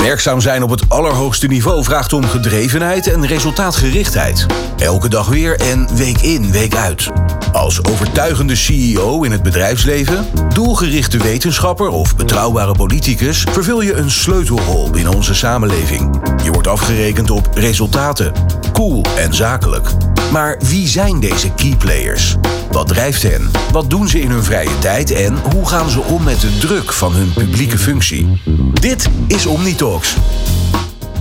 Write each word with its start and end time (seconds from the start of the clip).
Werkzaam 0.00 0.40
zijn 0.40 0.62
op 0.62 0.70
het 0.70 0.88
allerhoogste 0.88 1.46
niveau 1.46 1.84
vraagt 1.84 2.12
om 2.12 2.24
gedrevenheid 2.24 3.06
en 3.06 3.26
resultaatgerichtheid. 3.26 4.46
Elke 4.76 5.08
dag 5.08 5.28
weer 5.28 5.60
en 5.60 5.96
week 5.96 6.18
in, 6.18 6.50
week 6.52 6.74
uit. 6.74 7.10
Als 7.52 7.84
overtuigende 7.84 8.54
CEO 8.54 9.22
in 9.22 9.32
het 9.32 9.42
bedrijfsleven, 9.42 10.26
doelgerichte 10.54 11.18
wetenschapper 11.18 11.88
of 11.88 12.16
betrouwbare 12.16 12.74
politicus 12.74 13.46
vervul 13.50 13.80
je 13.80 13.94
een 13.94 14.10
sleutelrol 14.10 14.90
binnen 14.90 15.14
onze 15.14 15.34
samenleving. 15.34 16.20
Je 16.44 16.50
wordt 16.50 16.68
afgerekend 16.68 17.30
op 17.30 17.48
resultaten, 17.54 18.32
cool 18.72 19.04
en 19.16 19.34
zakelijk. 19.34 19.90
Maar 20.32 20.58
wie 20.68 20.88
zijn 20.88 21.20
deze 21.20 21.50
key 21.54 21.76
players? 21.78 22.36
Wat 22.70 22.88
drijft 22.88 23.22
hen? 23.22 23.50
Wat 23.72 23.90
doen 23.90 24.08
ze 24.08 24.20
in 24.20 24.30
hun 24.30 24.44
vrije 24.44 24.78
tijd 24.78 25.10
en 25.10 25.38
hoe 25.52 25.68
gaan 25.68 25.90
ze 25.90 26.00
om 26.00 26.22
met 26.22 26.40
de 26.40 26.58
druk 26.58 26.92
van 26.92 27.12
hun 27.12 27.32
publieke 27.32 27.78
functie? 27.78 28.40
Dit 28.72 29.08
is 29.26 29.46
Omnitalks. 29.46 30.16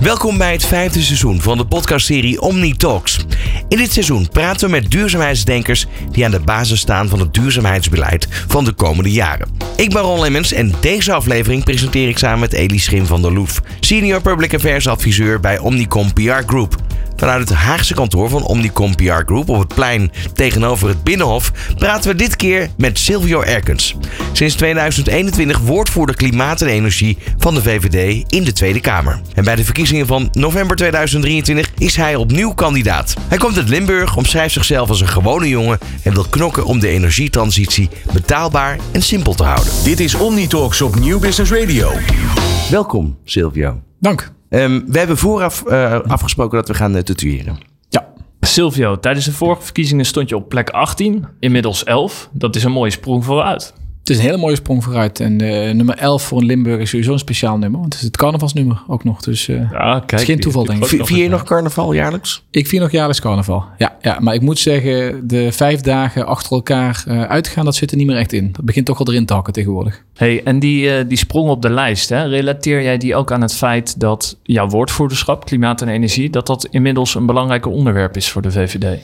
Welkom 0.01 0.37
bij 0.37 0.51
het 0.51 0.65
vijfde 0.65 1.01
seizoen 1.01 1.41
van 1.41 1.57
de 1.57 1.65
podcastserie 1.65 2.41
Omni 2.41 2.73
Talks. 2.73 3.19
In 3.67 3.77
dit 3.77 3.91
seizoen 3.91 4.29
praten 4.29 4.65
we 4.65 4.71
met 4.71 4.91
duurzaamheidsdenkers 4.91 5.85
die 6.11 6.25
aan 6.25 6.31
de 6.31 6.39
basis 6.39 6.79
staan 6.79 7.09
van 7.09 7.19
het 7.19 7.33
duurzaamheidsbeleid 7.33 8.27
van 8.47 8.63
de 8.63 8.73
komende 8.73 9.11
jaren. 9.11 9.49
Ik 9.75 9.89
ben 9.89 10.01
Ron 10.01 10.19
Lemmens 10.19 10.51
en 10.51 10.73
deze 10.79 11.13
aflevering 11.13 11.63
presenteer 11.63 12.09
ik 12.09 12.17
samen 12.17 12.39
met 12.39 12.53
Elie 12.53 12.79
Schim 12.79 13.05
van 13.05 13.21
der 13.21 13.33
Loef, 13.33 13.61
Senior 13.79 14.21
Public 14.21 14.53
Affairs 14.53 14.87
Adviseur 14.87 15.39
bij 15.39 15.57
Omnicom 15.57 16.13
PR 16.13 16.43
Group. 16.45 16.75
Vanuit 17.19 17.49
het 17.49 17.57
Haagse 17.57 17.93
kantoor 17.93 18.29
van 18.29 18.43
Omnicom 18.43 18.95
PR 18.95 19.03
Group 19.03 19.49
op 19.49 19.59
het 19.59 19.73
plein 19.75 20.11
tegenover 20.33 20.87
het 20.87 21.03
Binnenhof 21.03 21.51
praten 21.77 22.11
we 22.11 22.17
dit 22.17 22.35
keer 22.35 22.69
met 22.77 22.99
Silvio 22.99 23.41
Erkens. 23.41 23.95
Sinds 24.31 24.55
2021 24.55 25.59
woordvoerder 25.59 26.15
klimaat 26.15 26.61
en 26.61 26.67
energie 26.67 27.17
van 27.37 27.53
de 27.53 27.61
VVD 27.61 28.25
in 28.31 28.43
de 28.43 28.51
Tweede 28.51 28.79
Kamer. 28.79 29.21
En 29.33 29.43
bij 29.43 29.55
de 29.55 29.63
verkiezingen 29.63 30.07
van 30.07 30.29
november 30.31 30.75
2023 30.75 31.71
is 31.77 31.95
hij 31.95 32.15
opnieuw 32.15 32.53
kandidaat. 32.53 33.13
Hij 33.27 33.37
komt 33.37 33.57
uit 33.57 33.69
Limburg, 33.69 34.17
omschrijft 34.17 34.53
zichzelf 34.53 34.89
als 34.89 35.01
een 35.01 35.07
gewone 35.07 35.47
jongen 35.47 35.77
en 36.03 36.13
wil 36.13 36.25
knokken 36.29 36.65
om 36.65 36.79
de 36.79 36.87
energietransitie 36.87 37.89
betaalbaar 38.13 38.77
en 38.91 39.01
simpel 39.01 39.33
te 39.33 39.43
houden. 39.43 39.73
Dit 39.83 39.99
is 39.99 40.15
Omnitalks 40.15 40.81
op 40.81 40.99
Nieuw 40.99 41.19
Business 41.19 41.51
Radio. 41.51 41.91
Welkom, 42.69 43.17
Silvio. 43.23 43.81
Dank. 43.99 44.37
Um, 44.49 44.83
we 44.87 44.97
hebben 44.97 45.17
vooraf 45.17 45.63
uh, 45.67 45.99
afgesproken 45.99 46.57
dat 46.57 46.67
we 46.67 46.73
gaan 46.73 46.95
uh, 46.95 47.01
tatoeëren. 47.01 47.57
Ja. 47.89 48.07
Silvio, 48.39 48.99
tijdens 48.99 49.25
de 49.25 49.31
vorige 49.31 49.61
verkiezingen 49.61 50.05
stond 50.05 50.29
je 50.29 50.35
op 50.35 50.49
plek 50.49 50.69
18, 50.69 51.27
inmiddels 51.39 51.83
11. 51.83 52.29
Dat 52.31 52.55
is 52.55 52.63
een 52.63 52.71
mooie 52.71 52.91
sprong 52.91 53.25
vooruit. 53.25 53.73
Het 54.09 54.17
is 54.17 54.23
een 54.23 54.29
hele 54.29 54.43
mooie 54.43 54.55
sprong 54.55 54.83
vooruit. 54.83 55.19
En 55.19 55.41
uh, 55.41 55.73
nummer 55.73 55.97
11 55.97 56.23
voor 56.23 56.37
een 56.37 56.45
Limburg 56.45 56.79
is 56.79 56.89
sowieso 56.89 57.13
een 57.13 57.19
speciaal 57.19 57.57
nummer. 57.57 57.79
Want 57.79 57.93
het 57.93 58.01
is 58.01 58.07
het 58.07 58.17
carnavalsnummer 58.17 58.81
ook 58.87 59.03
nog. 59.03 59.21
Dus 59.21 59.47
uh, 59.47 59.71
ja, 59.71 59.93
kijk, 59.93 60.11
het 60.11 60.19
is 60.19 60.25
geen 60.25 60.39
toeval, 60.39 60.65
denk 60.65 60.85
ik. 60.85 61.05
Vier 61.05 61.23
je 61.23 61.29
nog 61.29 61.43
carnaval 61.43 61.93
jaarlijks? 61.93 62.43
Ik 62.51 62.67
vier 62.67 62.79
nog 62.79 62.91
jaarlijks 62.91 63.21
carnaval. 63.21 63.65
Ja, 63.77 63.97
ja, 64.01 64.17
maar 64.19 64.33
ik 64.33 64.41
moet 64.41 64.59
zeggen, 64.59 65.27
de 65.27 65.51
vijf 65.51 65.81
dagen 65.81 66.25
achter 66.25 66.51
elkaar 66.51 67.03
uh, 67.07 67.23
uitgaan, 67.23 67.65
dat 67.65 67.75
zit 67.75 67.91
er 67.91 67.97
niet 67.97 68.07
meer 68.07 68.17
echt 68.17 68.33
in. 68.33 68.49
Dat 68.51 68.65
begint 68.65 68.85
toch 68.85 68.99
al 68.99 69.07
erin 69.07 69.25
te 69.25 69.33
hakken 69.33 69.53
tegenwoordig. 69.53 70.03
Hey, 70.15 70.43
en 70.43 70.59
die, 70.59 71.07
die 71.07 71.17
sprong 71.17 71.49
op 71.49 71.61
de 71.61 71.69
lijst, 71.69 72.09
hè, 72.09 72.23
relateer 72.23 72.83
jij 72.83 72.97
die 72.97 73.15
ook 73.15 73.31
aan 73.31 73.41
het 73.41 73.53
feit 73.53 73.99
dat 73.99 74.37
jouw 74.43 74.67
woordvoerderschap, 74.67 75.45
klimaat 75.45 75.81
en 75.81 75.87
energie, 75.87 76.29
dat 76.29 76.47
dat 76.47 76.67
inmiddels 76.71 77.15
een 77.15 77.25
belangrijk 77.25 77.65
onderwerp 77.65 78.15
is 78.15 78.29
voor 78.29 78.41
de 78.41 78.51
VVD? 78.51 78.99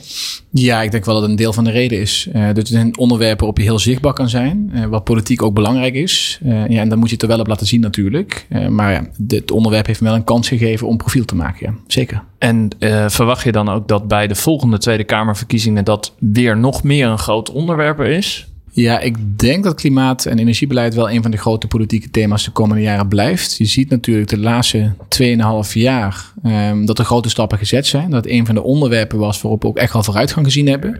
Ja, 0.50 0.82
ik 0.82 0.90
denk 0.90 1.04
wel 1.04 1.14
dat 1.14 1.22
het 1.22 1.30
een 1.30 1.36
deel 1.36 1.52
van 1.52 1.64
de 1.64 1.70
reden 1.70 2.00
is. 2.00 2.28
Uh, 2.34 2.46
dat 2.46 2.56
het 2.56 2.72
een 2.72 2.98
onderwerp 2.98 3.38
waarop 3.38 3.58
je 3.58 3.64
heel 3.64 3.78
zichtbaar 3.78 4.12
kan 4.12 4.28
zijn, 4.28 4.70
uh, 4.74 4.86
wat 4.96 5.04
politiek 5.04 5.42
ook 5.42 5.54
belangrijk 5.54 5.94
is. 5.94 6.40
Uh, 6.44 6.68
ja, 6.68 6.80
en 6.80 6.88
dan 6.88 6.98
moet 6.98 7.08
je 7.08 7.14
het 7.14 7.22
er 7.22 7.28
wel 7.28 7.38
op 7.38 7.46
laten 7.46 7.66
zien 7.66 7.80
natuurlijk. 7.80 8.46
maar 8.68 8.92
ja, 8.92 9.06
het 9.28 9.50
onderwerp 9.50 9.86
heeft 9.86 10.00
me 10.00 10.06
wel 10.06 10.16
een 10.16 10.24
kans 10.24 10.48
gegeven 10.48 10.86
om 10.86 10.96
profiel 10.96 11.24
te 11.24 11.34
maken, 11.34 11.66
ja. 11.66 11.74
zeker. 11.86 12.22
En 12.38 12.70
verwacht 13.06 13.44
je 13.44 13.52
dan 13.52 13.68
ook 13.68 13.88
dat 13.88 14.08
bij 14.08 14.26
de 14.26 14.34
volgende 14.34 14.78
Tweede 14.78 15.04
Kamerverkiezingen 15.04 15.84
dat 15.84 16.14
weer 16.18 16.56
nog 16.56 16.82
meer 16.82 17.06
een 17.06 17.18
groot 17.18 17.50
onderwerp 17.50 18.00
is? 18.00 18.48
Ja, 18.76 19.00
ik 19.00 19.38
denk 19.38 19.64
dat 19.64 19.74
klimaat- 19.74 20.26
en 20.26 20.38
energiebeleid 20.38 20.94
wel 20.94 21.10
een 21.10 21.22
van 21.22 21.30
de 21.30 21.36
grote 21.36 21.66
politieke 21.66 22.10
thema's 22.10 22.44
de 22.44 22.50
komende 22.50 22.82
jaren 22.82 23.08
blijft. 23.08 23.56
Je 23.56 23.64
ziet 23.64 23.90
natuurlijk 23.90 24.28
de 24.28 24.38
laatste 24.38 24.92
2,5 25.08 25.72
jaar 25.72 26.32
um, 26.44 26.86
dat 26.86 26.98
er 26.98 27.04
grote 27.04 27.28
stappen 27.28 27.58
gezet 27.58 27.86
zijn. 27.86 28.10
Dat 28.10 28.24
het 28.24 28.32
een 28.32 28.46
van 28.46 28.54
de 28.54 28.62
onderwerpen 28.62 29.18
was 29.18 29.42
waarop 29.42 29.62
we 29.62 29.68
ook 29.68 29.76
echt 29.76 29.94
al 29.94 30.02
vooruitgang 30.02 30.46
gezien 30.46 30.68
hebben. 30.68 30.90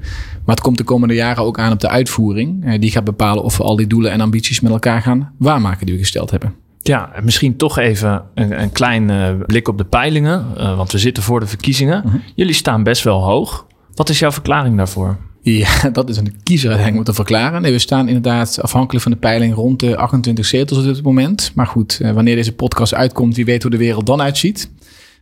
Maar 0.44 0.54
het 0.54 0.60
komt 0.60 0.78
de 0.78 0.84
komende 0.84 1.14
jaren 1.14 1.42
ook 1.44 1.58
aan 1.58 1.72
op 1.72 1.80
de 1.80 1.88
uitvoering. 1.88 2.64
Uh, 2.66 2.80
die 2.80 2.90
gaat 2.90 3.04
bepalen 3.04 3.44
of 3.44 3.56
we 3.56 3.62
al 3.62 3.76
die 3.76 3.86
doelen 3.86 4.10
en 4.10 4.20
ambities 4.20 4.60
met 4.60 4.72
elkaar 4.72 5.02
gaan 5.02 5.32
waarmaken 5.38 5.86
die 5.86 5.94
we 5.94 6.00
gesteld 6.00 6.30
hebben. 6.30 6.54
Ja, 6.82 7.12
misschien 7.22 7.56
toch 7.56 7.78
even 7.78 8.22
een, 8.34 8.60
een 8.60 8.72
klein 8.72 9.08
uh, 9.08 9.30
blik 9.46 9.68
op 9.68 9.78
de 9.78 9.84
peilingen. 9.84 10.46
Uh, 10.56 10.76
want 10.76 10.92
we 10.92 10.98
zitten 10.98 11.22
voor 11.22 11.40
de 11.40 11.46
verkiezingen. 11.46 12.02
-huh. 12.02 12.14
Jullie 12.34 12.54
staan 12.54 12.82
best 12.82 13.02
wel 13.02 13.22
hoog. 13.22 13.66
Wat 13.94 14.08
is 14.08 14.18
jouw 14.18 14.32
verklaring 14.32 14.76
daarvoor? 14.76 15.16
Ja, 15.50 15.90
dat 15.92 16.08
is 16.08 16.16
een 16.16 16.34
kiezer 16.42 16.68
uiteindelijk 16.68 17.08
te 17.08 17.14
verklaren. 17.14 17.62
Nee, 17.62 17.72
we 17.72 17.78
staan 17.78 18.06
inderdaad 18.06 18.62
afhankelijk 18.62 19.02
van 19.02 19.12
de 19.12 19.18
peiling 19.18 19.54
rond 19.54 19.80
de 19.80 19.96
28 19.96 20.46
zetels 20.46 20.78
op 20.78 20.84
dit 20.84 21.02
moment. 21.02 21.50
Maar 21.54 21.66
goed, 21.66 22.00
wanneer 22.14 22.36
deze 22.36 22.52
podcast 22.52 22.94
uitkomt, 22.94 23.36
wie 23.36 23.44
weet 23.44 23.62
hoe 23.62 23.70
de 23.70 23.76
wereld 23.76 24.06
dan 24.06 24.22
uitziet. 24.22 24.70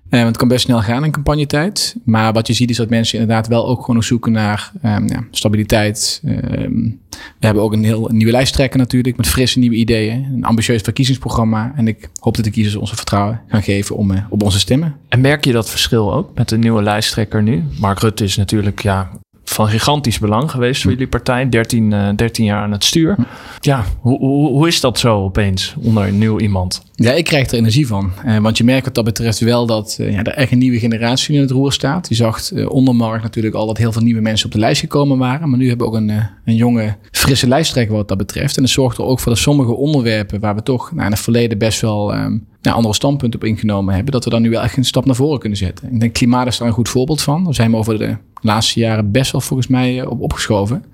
Uh, 0.04 0.10
want 0.10 0.26
het 0.26 0.36
kan 0.36 0.48
best 0.48 0.64
snel 0.64 0.80
gaan 0.80 1.04
in 1.04 1.10
campagnetijd. 1.10 1.96
Maar 2.04 2.32
wat 2.32 2.46
je 2.46 2.52
ziet 2.52 2.70
is 2.70 2.76
dat 2.76 2.88
mensen 2.88 3.18
inderdaad 3.18 3.48
wel 3.48 3.66
ook 3.68 3.84
gewoon 3.84 4.02
zoeken 4.02 4.32
naar 4.32 4.72
um, 4.84 5.08
ja, 5.08 5.24
stabiliteit. 5.30 6.22
Um, 6.24 7.00
we 7.10 7.46
hebben 7.46 7.62
ook 7.62 7.72
een 7.72 7.84
heel 7.84 8.08
nieuwe 8.12 8.32
lijsttrekker 8.32 8.78
natuurlijk 8.78 9.16
met 9.16 9.26
frisse 9.26 9.58
nieuwe 9.58 9.76
ideeën. 9.76 10.24
Een 10.34 10.44
ambitieus 10.44 10.82
verkiezingsprogramma. 10.82 11.72
En 11.76 11.88
ik 11.88 12.08
hoop 12.18 12.36
dat 12.36 12.44
de 12.44 12.50
kiezers 12.50 12.76
ons 12.76 12.92
vertrouwen 12.92 13.40
gaan 13.48 13.62
geven 13.62 13.96
om 13.96 14.10
uh, 14.10 14.18
op 14.28 14.42
onze 14.42 14.58
stemmen. 14.58 14.96
En 15.08 15.20
merk 15.20 15.44
je 15.44 15.52
dat 15.52 15.70
verschil 15.70 16.14
ook 16.14 16.30
met 16.34 16.48
de 16.48 16.58
nieuwe 16.58 16.82
lijsttrekker 16.82 17.42
nu? 17.42 17.64
Mark 17.78 17.98
Rutte 18.00 18.24
is 18.24 18.36
natuurlijk 18.36 18.82
ja, 18.82 19.10
van 19.44 19.68
gigantisch 19.68 20.18
belang 20.18 20.50
geweest 20.50 20.82
voor 20.82 20.90
jullie 20.90 21.06
partij. 21.06 21.48
13, 21.48 21.90
uh, 21.90 22.08
13 22.16 22.44
jaar 22.44 22.62
aan 22.62 22.72
het 22.72 22.84
stuur. 22.84 23.16
Ja, 23.60 23.84
hoe, 24.00 24.18
hoe, 24.18 24.48
hoe 24.48 24.68
is 24.68 24.80
dat 24.80 24.98
zo 24.98 25.22
opeens 25.22 25.74
onder 25.78 26.06
een 26.06 26.18
nieuw 26.18 26.38
iemand? 26.38 26.82
Ja, 26.94 27.12
ik 27.12 27.24
krijg 27.24 27.50
er 27.50 27.58
energie 27.58 27.86
van. 27.86 28.12
Uh, 28.26 28.38
want 28.38 28.58
je 28.58 28.64
merkt 28.64 28.84
wat 28.84 28.94
dat 28.94 29.04
betreft 29.04 29.38
wel 29.38 29.66
dat 29.66 29.96
uh, 30.00 30.12
ja, 30.12 30.22
er 30.22 30.32
echt 30.32 30.52
een 30.52 30.58
nieuwe 30.58 30.78
generatie 30.78 31.34
in 31.34 31.40
het 31.40 31.50
roer 31.50 31.72
staat. 31.72 32.08
Je 32.08 32.14
zag 32.14 32.52
onder 32.68 32.94
Mark 32.94 33.22
natuurlijk 33.22 33.54
al 33.54 33.66
dat 33.66 33.78
heel 33.78 33.92
veel 33.92 34.02
nieuwe 34.02 34.20
mensen 34.20 34.46
op 34.46 34.52
de 34.52 34.58
lijst 34.58 34.80
gekomen 34.80 35.18
waren. 35.18 35.48
Maar 35.48 35.58
nu 35.58 35.68
hebben 35.68 35.86
we 35.86 35.92
ook 35.92 35.98
een, 35.98 36.12
een 36.44 36.56
jonge, 36.56 36.96
frisse 37.10 37.48
lijsttrekker 37.48 37.96
wat 37.96 38.08
dat 38.08 38.18
betreft. 38.18 38.56
En 38.56 38.62
dat 38.62 38.72
zorgt 38.72 38.98
er 38.98 39.04
ook 39.04 39.20
voor 39.20 39.32
dat 39.32 39.40
sommige 39.40 39.72
onderwerpen 39.72 40.40
waar 40.40 40.54
we 40.54 40.62
toch 40.62 40.92
nou, 40.92 41.04
in 41.04 41.12
het 41.12 41.20
verleden 41.20 41.58
best 41.58 41.80
wel 41.80 42.14
um, 42.14 42.46
andere 42.72 42.94
standpunten 42.94 43.40
op 43.40 43.46
ingenomen 43.46 43.94
hebben. 43.94 44.12
Dat 44.12 44.24
we 44.24 44.30
dan 44.30 44.42
nu 44.42 44.50
wel 44.50 44.62
echt 44.62 44.76
een 44.76 44.84
stap 44.84 45.04
naar 45.04 45.14
voren 45.14 45.38
kunnen 45.38 45.58
zetten. 45.58 45.92
Ik 45.92 46.00
denk 46.00 46.12
klimaat 46.12 46.46
is 46.46 46.58
daar 46.58 46.68
een 46.68 46.74
goed 46.74 46.88
voorbeeld 46.88 47.22
van. 47.22 47.44
Daar 47.44 47.54
zijn 47.54 47.70
we 47.70 47.76
over 47.76 47.98
de 47.98 48.16
laatste 48.40 48.80
jaren 48.80 49.10
best 49.10 49.32
wel 49.32 49.40
volgens 49.40 49.68
mij 49.68 50.06
op 50.06 50.20
opgeschoven. 50.20 50.84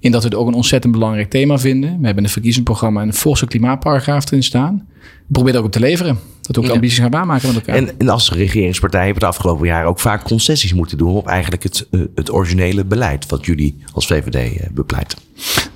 In 0.00 0.10
dat 0.10 0.22
we 0.22 0.28
het 0.28 0.36
ook 0.36 0.46
een 0.46 0.54
ontzettend 0.54 0.92
belangrijk 0.92 1.30
thema 1.30 1.58
vinden. 1.58 2.00
We 2.00 2.06
hebben 2.06 2.24
een 2.24 2.30
verkiezingsprogramma 2.30 3.00
en 3.00 3.06
een 3.06 3.14
forse 3.14 3.46
klimaatparagraaf 3.46 4.26
erin 4.26 4.42
staan. 4.42 4.86
We 5.00 5.32
proberen 5.32 5.60
ook 5.60 5.66
op 5.66 5.72
te 5.72 5.80
leveren. 5.80 6.18
Dat 6.42 6.56
we 6.56 6.62
ook 6.62 6.68
de 6.68 6.72
ambities 6.72 6.98
gaan 6.98 7.10
waarmaken 7.10 7.46
met 7.46 7.56
elkaar. 7.56 7.76
En, 7.76 7.98
en 7.98 8.08
als 8.08 8.32
regeringspartij 8.32 9.04
hebben 9.04 9.22
we 9.22 9.28
de 9.28 9.34
afgelopen 9.34 9.66
jaren 9.66 9.88
ook 9.88 10.00
vaak 10.00 10.24
concessies 10.24 10.74
moeten 10.74 10.98
doen 10.98 11.14
op 11.14 11.26
eigenlijk 11.26 11.62
het, 11.62 11.88
het 12.14 12.32
originele 12.32 12.84
beleid 12.84 13.26
wat 13.26 13.46
jullie 13.46 13.76
als 13.92 14.06
VVD 14.06 14.74
bepleiten. 14.74 15.18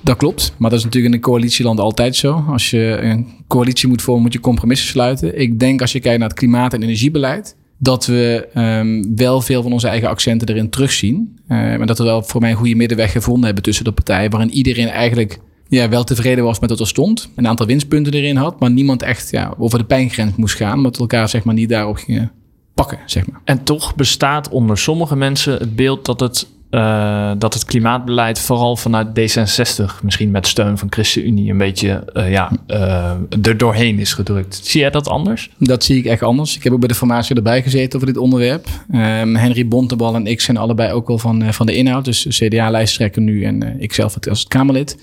Dat 0.01 0.17
klopt, 0.17 0.53
maar 0.57 0.69
dat 0.69 0.79
is 0.79 0.85
natuurlijk 0.85 1.13
in 1.13 1.19
een 1.19 1.25
coalitieland 1.25 1.79
altijd 1.79 2.15
zo. 2.15 2.43
Als 2.47 2.69
je 2.69 2.97
een 3.01 3.27
coalitie 3.47 3.87
moet 3.87 4.01
vormen, 4.01 4.23
moet 4.23 4.33
je 4.33 4.39
compromissen 4.39 4.87
sluiten. 4.87 5.39
Ik 5.39 5.59
denk 5.59 5.81
als 5.81 5.91
je 5.91 5.99
kijkt 5.99 6.19
naar 6.19 6.29
het 6.29 6.37
klimaat- 6.37 6.73
en 6.73 6.83
energiebeleid, 6.83 7.55
dat 7.83 8.05
we 8.05 8.47
um, 8.55 9.15
wel 9.15 9.41
veel 9.41 9.61
van 9.61 9.71
onze 9.71 9.87
eigen 9.87 10.09
accenten 10.09 10.47
erin 10.47 10.69
terugzien. 10.69 11.39
En 11.47 11.85
dat 11.85 11.97
we 11.97 12.03
wel 12.03 12.23
voor 12.23 12.41
mij 12.41 12.49
een 12.49 12.57
goede 12.57 12.75
middenweg 12.75 13.11
gevonden 13.11 13.45
hebben 13.45 13.63
tussen 13.63 13.85
de 13.85 13.91
partijen, 13.91 14.29
waarin 14.29 14.51
iedereen 14.51 14.87
eigenlijk 14.87 15.39
ja, 15.67 15.89
wel 15.89 16.03
tevreden 16.03 16.43
was 16.43 16.59
met 16.59 16.69
wat 16.69 16.79
er 16.79 16.87
stond. 16.87 17.29
Een 17.35 17.47
aantal 17.47 17.65
winstpunten 17.65 18.13
erin 18.13 18.35
had, 18.35 18.59
maar 18.59 18.71
niemand 18.71 19.01
echt 19.01 19.31
ja, 19.31 19.53
over 19.57 19.77
de 19.79 19.85
pijngrens 19.85 20.35
moest 20.35 20.55
gaan, 20.55 20.77
omdat 20.77 20.97
elkaar 20.97 21.29
zeg 21.29 21.43
maar, 21.43 21.53
niet 21.53 21.69
daarop 21.69 21.95
gingen 21.95 22.31
pakken. 22.73 22.99
Zeg 23.05 23.27
maar. 23.27 23.41
En 23.43 23.63
toch 23.63 23.95
bestaat 23.95 24.49
onder 24.49 24.77
sommige 24.77 25.15
mensen 25.15 25.53
het 25.53 25.75
beeld 25.75 26.05
dat 26.05 26.19
het 26.19 26.47
uh, 26.73 27.31
dat 27.37 27.53
het 27.53 27.65
klimaatbeleid 27.65 28.39
vooral 28.39 28.75
vanuit 28.75 29.07
D66, 29.07 30.03
misschien 30.03 30.31
met 30.31 30.47
steun 30.47 30.77
van 30.77 30.87
ChristenUnie, 30.91 31.51
een 31.51 31.57
beetje 31.57 32.03
uh, 32.13 32.31
ja, 32.31 32.51
uh, 32.67 33.11
er 33.41 33.57
doorheen 33.57 33.99
is 33.99 34.13
gedrukt. 34.13 34.59
Zie 34.63 34.81
jij 34.81 34.89
dat 34.89 35.07
anders? 35.07 35.49
Dat 35.57 35.83
zie 35.83 35.97
ik 35.97 36.05
echt 36.05 36.23
anders. 36.23 36.55
Ik 36.55 36.63
heb 36.63 36.73
ook 36.73 36.79
bij 36.79 36.87
de 36.87 36.95
formatie 36.95 37.35
erbij 37.35 37.63
gezeten 37.63 37.95
over 37.95 38.07
dit 38.07 38.17
onderwerp. 38.17 38.67
Um, 38.93 39.35
Henry 39.35 39.67
Bontebal 39.67 40.15
en 40.15 40.27
ik 40.27 40.41
zijn 40.41 40.57
allebei 40.57 40.91
ook 40.91 41.07
wel 41.07 41.17
van, 41.17 41.53
van 41.53 41.65
de 41.65 41.75
inhoud. 41.75 42.05
Dus 42.05 42.27
CDA-lijsttrekker 42.29 43.21
nu 43.21 43.43
en 43.43 43.81
ik 43.81 43.93
zelf 43.93 44.27
als 44.29 44.39
het 44.39 44.47
Kamerlid. 44.47 44.97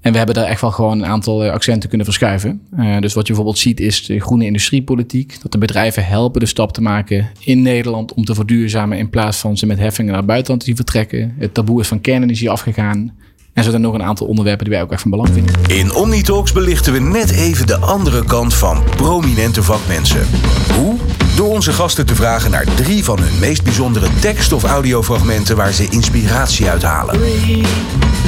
En 0.00 0.12
we 0.12 0.18
hebben 0.18 0.36
daar 0.36 0.46
echt 0.46 0.60
wel 0.60 0.70
gewoon 0.70 0.98
een 0.98 1.06
aantal 1.06 1.50
accenten 1.50 1.88
kunnen 1.88 2.06
verschuiven. 2.06 2.60
Uh, 2.78 2.98
dus 2.98 3.14
wat 3.14 3.26
je 3.26 3.32
bijvoorbeeld 3.32 3.58
ziet 3.58 3.80
is 3.80 4.06
de 4.06 4.20
groene 4.20 4.44
industriepolitiek. 4.44 5.42
Dat 5.42 5.52
de 5.52 5.58
bedrijven 5.58 6.06
helpen 6.06 6.40
de 6.40 6.46
stap 6.46 6.72
te 6.72 6.82
maken 6.82 7.30
in 7.44 7.62
Nederland 7.62 8.14
om 8.14 8.24
te 8.24 8.34
verduurzamen 8.34 8.98
in 8.98 9.10
plaats 9.10 9.38
van 9.38 9.56
ze 9.56 9.66
met 9.66 9.78
heffingen 9.78 10.10
naar 10.10 10.20
het 10.20 10.30
buitenland 10.30 10.64
te 10.64 10.74
vertrekken. 10.74 11.34
Het 11.38 11.54
taboe 11.54 11.80
is 11.80 11.88
van 11.88 12.00
kernenergie 12.00 12.50
afgegaan. 12.50 13.12
En 13.58 13.64
zo 13.64 13.70
zijn 13.70 13.82
er 13.82 13.88
nog 13.88 13.98
een 13.98 14.06
aantal 14.06 14.26
onderwerpen 14.26 14.64
die 14.64 14.74
wij 14.74 14.82
ook 14.82 14.92
echt 14.92 15.02
van 15.02 15.10
belang 15.10 15.28
vinden. 15.32 15.54
In 15.66 15.94
Omnitalks 15.94 16.52
belichten 16.52 16.92
we 16.92 16.98
net 16.98 17.30
even 17.30 17.66
de 17.66 17.78
andere 17.78 18.24
kant 18.24 18.54
van 18.54 18.82
prominente 18.96 19.62
vakmensen. 19.62 20.26
Hoe? 20.74 20.96
Door 21.36 21.48
onze 21.48 21.72
gasten 21.72 22.06
te 22.06 22.14
vragen 22.14 22.50
naar 22.50 22.64
drie 22.74 23.04
van 23.04 23.18
hun 23.18 23.38
meest 23.38 23.64
bijzondere 23.64 24.06
tekst- 24.20 24.52
of 24.52 24.64
audiofragmenten 24.64 25.56
waar 25.56 25.72
ze 25.72 25.88
inspiratie 25.90 26.68
uit 26.68 26.82
halen. 26.82 27.20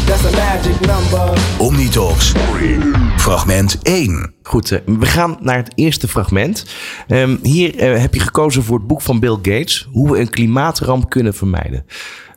That's 0.06 0.24
a 0.24 0.30
magic 0.30 0.80
number. 0.80 1.38
Omnitalks. 1.58 2.32
Fragment 3.16 3.78
1. 3.82 4.32
Goed, 4.42 4.70
eh, 4.70 4.78
we 4.86 5.06
gaan 5.06 5.36
naar 5.40 5.56
het 5.56 5.72
eerste 5.74 6.08
fragment. 6.08 6.66
Ehm, 7.06 7.36
hier 7.42 7.76
eh, 7.76 8.00
heb 8.00 8.14
je 8.14 8.20
gekozen 8.20 8.62
voor 8.62 8.78
het 8.78 8.86
boek 8.86 9.02
van 9.02 9.20
Bill 9.20 9.36
Gates. 9.42 9.88
Hoe 9.92 10.10
we 10.10 10.18
een 10.18 10.30
klimaatramp 10.30 11.10
kunnen 11.10 11.34
vermijden. 11.34 11.84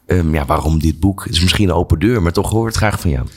Ehm, 0.06 0.34
ja, 0.34 0.46
waarom 0.46 0.80
dit 0.80 1.00
boek? 1.00 1.24
Het 1.24 1.34
is 1.34 1.42
misschien 1.42 1.70
een 1.70 1.76
open 1.76 2.00
deur, 2.00 2.22
maar 2.22 2.32
toch 2.32 2.50
hoor 2.50 2.66
het 2.66 2.76
graag 2.76 3.00
van 3.00 3.10
jou. 3.10 3.28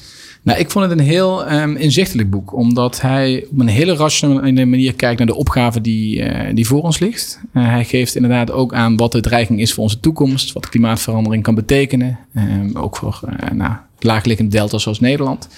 Nou, 0.43 0.59
ik 0.59 0.71
vond 0.71 0.91
het 0.91 0.99
een 0.99 1.05
heel 1.05 1.53
um, 1.53 1.77
inzichtelijk 1.77 2.31
boek, 2.31 2.55
omdat 2.55 3.01
hij 3.01 3.47
op 3.51 3.59
een 3.59 3.67
hele 3.67 3.97
rationele 3.97 4.65
manier 4.65 4.95
kijkt 4.95 5.19
naar 5.19 5.27
de 5.27 5.35
opgave 5.35 5.81
die, 5.81 6.19
uh, 6.19 6.55
die 6.55 6.67
voor 6.67 6.83
ons 6.83 6.99
ligt. 6.99 7.41
Uh, 7.55 7.69
hij 7.69 7.85
geeft 7.85 8.15
inderdaad 8.15 8.51
ook 8.51 8.75
aan 8.75 8.97
wat 8.97 9.13
de 9.13 9.21
dreiging 9.21 9.61
is 9.61 9.73
voor 9.73 9.83
onze 9.83 10.01
toekomst, 10.01 10.53
wat 10.53 10.69
klimaatverandering 10.69 11.43
kan 11.43 11.55
betekenen, 11.55 12.19
um, 12.37 12.77
ook 12.77 12.97
voor 12.97 13.21
uh, 13.25 13.51
nou, 13.51 13.73
laagliggend 13.99 14.51
delta 14.51 14.79
zoals 14.79 15.01
Nederland. 15.01 15.49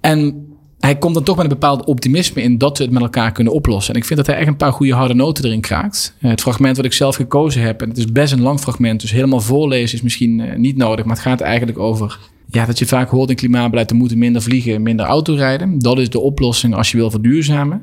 En 0.00 0.46
hij 0.84 0.98
komt 0.98 1.14
dan 1.14 1.22
toch 1.22 1.36
met 1.36 1.44
een 1.44 1.50
bepaald 1.50 1.84
optimisme 1.84 2.42
in 2.42 2.58
dat 2.58 2.78
we 2.78 2.84
het 2.84 2.92
met 2.92 3.02
elkaar 3.02 3.32
kunnen 3.32 3.52
oplossen. 3.52 3.94
En 3.94 4.00
ik 4.00 4.06
vind 4.06 4.18
dat 4.18 4.28
hij 4.28 4.36
echt 4.36 4.48
een 4.48 4.56
paar 4.56 4.72
goede 4.72 4.94
harde 4.94 5.14
noten 5.14 5.44
erin 5.44 5.60
kraakt. 5.60 6.14
het 6.18 6.40
fragment 6.40 6.76
wat 6.76 6.84
ik 6.84 6.92
zelf 6.92 7.16
gekozen 7.16 7.62
heb, 7.62 7.82
en 7.82 7.88
het 7.88 7.98
is 7.98 8.12
best 8.12 8.32
een 8.32 8.40
lang 8.40 8.60
fragment, 8.60 9.00
dus 9.00 9.12
helemaal 9.12 9.40
voorlezen 9.40 9.96
is 9.96 10.02
misschien 10.02 10.60
niet 10.60 10.76
nodig, 10.76 11.04
maar 11.04 11.14
het 11.14 11.24
gaat 11.24 11.40
eigenlijk 11.40 11.78
over 11.78 12.18
ja, 12.50 12.66
dat 12.66 12.78
je 12.78 12.86
vaak 12.86 13.08
hoort 13.08 13.30
in 13.30 13.36
klimaatbeleid, 13.36 13.90
we 13.90 13.96
moeten 13.96 14.18
minder 14.18 14.42
vliegen, 14.42 14.82
minder 14.82 15.06
autorijden. 15.06 15.78
Dat 15.78 15.98
is 15.98 16.10
de 16.10 16.20
oplossing 16.20 16.74
als 16.74 16.90
je 16.90 16.96
wil 16.96 17.10
verduurzamen. 17.10 17.82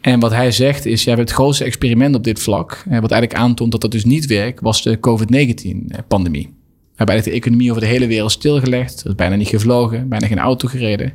En 0.00 0.20
wat 0.20 0.30
hij 0.30 0.52
zegt 0.52 0.86
is, 0.86 1.04
ja, 1.04 1.16
het 1.16 1.30
grootste 1.30 1.64
experiment 1.64 2.14
op 2.14 2.24
dit 2.24 2.40
vlak, 2.40 2.84
wat 2.84 3.10
eigenlijk 3.10 3.34
aantoont 3.34 3.72
dat 3.72 3.80
dat 3.80 3.90
dus 3.90 4.04
niet 4.04 4.26
werkt, 4.26 4.60
was 4.60 4.82
de 4.82 5.00
COVID-19-pandemie. 5.00 6.46
We 6.46 7.00
hebben 7.00 7.14
eigenlijk 7.14 7.24
de 7.24 7.30
economie 7.30 7.70
over 7.70 7.82
de 7.82 7.88
hele 7.88 8.06
wereld 8.06 8.32
stilgelegd. 8.32 9.00
Er 9.00 9.08
is 9.08 9.14
bijna 9.14 9.36
niet 9.36 9.48
gevlogen, 9.48 10.08
bijna 10.08 10.26
geen 10.26 10.38
auto 10.38 10.68
gereden. 10.68 11.12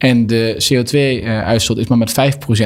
En 0.00 0.26
de 0.26 0.54
CO2-uitstoot 0.68 1.78
is 1.78 1.86
maar 1.86 1.98
met 1.98 2.10
5% 2.10 2.14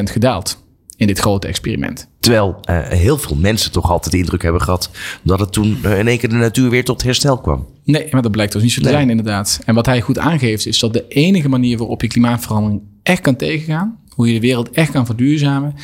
gedaald 0.03 0.63
in 0.97 1.07
dit 1.07 1.19
grote 1.19 1.47
experiment. 1.47 2.09
Terwijl 2.21 2.61
uh, 2.71 2.89
heel 2.89 3.19
veel 3.19 3.37
mensen 3.37 3.73
toch 3.73 3.91
altijd 3.91 4.13
de 4.13 4.19
indruk 4.19 4.43
hebben 4.43 4.63
gehad 4.63 4.91
dat 5.23 5.41
het 5.41 5.53
toen 5.53 5.79
uh, 5.85 5.99
in 5.99 6.09
één 6.09 6.19
keer 6.19 6.29
de 6.29 6.35
natuur 6.35 6.71
weer 6.71 6.85
tot 6.85 7.03
herstel 7.03 7.39
kwam. 7.39 7.67
Nee, 7.85 8.09
maar 8.11 8.23
dat 8.23 8.31
blijkt 8.31 8.53
dus 8.53 8.63
niet 8.63 8.73
zo 8.73 8.81
te 8.81 8.87
nee. 8.87 8.97
zijn 8.97 9.11
inderdaad. 9.11 9.61
En 9.65 9.75
wat 9.75 9.87
hij 9.87 10.01
goed 10.01 10.19
aangeeft 10.19 10.67
is 10.67 10.79
dat 10.79 10.93
de 10.93 11.09
enige 11.09 11.49
manier 11.49 11.79
waarop 11.79 12.03
je 12.03 12.09
klimaatverandering 12.09 12.83
echt 13.03 13.21
kan 13.21 13.37
tegengaan, 13.37 13.99
hoe 14.09 14.27
je 14.27 14.35
de 14.35 14.47
wereld 14.47 14.71
echt 14.71 14.91
kan 14.91 15.07
verduurzamen, 15.07 15.75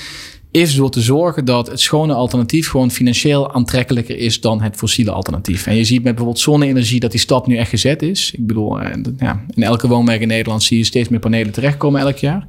is 0.50 0.75
door 0.75 0.91
te 0.91 1.00
zorgen 1.00 1.44
dat 1.44 1.67
het 1.67 1.81
schone 1.81 2.14
alternatief 2.14 2.69
gewoon 2.69 2.91
financieel 2.91 3.52
aantrekkelijker 3.52 4.17
is 4.17 4.41
dan 4.41 4.62
het 4.62 4.76
fossiele 4.76 5.11
alternatief. 5.11 5.67
En 5.67 5.76
je 5.76 5.85
ziet 5.85 6.02
met 6.02 6.14
bijvoorbeeld 6.14 6.38
zonne-energie 6.38 7.00
dat 7.00 7.11
die 7.11 7.20
stap 7.20 7.47
nu 7.47 7.56
echt 7.56 7.70
gezet 7.70 8.02
is. 8.02 8.32
Ik 8.32 8.47
bedoel, 8.47 8.81
ja, 9.19 9.44
in 9.55 9.62
elke 9.62 9.88
woonwijk 9.88 10.20
in 10.20 10.29
Nederland 10.29 10.62
zie 10.62 10.79
je 10.79 10.85
steeds 10.85 11.08
meer 11.08 11.19
panelen 11.19 11.52
terechtkomen 11.52 12.00
elk 12.00 12.17
jaar. 12.17 12.49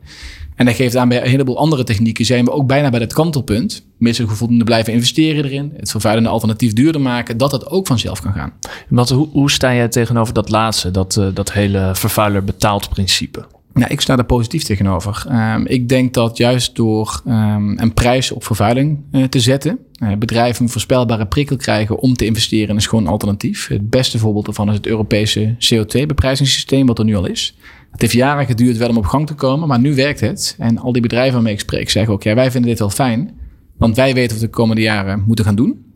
En 0.55 0.67
dat 0.67 0.75
geeft 0.75 0.95
aan 0.95 1.09
bij 1.09 1.21
een 1.21 1.29
heleboel 1.29 1.57
andere 1.57 1.83
technieken 1.83 2.25
zijn 2.25 2.45
we 2.45 2.51
ook 2.51 2.67
bijna 2.67 2.89
bij 2.89 2.99
het 2.99 3.13
kantelpunt. 3.13 3.85
Mensen 3.97 4.29
voldoende 4.29 4.63
blijven 4.63 4.93
investeren 4.93 5.45
erin, 5.45 5.73
het 5.77 5.91
vervuilende 5.91 6.29
alternatief 6.29 6.73
duurder 6.73 7.01
maken, 7.01 7.37
dat 7.37 7.51
het 7.51 7.67
ook 7.67 7.87
vanzelf 7.87 8.21
kan 8.21 8.33
gaan. 8.33 8.53
Wat, 8.89 9.09
hoe, 9.09 9.51
sta 9.51 9.73
jij 9.73 9.87
tegenover 9.87 10.33
dat 10.33 10.49
laatste, 10.49 10.91
dat, 10.91 11.15
uh, 11.15 11.27
dat 11.33 11.51
hele 11.51 11.91
vervuiler 11.93 12.43
betaalt 12.43 12.89
principe? 12.89 13.45
Nou, 13.73 13.91
ik 13.91 14.01
sta 14.01 14.17
er 14.17 14.25
positief 14.25 14.63
tegenover. 14.63 15.25
Um, 15.31 15.65
ik 15.65 15.89
denk 15.89 16.13
dat 16.13 16.37
juist 16.37 16.75
door 16.75 17.21
um, 17.27 17.79
een 17.79 17.93
prijs 17.93 18.31
op 18.31 18.43
vervuiling 18.43 18.99
uh, 19.11 19.23
te 19.23 19.39
zetten, 19.39 19.79
uh, 20.03 20.15
bedrijven 20.17 20.63
een 20.63 20.71
voorspelbare 20.71 21.27
prikkel 21.27 21.55
krijgen 21.55 21.99
om 21.99 22.13
te 22.13 22.25
investeren 22.25 22.69
in 22.69 22.75
een 22.75 22.81
schoon 22.81 23.07
alternatief. 23.07 23.67
Het 23.67 23.89
beste 23.89 24.19
voorbeeld 24.19 24.45
daarvan 24.45 24.69
is 24.69 24.75
het 24.75 24.87
Europese 24.87 25.55
CO2-beprijzingssysteem, 25.57 26.85
wat 26.85 26.99
er 26.99 27.05
nu 27.05 27.15
al 27.15 27.25
is. 27.25 27.55
Het 27.91 28.01
heeft 28.01 28.13
jaren 28.13 28.45
geduurd 28.45 28.77
wel 28.77 28.89
om 28.89 28.97
op 28.97 29.05
gang 29.05 29.27
te 29.27 29.33
komen, 29.33 29.67
maar 29.67 29.79
nu 29.79 29.95
werkt 29.95 30.19
het. 30.19 30.55
En 30.59 30.77
al 30.77 30.91
die 30.91 31.01
bedrijven 31.01 31.33
waarmee 31.33 31.53
ik 31.53 31.59
spreek 31.59 31.89
zeggen 31.89 32.13
ook, 32.13 32.23
ja, 32.23 32.35
wij 32.35 32.51
vinden 32.51 32.69
dit 32.69 32.79
wel 32.79 32.89
fijn, 32.89 33.31
want 33.77 33.95
wij 33.95 34.13
weten 34.13 34.31
wat 34.31 34.39
we 34.39 34.45
de 34.45 34.51
komende 34.51 34.81
jaren 34.81 35.23
moeten 35.27 35.45
gaan 35.45 35.55
doen. 35.55 35.90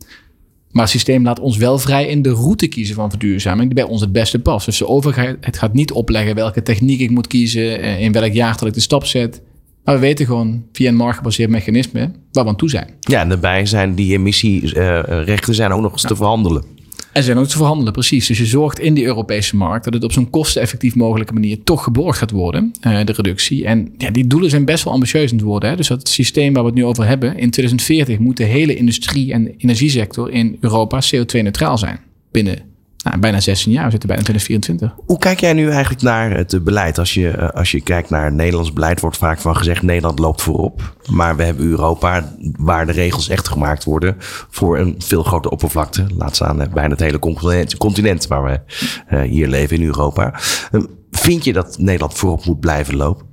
Maar 0.75 0.83
het 0.83 0.93
systeem 0.93 1.23
laat 1.23 1.39
ons 1.39 1.57
wel 1.57 1.79
vrij 1.79 2.07
in 2.07 2.21
de 2.21 2.29
route 2.29 2.67
kiezen 2.67 2.95
van 2.95 3.09
verduurzaming 3.09 3.65
die 3.65 3.83
bij 3.83 3.91
ons 3.91 4.01
het 4.01 4.11
beste 4.11 4.39
past. 4.39 4.65
Dus 4.65 4.77
de 4.77 4.87
overheid 4.87 5.37
het 5.39 5.57
gaat 5.57 5.73
niet 5.73 5.91
opleggen 5.91 6.35
welke 6.35 6.61
techniek 6.63 6.99
ik 6.99 7.09
moet 7.09 7.27
kiezen, 7.27 7.81
in 7.99 8.11
welk 8.11 8.33
jaartal 8.33 8.67
ik 8.67 8.73
de 8.73 8.79
stap 8.79 9.05
zet. 9.05 9.41
Maar 9.83 9.95
we 9.95 10.01
weten 10.01 10.25
gewoon 10.25 10.63
via 10.71 10.89
een 10.89 10.95
marktgebaseerd 10.95 11.49
mechanisme 11.49 12.11
waar 12.31 12.43
we 12.43 12.49
aan 12.49 12.55
toe 12.55 12.69
zijn. 12.69 12.89
Ja, 12.99 13.21
en 13.21 13.29
daarbij 13.29 13.65
zijn 13.65 13.95
die 13.95 14.13
emissierechten 14.13 15.55
zijn 15.55 15.71
ook 15.71 15.81
nog 15.81 15.91
eens 15.91 16.01
te 16.01 16.15
verhandelen. 16.15 16.63
En 17.15 17.23
zijn 17.23 17.37
ook 17.37 17.47
te 17.47 17.57
verhandelen, 17.57 17.93
precies. 17.93 18.27
Dus 18.27 18.37
je 18.37 18.45
zorgt 18.45 18.79
in 18.79 18.93
die 18.93 19.05
Europese 19.05 19.55
markt 19.55 19.83
dat 19.83 19.93
het 19.93 20.03
op 20.03 20.11
zo'n 20.11 20.29
kosteneffectief 20.29 20.95
mogelijke 20.95 21.33
manier 21.33 21.63
toch 21.63 21.83
geborgd 21.83 22.17
gaat 22.17 22.31
worden, 22.31 22.73
uh, 22.87 23.05
de 23.05 23.11
reductie. 23.11 23.65
En 23.65 23.93
ja, 23.97 24.11
die 24.11 24.27
doelen 24.27 24.49
zijn 24.49 24.65
best 24.65 24.83
wel 24.83 24.93
ambitieus 24.93 25.31
aan 25.31 25.37
het 25.37 25.45
worden. 25.45 25.69
Hè? 25.69 25.75
Dus 25.75 25.87
dat 25.87 26.09
systeem 26.09 26.53
waar 26.53 26.63
we 26.63 26.69
het 26.69 26.77
nu 26.77 26.85
over 26.85 27.07
hebben, 27.07 27.37
in 27.37 27.49
2040 27.49 28.19
moet 28.19 28.37
de 28.37 28.43
hele 28.43 28.75
industrie 28.75 29.33
en 29.33 29.53
energiesector 29.57 30.31
in 30.31 30.57
Europa 30.59 31.01
CO2-neutraal 31.01 31.77
zijn. 31.77 31.99
Binnen 32.31 32.74
nou, 33.05 33.19
bijna 33.19 33.39
16 33.39 33.71
jaar, 33.71 33.85
we 33.85 33.91
zitten 33.91 34.09
bijna 34.09 34.23
2024. 34.23 35.05
Hoe 35.05 35.17
kijk 35.17 35.39
jij 35.39 35.53
nu 35.53 35.69
eigenlijk 35.69 36.01
naar 36.01 36.31
het 36.31 36.63
beleid? 36.63 36.97
Als 36.97 37.13
je, 37.13 37.51
als 37.53 37.71
je 37.71 37.81
kijkt 37.81 38.09
naar 38.09 38.31
Nederlands 38.31 38.73
beleid, 38.73 38.99
wordt 38.99 39.17
vaak 39.17 39.39
van 39.39 39.55
gezegd: 39.55 39.81
Nederland 39.81 40.19
loopt 40.19 40.41
voorop. 40.41 40.95
Maar 41.09 41.35
we 41.35 41.43
hebben 41.43 41.65
Europa, 41.65 42.35
waar 42.57 42.85
de 42.85 42.91
regels 42.91 43.29
echt 43.29 43.47
gemaakt 43.47 43.83
worden 43.83 44.15
voor 44.49 44.77
een 44.79 44.95
veel 44.97 45.23
grotere 45.23 45.53
oppervlakte. 45.53 46.05
Laat 46.17 46.35
staan 46.35 46.57
bijna 46.73 46.89
het 46.89 46.99
hele 46.99 47.19
continent, 47.77 48.27
waar 48.27 48.43
we 48.43 48.59
hier 49.27 49.47
leven 49.47 49.77
in 49.77 49.85
Europa. 49.85 50.33
Uh, 50.71 50.83
vind 51.11 51.43
je 51.43 51.53
dat 51.53 51.77
Nederland 51.77 52.13
voorop 52.13 52.45
moet 52.45 52.59
blijven 52.59 52.95
lopen? 52.95 53.25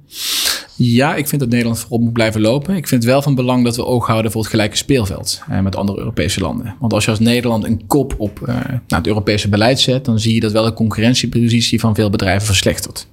Ja, 0.84 1.14
ik 1.14 1.28
vind 1.28 1.40
dat 1.40 1.50
Nederland 1.50 1.78
voorop 1.78 2.00
moet 2.00 2.12
blijven 2.12 2.40
lopen. 2.40 2.76
Ik 2.76 2.88
vind 2.88 3.02
het 3.02 3.12
wel 3.12 3.22
van 3.22 3.34
belang 3.34 3.64
dat 3.64 3.76
we 3.76 3.84
oog 3.84 4.06
houden 4.06 4.30
voor 4.30 4.40
het 4.40 4.50
gelijke 4.50 4.76
speelveld 4.76 5.42
eh, 5.48 5.60
met 5.60 5.76
andere 5.76 5.98
Europese 5.98 6.40
landen. 6.40 6.74
Want 6.80 6.92
als 6.92 7.04
je 7.04 7.10
als 7.10 7.20
Nederland 7.20 7.64
een 7.64 7.86
kop 7.86 8.14
op 8.18 8.40
uh, 8.40 8.46
nou, 8.64 8.78
het 8.86 9.06
Europese 9.06 9.48
beleid 9.48 9.80
zet, 9.80 10.04
dan 10.04 10.18
zie 10.18 10.34
je 10.34 10.40
dat 10.40 10.52
wel 10.52 10.64
de 10.64 10.72
concurrentiepositie 10.72 11.80
van 11.80 11.94
veel 11.94 12.10
bedrijven 12.10 12.46
verslechtert. 12.46 13.06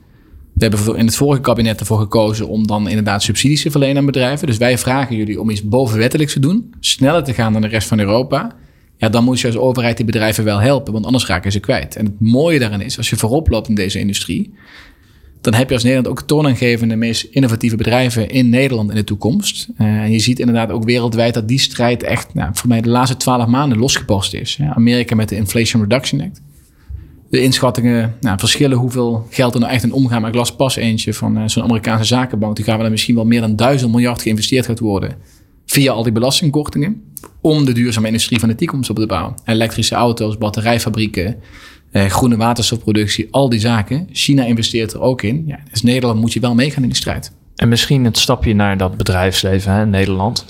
We 0.54 0.66
hebben 0.66 0.98
in 0.98 1.06
het 1.06 1.16
vorige 1.16 1.42
kabinet 1.42 1.80
ervoor 1.80 2.00
gekozen 2.00 2.48
om 2.48 2.68
dan 2.68 2.88
inderdaad 2.88 3.24
subsidies 3.24 3.62
te 3.62 3.72
verlenen 3.72 3.98
aan 3.98 4.06
bedrijven. 4.06 4.48
Dus 4.48 4.58
wij 4.58 4.78
vragen 4.78 5.16
jullie 5.16 5.42
om 5.42 5.50
iets 5.50 5.64
bovenwettelijks 5.64 6.34
te 6.34 6.40
doen, 6.40 6.74
sneller 6.80 7.24
te 7.24 7.34
gaan 7.34 7.54
dan 7.54 7.62
de 7.62 7.68
rest 7.68 7.88
van 7.88 8.00
Europa. 8.00 8.56
Ja, 8.98 9.10
dan 9.10 9.24
moet 9.24 9.40
je 9.40 9.48
als 9.48 9.58
overheid 9.58 9.98
die 9.98 10.06
bedrijven 10.06 10.44
wel 10.44 10.60
helpen, 10.60 10.94
want 10.94 11.06
anders 11.06 11.26
raken 11.26 11.52
ze 11.52 11.60
kwijt. 11.60 11.96
En 11.96 12.06
het 12.06 12.20
mooie 12.20 12.60
daarin 12.60 12.82
is, 12.82 12.98
als 12.98 13.10
je 13.10 13.16
voorop 13.16 13.50
loopt 13.50 13.70
in 13.70 13.76
deze 13.76 14.00
industrie, 14.00 14.54
dan 15.42 15.54
heb 15.54 15.68
je 15.68 15.74
als 15.74 15.84
Nederland 15.84 16.10
ook 16.10 16.22
toonaangevende, 16.22 16.96
meest 16.96 17.24
innovatieve 17.24 17.76
bedrijven 17.76 18.30
in 18.30 18.50
Nederland 18.50 18.90
in 18.90 18.96
de 18.96 19.04
toekomst. 19.04 19.68
Uh, 19.78 19.88
en 19.88 20.12
je 20.12 20.20
ziet 20.20 20.40
inderdaad 20.40 20.72
ook 20.72 20.84
wereldwijd 20.84 21.34
dat 21.34 21.48
die 21.48 21.60
strijd 21.60 22.04
echt 22.04 22.34
nou, 22.34 22.50
voor 22.54 22.68
mij 22.68 22.82
de 22.82 22.90
laatste 22.90 23.18
twaalf 23.18 23.48
maanden 23.48 23.78
losgepost 23.78 24.34
is. 24.34 24.60
Amerika 24.74 25.16
met 25.16 25.30
de 25.30 25.36
Inflation 25.36 25.82
Reduction 25.82 26.22
Act. 26.22 26.42
De 27.30 27.42
inschattingen 27.42 28.16
nou, 28.22 28.40
verschillen 28.40 28.78
hoeveel 28.78 29.28
geld 29.30 29.54
er 29.54 29.60
nou 29.60 29.72
echt 29.72 29.84
in 29.84 29.94
omgaan. 29.94 30.22
Maar 30.22 30.30
ik 30.30 30.36
las 30.36 30.56
pas 30.56 30.76
eentje 30.76 31.14
van 31.14 31.38
uh, 31.38 31.44
zo'n 31.46 31.64
Amerikaanse 31.64 32.04
zakenbank. 32.06 32.56
Die 32.56 32.66
gaan 32.66 32.78
we 32.78 32.84
er 32.84 32.92
misschien 32.92 33.16
wel 33.16 33.26
meer 33.26 33.42
dan 33.42 33.56
duizend 33.56 33.92
miljard 33.92 34.22
geïnvesteerd 34.22 34.66
gaat 34.66 34.80
worden. 34.80 35.16
Via 35.66 35.92
al 35.92 36.04
die 36.04 36.12
belastingkortingen. 36.12 37.02
Om 37.42 37.66
de 37.66 37.74
duurzame 37.74 38.08
industrie 38.08 38.40
van 38.40 38.50
de 38.50 38.56
toekomst 38.56 38.90
op 38.90 38.96
te 38.96 39.06
bouwen. 39.06 39.36
Elektrische 39.46 39.96
auto's, 39.96 40.38
batterijfabrieken, 40.38 41.36
uh, 41.92 42.06
groene 42.06 42.38
waterstofproductie, 42.38 43.28
al 43.32 43.50
die 43.50 43.60
zaken. 43.60 44.08
China 44.12 44.44
investeert 44.44 44.94
er 44.94 45.02
ook 45.02 45.22
in. 45.22 45.44
Ja, 45.48 45.60
dus 45.72 45.82
Nederland 45.82 46.20
moet 46.20 46.34
je 46.34 46.40
wel 46.40 46.56
meegaan 46.56 46.84
in 46.84 46.90
die 46.90 46.98
strijd. 46.98 47.32
En 47.56 47.70
misschien 47.70 48.06
het 48.06 48.18
stapje 48.18 48.54
naar 48.54 48.78
dat 48.78 48.98
bedrijfsleven 48.98 49.74
hè, 49.74 49.82
in 49.82 49.90
Nederland. 49.90 50.46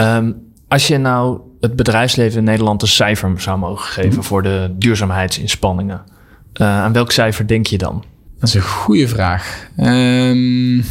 Um, 0.00 0.36
als 0.68 0.86
je 0.86 0.98
nou 0.98 1.40
het 1.60 1.76
bedrijfsleven 1.76 2.38
in 2.38 2.44
Nederland 2.44 2.82
een 2.82 2.88
cijfer 2.88 3.40
zou 3.40 3.58
mogen 3.58 3.86
geven 3.86 4.16
mm. 4.16 4.22
voor 4.22 4.42
de 4.42 4.74
duurzaamheidsinspanningen, 4.78 6.02
uh, 6.60 6.66
aan 6.66 6.92
welk 6.92 7.12
cijfer 7.12 7.46
denk 7.46 7.66
je 7.66 7.78
dan? 7.78 8.04
Dat 8.38 8.48
is 8.48 8.54
een 8.54 8.62
goede 8.62 9.08
vraag. 9.08 9.68
Um, 9.76 10.84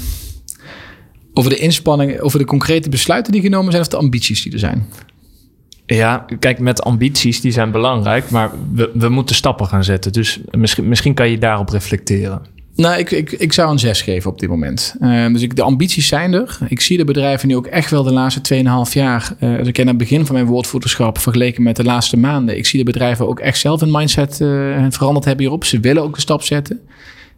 over 1.33 1.49
de 1.49 1.57
inspanningen, 1.57 2.21
over 2.21 2.39
de 2.39 2.45
concrete 2.45 2.89
besluiten 2.89 3.31
die 3.31 3.41
genomen 3.41 3.71
zijn 3.71 3.83
of 3.83 3.89
de 3.89 3.97
ambities 3.97 4.43
die 4.43 4.53
er 4.53 4.59
zijn? 4.59 4.87
Ja, 5.95 6.25
kijk, 6.39 6.59
met 6.59 6.83
ambities, 6.83 7.41
die 7.41 7.51
zijn 7.51 7.71
belangrijk, 7.71 8.29
maar 8.29 8.51
we, 8.73 8.91
we 8.93 9.09
moeten 9.09 9.35
stappen 9.35 9.67
gaan 9.67 9.83
zetten. 9.83 10.11
Dus 10.11 10.39
misschien, 10.51 10.87
misschien 10.87 11.13
kan 11.13 11.29
je 11.29 11.37
daarop 11.37 11.69
reflecteren. 11.69 12.41
Nou, 12.75 12.97
ik, 12.97 13.11
ik, 13.11 13.31
ik 13.31 13.53
zou 13.53 13.71
een 13.71 13.79
6 13.79 14.01
geven 14.01 14.31
op 14.31 14.39
dit 14.39 14.49
moment. 14.49 14.95
Uh, 15.01 15.33
dus 15.33 15.41
ik, 15.41 15.55
de 15.55 15.61
ambities 15.61 16.07
zijn 16.07 16.33
er. 16.33 16.57
Ik 16.67 16.81
zie 16.81 16.97
de 16.97 17.03
bedrijven 17.03 17.47
nu 17.47 17.55
ook 17.55 17.67
echt 17.67 17.91
wel 17.91 18.03
de 18.03 18.13
laatste 18.13 18.63
2,5 18.87 18.93
jaar. 18.93 19.33
Uh, 19.39 19.59
als 19.59 19.67
ik 19.67 19.79
aan 19.79 19.87
het 19.87 19.97
begin 19.97 20.25
van 20.25 20.35
mijn 20.35 20.47
woordvoerderschap 20.47 21.17
vergeleken 21.17 21.63
met 21.63 21.75
de 21.75 21.83
laatste 21.83 22.17
maanden. 22.17 22.57
Ik 22.57 22.65
zie 22.65 22.79
de 22.79 22.91
bedrijven 22.91 23.27
ook 23.27 23.39
echt 23.39 23.59
zelf 23.59 23.81
een 23.81 23.91
mindset 23.91 24.39
uh, 24.39 24.85
veranderd 24.89 25.25
hebben 25.25 25.43
hierop. 25.43 25.63
Ze 25.63 25.79
willen 25.79 26.03
ook 26.03 26.15
een 26.15 26.21
stap 26.21 26.41
zetten. 26.41 26.81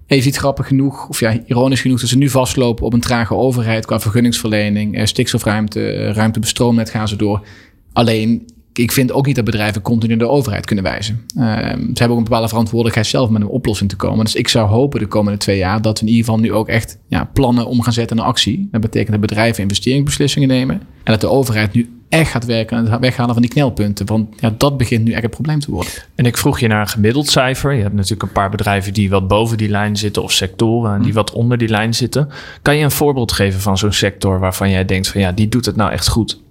En 0.08 0.24
je 0.24 0.32
grappig 0.32 0.68
genoeg, 0.68 1.08
of 1.08 1.20
ja, 1.20 1.40
ironisch 1.46 1.82
genoeg, 1.82 2.00
dat 2.00 2.10
ze 2.10 2.18
nu 2.18 2.30
vastlopen 2.30 2.86
op 2.86 2.94
een 2.94 3.00
trage 3.00 3.36
overheid 3.36 3.86
qua 3.86 4.00
vergunningsverlening, 4.00 4.98
eh, 4.98 5.06
stikstofruimte, 5.06 5.92
eh, 5.92 6.14
ruimte 6.14 6.40
bestroomnet 6.40 6.90
gaan 6.90 7.08
ze 7.08 7.16
door. 7.16 7.46
Alleen, 7.94 8.48
ik 8.74 8.92
vind 8.92 9.12
ook 9.12 9.26
niet 9.26 9.36
dat 9.36 9.46
bedrijven 9.46 9.82
continu 9.82 10.18
de 10.18 10.28
overheid 10.28 10.66
kunnen 10.66 10.84
wijzen. 10.84 11.22
Uh, 11.38 11.46
ze 11.46 11.74
hebben 11.76 12.10
ook 12.10 12.18
een 12.18 12.24
bepaalde 12.24 12.48
verantwoordelijkheid 12.48 13.08
zelf 13.08 13.30
met 13.30 13.42
een 13.42 13.48
oplossing 13.48 13.90
te 13.90 13.96
komen. 13.96 14.26
Dus 14.26 14.36
ik 14.36 14.48
zou 14.48 14.70
hopen 14.70 15.00
de 15.00 15.08
komende 15.08 15.38
twee 15.38 15.58
jaar 15.58 15.82
dat 15.82 16.00
we 16.00 16.06
in 16.06 16.12
ieder 16.12 16.26
geval 16.26 16.40
nu 16.40 16.54
ook 16.54 16.68
echt 16.68 17.00
ja, 17.08 17.30
plannen 17.34 17.68
om 17.68 17.82
gaan 17.82 17.94
zetten 17.94 18.18
naar 18.18 18.26
actie. 18.26 18.68
Dat 18.72 18.82
betekent 18.82 19.12
dat 19.12 19.20
bedrijven 19.20 19.62
investeringsbeslissingen 19.62 20.48
nemen. 20.48 20.76
En 20.76 21.12
dat 21.12 21.22
de 21.22 21.30
overheid 21.30 21.74
nu 21.74 21.90
echt 22.10 22.32
gaat 22.32 22.46
werken 22.46 22.78
aan 22.78 22.86
het 22.86 23.00
weghalen 23.00 23.34
van 23.34 23.42
die 23.42 23.52
knelpunten. 23.52 24.06
Want 24.06 24.36
ja, 24.40 24.54
dat 24.58 24.78
begint 24.78 25.04
nu 25.04 25.12
echt 25.12 25.24
een 25.24 25.30
probleem 25.30 25.60
te 25.60 25.72
worden. 25.72 25.92
En 26.16 26.26
ik 26.26 26.38
vroeg 26.38 26.60
je 26.60 26.68
naar 26.68 26.82
een 26.82 26.88
gemiddeld 26.88 27.30
cijfer. 27.30 27.74
Je 27.74 27.82
hebt 27.82 27.94
natuurlijk 27.94 28.24
een 28.24 28.32
paar 28.32 28.50
bedrijven 28.50 28.94
die 28.94 29.10
wat 29.10 29.28
boven 29.28 29.58
die 29.58 29.70
lijn 29.70 29.96
zitten 29.98 30.24
of 30.24 30.32
sectoren 30.32 31.02
die 31.02 31.14
wat 31.14 31.32
onder 31.32 31.58
die 31.58 31.68
lijn 31.68 31.94
zitten. 31.94 32.30
Kan 32.62 32.78
je 32.78 32.84
een 32.84 32.92
voorbeeld 32.92 33.32
geven 33.32 33.60
van 33.60 33.78
zo'n 33.78 33.94
sector 33.94 34.40
waarvan 34.40 34.70
jij 34.70 34.86
denkt 34.86 35.08
van 35.08 35.22
ja, 35.22 35.32
die 35.32 35.48
doet 35.48 35.66
het 35.66 35.76
nou 35.76 35.92
echt 35.92 36.08
goed? 36.08 36.42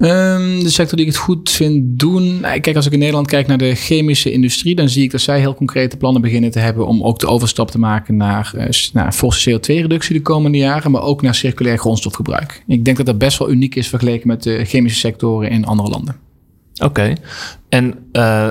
Um, 0.00 0.62
de 0.62 0.70
sector 0.70 0.96
die 0.96 1.06
ik 1.06 1.12
het 1.12 1.20
goed 1.20 1.50
vind 1.50 1.98
doen. 1.98 2.40
Nou, 2.40 2.60
kijk, 2.60 2.76
als 2.76 2.86
ik 2.86 2.92
in 2.92 2.98
Nederland 2.98 3.26
kijk 3.26 3.46
naar 3.46 3.58
de 3.58 3.74
chemische 3.74 4.32
industrie, 4.32 4.74
dan 4.74 4.88
zie 4.88 5.02
ik 5.02 5.10
dat 5.10 5.20
zij 5.20 5.40
heel 5.40 5.54
concrete 5.54 5.96
plannen 5.96 6.22
beginnen 6.22 6.50
te 6.50 6.58
hebben 6.58 6.86
om 6.86 7.02
ook 7.02 7.18
de 7.18 7.26
overstap 7.26 7.70
te 7.70 7.78
maken 7.78 8.16
naar, 8.16 8.52
uh, 8.56 8.64
naar 8.92 9.12
forse 9.12 9.50
CO2-reductie 9.50 10.14
de 10.14 10.22
komende 10.22 10.58
jaren, 10.58 10.90
maar 10.90 11.02
ook 11.02 11.22
naar 11.22 11.34
circulair 11.34 11.78
grondstofgebruik. 11.78 12.62
Ik 12.66 12.84
denk 12.84 12.96
dat 12.96 13.06
dat 13.06 13.18
best 13.18 13.38
wel 13.38 13.50
uniek 13.50 13.74
is 13.74 13.88
vergeleken 13.88 14.28
met 14.28 14.42
de 14.42 14.64
chemische 14.64 14.98
sectoren 14.98 15.50
in 15.50 15.64
andere 15.64 15.88
landen. 15.88 16.27
Oké. 16.78 17.12
En 17.68 17.94
uh, 18.12 18.48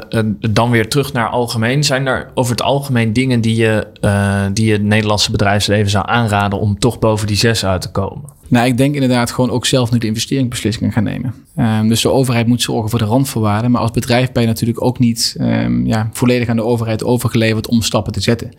dan 0.49 0.69
weer 0.69 0.89
terug 0.89 1.13
naar 1.13 1.29
algemeen. 1.29 1.83
Zijn 1.83 2.07
er 2.07 2.31
over 2.33 2.51
het 2.51 2.61
algemeen 2.61 3.13
dingen 3.13 3.41
die 3.41 3.55
je, 3.55 3.87
uh, 4.01 4.45
die 4.53 4.65
je 4.65 4.71
het 4.71 4.83
Nederlandse 4.83 5.31
bedrijfsleven 5.31 5.89
zou 5.89 6.05
aanraden 6.07 6.59
om 6.59 6.79
toch 6.79 6.99
boven 6.99 7.27
die 7.27 7.35
zes 7.35 7.65
uit 7.65 7.81
te 7.81 7.91
komen? 7.91 8.35
Nou, 8.47 8.67
ik 8.67 8.77
denk 8.77 8.93
inderdaad 8.93 9.31
gewoon 9.31 9.49
ook 9.49 9.65
zelf 9.65 9.91
nu 9.91 9.97
de 9.97 10.07
investeringsbeslissingen 10.07 10.91
gaan 10.91 11.03
nemen. 11.03 11.33
Um, 11.57 11.87
dus 11.87 12.01
de 12.01 12.11
overheid 12.11 12.47
moet 12.47 12.61
zorgen 12.61 12.89
voor 12.89 12.99
de 12.99 13.05
randvoorwaarden. 13.05 13.71
Maar 13.71 13.81
als 13.81 13.91
bedrijf 13.91 14.31
ben 14.31 14.41
je 14.41 14.47
natuurlijk 14.47 14.83
ook 14.83 14.99
niet 14.99 15.35
um, 15.39 15.85
ja, 15.85 16.09
volledig 16.13 16.47
aan 16.47 16.55
de 16.55 16.63
overheid 16.63 17.03
overgeleverd 17.03 17.67
om 17.67 17.81
stappen 17.81 18.13
te 18.13 18.21
zetten. 18.21 18.51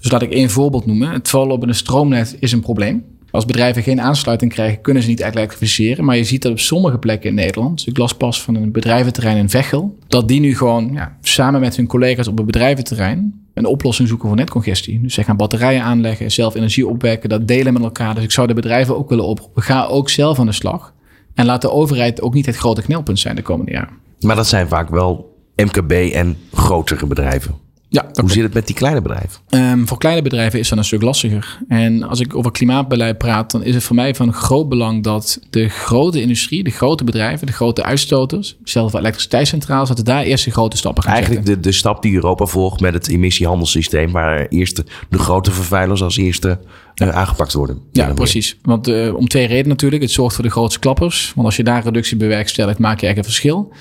Dus 0.00 0.10
laat 0.10 0.22
ik 0.22 0.32
één 0.32 0.50
voorbeeld 0.50 0.86
noemen. 0.86 1.10
Het 1.10 1.28
vallen 1.28 1.54
op 1.54 1.62
een 1.62 1.74
stroomnet 1.74 2.36
is 2.38 2.52
een 2.52 2.60
probleem. 2.60 3.04
Als 3.32 3.44
bedrijven 3.44 3.82
geen 3.82 4.00
aansluiting 4.00 4.52
krijgen, 4.52 4.80
kunnen 4.80 5.02
ze 5.02 5.08
niet 5.08 5.20
echt 5.20 5.36
elektrificeren. 5.36 6.04
Maar 6.04 6.16
je 6.16 6.24
ziet 6.24 6.42
dat 6.42 6.52
op 6.52 6.58
sommige 6.58 6.98
plekken 6.98 7.28
in 7.28 7.34
Nederland. 7.34 7.76
Dus 7.76 7.86
ik 7.86 7.98
las 7.98 8.14
pas 8.14 8.42
van 8.42 8.54
een 8.54 8.72
bedrijventerrein 8.72 9.36
in 9.36 9.48
Veghel. 9.48 9.96
Dat 10.08 10.28
die 10.28 10.40
nu 10.40 10.56
gewoon 10.56 10.98
samen 11.20 11.60
met 11.60 11.76
hun 11.76 11.86
collega's 11.86 12.28
op 12.28 12.38
een 12.38 12.46
bedrijventerrein 12.46 13.40
een 13.54 13.66
oplossing 13.66 14.08
zoeken 14.08 14.28
voor 14.28 14.36
netcongestie. 14.36 15.00
Dus 15.00 15.14
zij 15.14 15.24
gaan 15.24 15.36
batterijen 15.36 15.82
aanleggen, 15.82 16.30
zelf 16.30 16.54
energie 16.54 16.86
opwekken, 16.86 17.28
dat 17.28 17.48
delen 17.48 17.72
met 17.72 17.82
elkaar. 17.82 18.14
Dus 18.14 18.24
ik 18.24 18.30
zou 18.30 18.46
de 18.46 18.54
bedrijven 18.54 18.96
ook 18.96 19.08
willen 19.08 19.24
oproepen. 19.24 19.62
Ga 19.62 19.84
ook 19.84 20.10
zelf 20.10 20.38
aan 20.38 20.46
de 20.46 20.52
slag. 20.52 20.94
En 21.34 21.46
laat 21.46 21.62
de 21.62 21.70
overheid 21.70 22.22
ook 22.22 22.34
niet 22.34 22.46
het 22.46 22.56
grote 22.56 22.82
knelpunt 22.82 23.18
zijn 23.18 23.36
de 23.36 23.42
komende 23.42 23.72
jaren. 23.72 23.94
Maar 24.20 24.36
dat 24.36 24.46
zijn 24.46 24.68
vaak 24.68 24.90
wel 24.90 25.36
MKB 25.56 25.92
en 25.92 26.36
grotere 26.52 27.06
bedrijven. 27.06 27.54
Ja, 27.92 28.06
Hoe 28.20 28.30
zit 28.30 28.42
het 28.42 28.54
met 28.54 28.66
die 28.66 28.76
kleine 28.76 29.00
bedrijven? 29.02 29.40
Um, 29.50 29.88
voor 29.88 29.98
kleine 29.98 30.22
bedrijven 30.22 30.58
is 30.58 30.68
dat 30.68 30.78
een 30.78 30.84
stuk 30.84 31.02
lastiger. 31.02 31.58
En 31.68 32.02
als 32.02 32.20
ik 32.20 32.36
over 32.36 32.52
klimaatbeleid 32.52 33.18
praat, 33.18 33.50
dan 33.50 33.64
is 33.64 33.74
het 33.74 33.84
voor 33.84 33.96
mij 33.96 34.14
van 34.14 34.32
groot 34.32 34.68
belang 34.68 35.02
dat 35.02 35.40
de 35.50 35.68
grote 35.68 36.20
industrie, 36.20 36.64
de 36.64 36.70
grote 36.70 37.04
bedrijven, 37.04 37.46
de 37.46 37.52
grote 37.52 37.82
uitstoters, 37.82 38.56
zelfs 38.64 38.94
elektriciteitscentrales, 38.94 39.88
dat 39.88 39.98
we 39.98 40.04
daar 40.04 40.22
eerst 40.22 40.44
de 40.44 40.50
grote 40.50 40.76
stappen 40.76 41.02
gaan 41.02 41.12
Eigenlijk 41.12 41.46
de, 41.46 41.60
de 41.60 41.72
stap 41.72 42.02
die 42.02 42.14
Europa 42.14 42.44
volgt 42.44 42.80
met 42.80 42.94
het 42.94 43.08
emissiehandelssysteem, 43.08 44.12
waar 44.12 44.46
eerst 44.48 44.76
de, 44.76 44.84
de 45.08 45.18
grote 45.18 45.50
vervuilers 45.50 46.02
als 46.02 46.16
eerste 46.16 46.58
uh, 47.02 47.08
aangepakt 47.08 47.52
worden. 47.52 47.78
Ja, 47.92 48.12
precies. 48.12 48.56
Want 48.62 48.88
uh, 48.88 49.14
om 49.14 49.28
twee 49.28 49.46
redenen 49.46 49.68
natuurlijk. 49.68 50.02
Het 50.02 50.10
zorgt 50.10 50.34
voor 50.34 50.44
de 50.44 50.50
grootste 50.50 50.78
klappers. 50.78 51.32
Want 51.34 51.46
als 51.46 51.56
je 51.56 51.64
daar 51.64 51.84
reductie 51.84 52.16
bewerkstelligt, 52.16 52.78
maak 52.78 53.00
je 53.00 53.06
echt 53.06 53.16
een 53.16 53.24
verschil. 53.24 53.72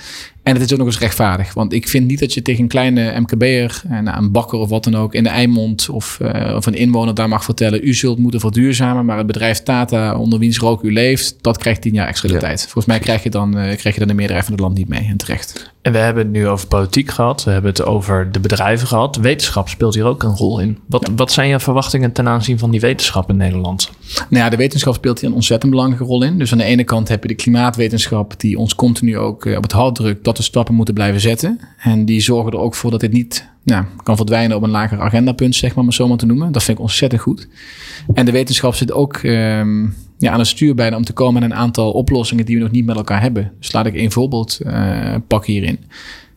En 0.44 0.53
het 0.53 0.62
is 0.62 0.72
ook 0.72 0.77
nog 0.77 0.88
eens 0.88 1.00
rechtvaardig. 1.00 1.53
Want 1.53 1.74
ik 1.74 1.88
vind 1.88 2.08
niet 2.08 2.20
dat 2.20 2.34
je 2.34 2.41
tegen 2.41 2.62
een 2.62 2.68
kleine 2.68 3.20
MKB'er, 3.20 3.82
nou, 3.88 4.18
een 4.18 4.32
bakker 4.32 4.60
of 4.60 4.70
wat 4.70 4.84
dan 4.84 4.96
ook, 4.96 5.13
in 5.13 5.24
de 5.24 5.30
Eimond 5.30 5.89
of, 5.89 6.20
uh, 6.22 6.53
of 6.56 6.65
een 6.65 6.74
inwoner 6.74 7.13
daar 7.13 7.30
mag 7.30 7.44
vertellen: 7.44 7.88
u 7.88 7.94
zult 7.94 8.18
moeten 8.18 8.39
verduurzamen, 8.39 9.06
maar 9.06 9.18
het 9.18 9.27
bedrijf 9.27 9.63
Tata, 9.63 10.18
onder 10.18 10.39
wiens 10.39 10.58
rook 10.58 10.84
u 10.84 10.94
leeft, 10.94 11.36
dat 11.41 11.58
krijgt 11.58 11.82
tien 11.82 11.94
jaar 11.94 12.08
extra 12.08 12.27
de 12.27 12.34
ja. 12.34 12.39
tijd. 12.39 12.62
Volgens 12.62 12.86
mij 12.86 13.00
krijg 13.00 13.24
je, 13.24 13.30
dan, 13.30 13.58
uh, 13.58 13.75
krijg 13.75 13.94
je 13.94 14.00
dan 14.00 14.08
de 14.08 14.13
meerderheid 14.13 14.46
van 14.46 14.53
het 14.53 14.63
land 14.63 14.77
niet 14.77 14.88
mee 14.88 15.08
en 15.10 15.18
terecht. 15.18 15.72
En 15.81 15.91
we 15.91 15.97
hebben 15.97 16.23
het 16.23 16.31
nu 16.31 16.47
over 16.47 16.67
politiek 16.67 17.09
gehad, 17.09 17.43
we 17.43 17.51
hebben 17.51 17.71
het 17.71 17.83
over 17.83 18.31
de 18.31 18.39
bedrijven 18.39 18.88
gehad. 18.88 19.15
Wetenschap 19.15 19.69
speelt 19.69 19.93
hier 19.93 20.05
ook 20.05 20.23
een 20.23 20.35
rol 20.35 20.59
in. 20.59 20.77
Wat, 20.85 21.07
ja. 21.07 21.13
wat 21.15 21.31
zijn 21.31 21.50
jouw 21.50 21.59
verwachtingen 21.59 22.11
ten 22.11 22.27
aanzien 22.27 22.59
van 22.59 22.71
die 22.71 22.79
wetenschap 22.79 23.29
in 23.29 23.38
Nederland? 23.38 23.91
Nou 24.29 24.43
ja, 24.43 24.50
de 24.50 24.57
wetenschap 24.57 24.93
speelt 24.93 25.19
hier 25.19 25.29
een 25.29 25.35
ontzettend 25.35 25.71
belangrijke 25.71 26.05
rol 26.05 26.23
in. 26.23 26.38
Dus 26.38 26.51
aan 26.51 26.57
de 26.57 26.63
ene 26.63 26.83
kant 26.83 27.07
heb 27.07 27.21
je 27.21 27.27
de 27.27 27.35
klimaatwetenschap, 27.35 28.39
die 28.39 28.57
ons 28.57 28.75
continu 28.75 29.17
ook 29.17 29.45
uh, 29.45 29.57
op 29.57 29.63
het 29.63 29.71
hart 29.71 29.95
drukt 29.95 30.23
dat 30.23 30.38
we 30.38 30.43
stappen 30.43 30.75
moeten 30.75 30.93
blijven 30.93 31.21
zetten. 31.21 31.59
En 31.77 32.05
die 32.05 32.21
zorgen 32.21 32.51
er 32.51 32.59
ook 32.59 32.75
voor 32.75 32.91
dat 32.91 33.00
dit 33.00 33.11
niet 33.11 33.50
nou, 33.63 33.85
kan 34.03 34.15
verdwijnen 34.15 34.57
op 34.57 34.63
een 34.63 34.69
lager 34.69 35.00
agendapunt, 35.00 35.55
zeg 35.55 35.75
maar, 35.75 35.83
maar 35.83 35.93
zo 35.93 36.07
maar 36.07 36.17
te 36.17 36.25
noemen. 36.25 36.51
Dat 36.51 36.63
vind 36.63 36.77
ik 36.77 36.83
ontzettend 36.83 37.21
goed. 37.21 37.47
En 38.13 38.25
de 38.25 38.31
wetenschap 38.31 38.75
zit 38.75 38.91
ook 38.91 39.23
um, 39.23 39.95
ja, 40.21 40.31
aan 40.31 40.39
het 40.39 40.47
stuur 40.47 40.75
bijna 40.75 40.95
om 40.95 41.03
te 41.03 41.13
komen 41.13 41.41
met 41.41 41.51
een 41.51 41.57
aantal 41.57 41.91
oplossingen 41.91 42.45
die 42.45 42.55
we 42.55 42.61
nog 42.61 42.71
niet 42.71 42.85
met 42.85 42.95
elkaar 42.95 43.21
hebben. 43.21 43.51
Dus 43.59 43.71
laat 43.71 43.85
ik 43.85 43.95
één 43.95 44.11
voorbeeld 44.11 44.59
uh, 44.65 45.15
pakken 45.27 45.53
hierin. 45.53 45.79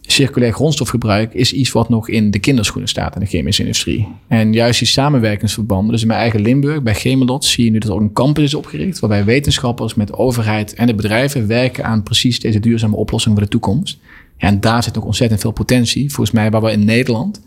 Circulair 0.00 0.52
grondstofgebruik 0.52 1.34
is 1.34 1.52
iets 1.52 1.72
wat 1.72 1.88
nog 1.88 2.08
in 2.08 2.30
de 2.30 2.38
kinderschoenen 2.38 2.88
staat 2.88 3.14
in 3.14 3.20
de 3.20 3.26
chemische 3.26 3.62
industrie. 3.62 4.08
En 4.28 4.52
juist 4.52 4.78
die 4.78 4.88
samenwerkingsverbanden, 4.88 5.92
dus 5.92 6.00
in 6.00 6.06
mijn 6.06 6.20
eigen 6.20 6.40
Limburg, 6.40 6.82
bij 6.82 6.94
Gemelot, 6.94 7.44
zie 7.44 7.64
je 7.64 7.70
nu 7.70 7.78
dat 7.78 7.88
er 7.88 7.94
ook 7.94 8.00
een 8.00 8.12
campus 8.12 8.44
is 8.44 8.54
opgericht. 8.54 8.98
Waarbij 8.98 9.24
wetenschappers 9.24 9.94
met 9.94 10.12
overheid 10.12 10.74
en 10.74 10.86
de 10.86 10.94
bedrijven 10.94 11.46
werken 11.46 11.84
aan 11.84 12.02
precies 12.02 12.40
deze 12.40 12.60
duurzame 12.60 12.96
oplossing 12.96 13.34
voor 13.34 13.44
de 13.44 13.50
toekomst. 13.50 13.98
En 14.36 14.60
daar 14.60 14.82
zit 14.82 14.98
ook 14.98 15.04
ontzettend 15.04 15.40
veel 15.40 15.50
potentie. 15.50 16.12
Volgens 16.12 16.36
mij 16.36 16.50
waar 16.50 16.62
we 16.62 16.70
in 16.70 16.84
Nederland 16.84 17.40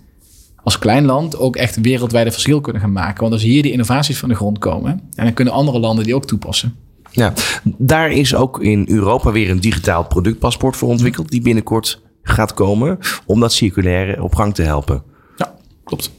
als 0.67 0.79
klein 0.79 1.05
land 1.05 1.37
ook 1.37 1.55
echt 1.55 1.81
wereldwijde 1.81 2.31
verschil 2.31 2.61
kunnen 2.61 2.81
gaan 2.81 2.91
maken. 2.91 3.21
Want 3.21 3.33
als 3.33 3.41
hier 3.41 3.61
die 3.61 3.71
innovaties 3.71 4.17
van 4.17 4.29
de 4.29 4.35
grond 4.35 4.59
komen, 4.59 4.91
en 5.15 5.23
dan 5.23 5.33
kunnen 5.33 5.53
andere 5.53 5.79
landen 5.79 6.03
die 6.03 6.15
ook 6.15 6.25
toepassen. 6.25 6.75
Ja, 7.11 7.33
daar 7.77 8.11
is 8.11 8.35
ook 8.35 8.61
in 8.61 8.85
Europa 8.89 9.31
weer 9.31 9.49
een 9.49 9.59
digitaal 9.59 10.05
productpaspoort 10.05 10.75
voor 10.75 10.89
ontwikkeld, 10.89 11.29
die 11.29 11.41
binnenkort 11.41 12.01
gaat 12.23 12.53
komen 12.53 12.99
om 13.25 13.39
dat 13.39 13.53
circulaire 13.53 14.23
op 14.23 14.35
gang 14.35 14.53
te 14.55 14.61
helpen. 14.61 15.03
Ja, 15.37 15.55
klopt. 15.83 16.11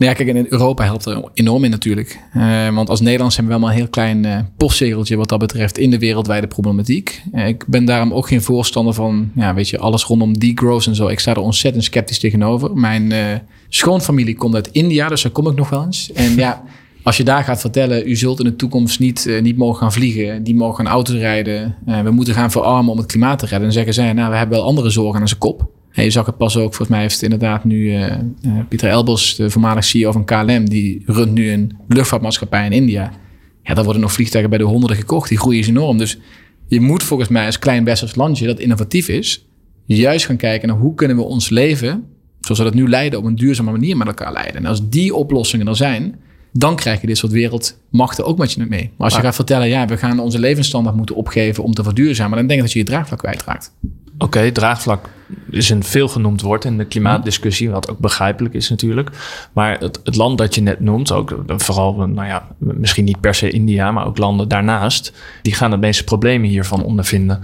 Nou 0.00 0.12
ja, 0.12 0.18
kijk, 0.18 0.36
in 0.36 0.46
Europa 0.48 0.84
helpt 0.84 1.04
er 1.04 1.24
enorm 1.34 1.64
in 1.64 1.70
natuurlijk. 1.70 2.18
Uh, 2.36 2.74
want 2.74 2.88
als 2.88 3.00
Nederlands 3.00 3.36
hebben 3.36 3.54
we 3.54 3.60
wel 3.60 3.68
een 3.68 3.76
heel 3.76 3.88
klein 3.88 4.24
uh, 4.24 4.38
postzegeltje 4.56 5.16
wat 5.16 5.28
dat 5.28 5.38
betreft 5.38 5.78
in 5.78 5.90
de 5.90 5.98
wereldwijde 5.98 6.46
problematiek. 6.46 7.22
Uh, 7.34 7.46
ik 7.46 7.64
ben 7.66 7.84
daarom 7.84 8.12
ook 8.12 8.28
geen 8.28 8.42
voorstander 8.42 8.94
van, 8.94 9.30
ja, 9.34 9.54
weet 9.54 9.68
je, 9.68 9.78
alles 9.78 10.04
rondom 10.04 10.38
degrowth 10.38 10.86
en 10.86 10.94
zo. 10.94 11.08
Ik 11.08 11.20
sta 11.20 11.30
er 11.30 11.40
ontzettend 11.40 11.84
sceptisch 11.84 12.18
tegenover. 12.18 12.76
Mijn 12.76 13.12
schoonfamilie 13.68 14.34
komt 14.34 14.54
uit 14.54 14.68
India, 14.72 15.08
dus 15.08 15.22
daar 15.22 15.32
kom 15.32 15.46
ik 15.46 15.56
nog 15.56 15.70
wel 15.70 15.84
eens. 15.84 16.12
En 16.12 16.36
ja, 16.36 16.62
als 17.02 17.16
je 17.16 17.24
daar 17.24 17.44
gaat 17.44 17.60
vertellen, 17.60 18.08
u 18.08 18.16
zult 18.16 18.38
in 18.38 18.44
de 18.44 18.56
toekomst 18.56 19.00
niet, 19.00 19.38
niet 19.42 19.56
mogen 19.56 19.78
gaan 19.78 19.92
vliegen, 19.92 20.42
niet 20.42 20.56
mogen 20.56 20.84
gaan 20.84 20.92
auto's 20.92 21.16
rijden. 21.16 21.76
we 21.84 22.10
moeten 22.10 22.34
gaan 22.34 22.50
verarmen 22.50 22.92
om 22.92 22.98
het 22.98 23.06
klimaat 23.06 23.38
te 23.38 23.44
redden. 23.44 23.62
Dan 23.62 23.72
zeggen 23.72 23.94
zij, 23.94 24.12
nou, 24.12 24.30
we 24.30 24.36
hebben 24.36 24.58
wel 24.58 24.66
andere 24.66 24.90
zorgen 24.90 25.20
aan 25.20 25.28
zijn 25.28 25.40
kop. 25.40 25.79
Je 25.92 26.10
zag 26.10 26.26
het 26.26 26.36
pas 26.36 26.56
ook, 26.56 26.74
volgens 26.74 26.88
mij 26.88 27.00
heeft 27.00 27.22
inderdaad 27.22 27.64
nu 27.64 27.76
uh, 27.76 28.00
uh, 28.00 28.16
Pieter 28.68 28.88
Elbers, 28.88 29.36
de 29.36 29.50
voormalig 29.50 29.84
CEO 29.84 30.12
van 30.12 30.24
KLM, 30.24 30.68
die 30.68 31.02
runt 31.06 31.32
nu 31.32 31.50
een 31.50 31.76
luchtvaartmaatschappij 31.88 32.64
in 32.64 32.72
India. 32.72 33.12
Ja, 33.62 33.74
daar 33.74 33.84
worden 33.84 34.02
nog 34.02 34.12
vliegtuigen 34.12 34.50
bij 34.50 34.58
de 34.58 34.64
honderden 34.64 34.96
gekocht. 34.96 35.28
Die 35.28 35.38
groeien 35.38 35.60
is 35.60 35.68
enorm. 35.68 35.98
Dus 35.98 36.18
je 36.66 36.80
moet 36.80 37.02
volgens 37.02 37.28
mij 37.28 37.46
als 37.46 37.58
klein 37.58 37.84
westers 37.84 38.14
landje 38.14 38.46
dat 38.46 38.58
innovatief 38.58 39.08
is, 39.08 39.46
juist 39.86 40.26
gaan 40.26 40.36
kijken 40.36 40.68
naar 40.68 40.76
hoe 40.76 40.94
kunnen 40.94 41.16
we 41.16 41.22
ons 41.22 41.48
leven, 41.48 42.04
zoals 42.40 42.58
we 42.60 42.66
dat 42.66 42.74
nu 42.74 42.88
leiden, 42.88 43.18
op 43.18 43.24
een 43.24 43.36
duurzame 43.36 43.70
manier 43.70 43.96
met 43.96 44.06
elkaar 44.06 44.32
leiden. 44.32 44.56
En 44.56 44.66
als 44.66 44.88
die 44.88 45.14
oplossingen 45.14 45.66
er 45.66 45.76
zijn, 45.76 46.14
dan 46.52 46.76
krijg 46.76 47.00
je 47.00 47.06
dit 47.06 47.16
soort 47.16 47.32
wereldmachten 47.32 48.24
ook 48.24 48.38
met 48.38 48.52
je 48.52 48.66
mee. 48.68 48.90
Maar 48.96 49.06
als 49.06 49.14
je 49.14 49.22
gaat 49.22 49.34
vertellen, 49.34 49.68
ja, 49.68 49.86
we 49.86 49.96
gaan 49.96 50.18
onze 50.18 50.38
levensstandaard 50.38 50.96
moeten 50.96 51.14
opgeven 51.14 51.64
om 51.64 51.74
te 51.74 51.82
verduurzamen, 51.82 52.38
dan 52.38 52.46
denk 52.46 52.58
ik 52.58 52.64
dat 52.64 52.74
je 52.74 52.78
je 52.78 52.84
draagvlak 52.84 53.18
kwijtraakt. 53.18 53.72
Oké, 54.22 54.52
draagvlak 54.52 55.08
is 55.50 55.70
een 55.70 55.84
veel 55.84 56.08
genoemd 56.08 56.40
woord 56.40 56.64
in 56.64 56.78
de 56.78 56.84
klimaatdiscussie, 56.84 57.70
wat 57.70 57.90
ook 57.90 57.98
begrijpelijk 57.98 58.54
is 58.54 58.68
natuurlijk. 58.68 59.10
Maar 59.52 59.78
het, 59.78 60.00
het, 60.04 60.16
land 60.16 60.38
dat 60.38 60.54
je 60.54 60.60
net 60.60 60.80
noemt, 60.80 61.12
ook 61.12 61.36
vooral, 61.46 61.94
nou 61.94 62.26
ja, 62.26 62.48
misschien 62.58 63.04
niet 63.04 63.20
per 63.20 63.34
se 63.34 63.50
India, 63.50 63.90
maar 63.90 64.06
ook 64.06 64.18
landen 64.18 64.48
daarnaast, 64.48 65.12
die 65.42 65.54
gaan 65.54 65.70
de 65.70 65.76
meeste 65.76 66.04
problemen 66.04 66.48
hiervan 66.48 66.82
ondervinden. 66.82 67.40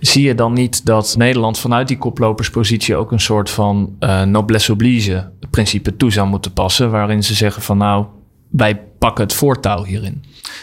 Zie 0.00 0.26
je 0.26 0.34
dan 0.34 0.52
niet 0.52 0.86
dat 0.86 1.14
Nederland 1.18 1.58
vanuit 1.58 1.88
die 1.88 1.98
koploperspositie 1.98 2.96
ook 2.96 3.12
een 3.12 3.20
soort 3.20 3.50
van 3.50 3.96
uh, 4.00 4.22
noblesse 4.22 4.72
oblige 4.72 5.30
principe 5.50 5.96
toe 5.96 6.12
zou 6.12 6.28
moeten 6.28 6.52
passen, 6.52 6.90
waarin 6.90 7.22
ze 7.22 7.34
zeggen 7.34 7.62
van 7.62 7.78
nou, 7.78 8.04
wij 8.52 8.80
pakken 8.98 9.24
het 9.24 9.32
voortouw 9.32 9.84
hierin. 9.84 10.22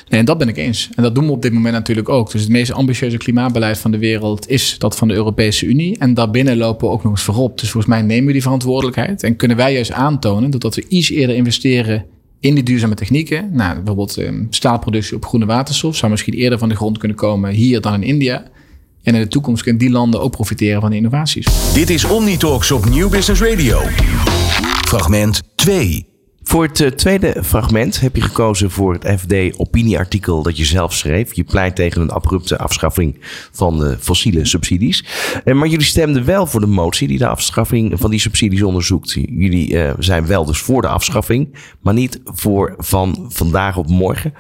Nee, 0.10 0.20
en 0.20 0.26
dat 0.26 0.38
ben 0.38 0.48
ik 0.48 0.58
eens. 0.58 0.90
En 0.96 1.04
dat 1.04 1.16
doen 1.16 1.26
we 1.26 1.32
op 1.32 1.42
dit 1.42 1.54
moment 1.54 1.74
natuurlijk 1.74 2.10
ook. 2.10 2.32
Dus 2.32 2.42
het 2.42 2.50
meest 2.50 2.72
ambitieuze 2.72 3.18
klimaatbeleid 3.18 3.78
van 3.78 3.92
de 3.92 3.98
wereld 3.98 4.50
is 4.50 4.76
dat 4.78 4.96
van 4.96 5.08
de 5.08 5.14
Europese 5.14 5.66
Unie. 5.66 5.98
En 5.98 6.14
daarbinnen 6.14 6.58
lopen 6.58 6.88
we 6.88 6.94
ook 6.94 7.04
nog 7.04 7.12
eens 7.12 7.22
voorop. 7.22 7.60
Dus 7.60 7.70
volgens 7.70 7.94
mij 7.94 8.02
nemen 8.02 8.26
we 8.26 8.32
die 8.32 8.42
verantwoordelijkheid. 8.42 9.24
En 9.24 9.36
kunnen 9.36 9.58
wij 9.58 9.74
juist 9.74 9.92
aantonen 9.92 10.52
dat 10.52 10.76
we 10.76 10.86
iets 10.88 11.10
eerder 11.10 11.36
investeren 11.36 12.06
in 12.40 12.54
die 12.56 12.64
duurzame 12.64 12.96
technieken. 12.96 13.50
Nou, 13.54 13.76
bijvoorbeeld 13.76 14.18
eh, 14.18 14.34
staalproductie 14.50 15.16
op 15.16 15.26
groene 15.26 15.46
waterstof 15.46 15.96
zou 15.96 16.12
misschien 16.12 16.34
eerder 16.34 16.60
van 16.60 16.70
de 16.70 16.76
grond 16.76 16.98
kunnen 16.98 17.18
komen 17.18 17.52
hier 17.52 17.82
dan 17.82 17.94
in 17.94 18.04
India. 18.04 18.44
En 19.04 19.16
in 19.16 19.22
de 19.22 19.28
toekomst 19.28 19.64
kunnen 19.64 19.82
die 19.82 19.92
landen 19.92 20.22
ook 20.22 20.32
profiteren 20.32 20.82
van 20.82 20.90
de 20.90 20.96
innovaties. 20.96 21.74
Dit 21.74 21.90
is 21.90 22.04
Omnitalks 22.04 22.72
op 22.72 22.90
Nieuw 22.90 23.10
Business 23.10 23.42
Radio. 23.42 23.82
Fragment 24.88 25.42
2. 25.56 26.09
Voor 26.50 26.64
het 26.64 26.82
eh, 26.82 26.92
tweede 26.92 27.44
fragment 27.44 28.00
heb 28.00 28.16
je 28.16 28.22
gekozen 28.22 28.72
voor 28.72 28.94
het 28.94 29.20
FD-opinieartikel 29.20 30.44
dat 30.44 30.58
je 30.58 30.66
zelf 30.66 30.94
schreef. 30.94 31.34
Je 31.34 31.44
pleit 31.44 31.76
tegen 31.76 32.02
een 32.02 32.10
abrupte 32.10 32.58
afschaffing 32.58 33.18
van 33.52 33.80
de 33.80 33.98
fossiele 34.00 34.46
subsidies. 34.46 35.06
Eh, 35.44 35.54
maar 35.54 35.68
jullie 35.68 35.86
stemden 35.86 36.26
wel 36.26 36.46
voor 36.46 36.60
de 36.60 36.68
motie 36.68 37.08
die 37.08 37.18
de 37.18 37.28
afschaffing 37.28 38.00
van 38.00 38.10
die 38.10 38.20
subsidies 38.20 38.62
onderzoekt. 38.62 39.12
Jullie 39.12 39.80
eh, 39.80 39.94
zijn 40.00 40.26
wel 40.26 40.46
dus 40.46 40.60
voor 40.60 40.82
de 40.82 40.88
afschaffing, 40.88 41.56
maar 41.82 41.94
niet 41.94 42.22
voor 42.26 42.74
van 42.78 43.26
vandaag 43.28 43.78
op 43.78 43.88
morgen. 43.88 44.34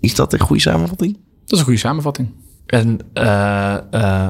Is 0.00 0.14
dat 0.14 0.32
een 0.32 0.40
goede 0.40 0.62
samenvatting? 0.62 1.12
Dat 1.12 1.52
is 1.52 1.58
een 1.58 1.64
goede 1.64 1.80
samenvatting. 1.80 2.28
En 2.66 2.98
eh, 3.12 3.74
eh, 3.90 4.28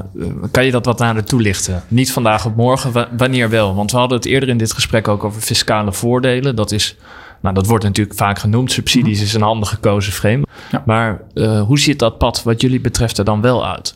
kan 0.51 0.65
je 0.65 0.71
dat 0.71 0.85
wat 0.85 0.99
nader 0.99 1.23
toelichten? 1.23 1.83
Niet 1.87 2.11
vandaag 2.11 2.45
op 2.45 2.55
morgen, 2.55 2.91
wa- 2.91 3.07
wanneer 3.17 3.49
wel? 3.49 3.75
Want 3.75 3.91
we 3.91 3.97
hadden 3.97 4.17
het 4.17 4.27
eerder 4.27 4.49
in 4.49 4.57
dit 4.57 4.73
gesprek 4.73 5.07
ook 5.07 5.23
over 5.23 5.41
fiscale 5.41 5.93
voordelen. 5.93 6.55
Dat 6.55 6.71
is, 6.71 6.95
nou, 7.41 7.55
dat 7.55 7.65
wordt 7.67 7.83
natuurlijk 7.83 8.17
vaak 8.17 8.39
genoemd. 8.39 8.71
Subsidies 8.71 9.21
is 9.21 9.33
een 9.33 9.41
handig 9.41 9.69
gekozen 9.69 10.13
frame. 10.13 10.45
Ja. 10.71 10.83
Maar 10.85 11.21
eh, 11.33 11.61
hoe 11.61 11.79
ziet 11.79 11.99
dat 11.99 12.17
pad 12.17 12.43
wat 12.43 12.61
jullie 12.61 12.81
betreft 12.81 13.17
er 13.17 13.25
dan 13.25 13.41
wel 13.41 13.67
uit? 13.67 13.93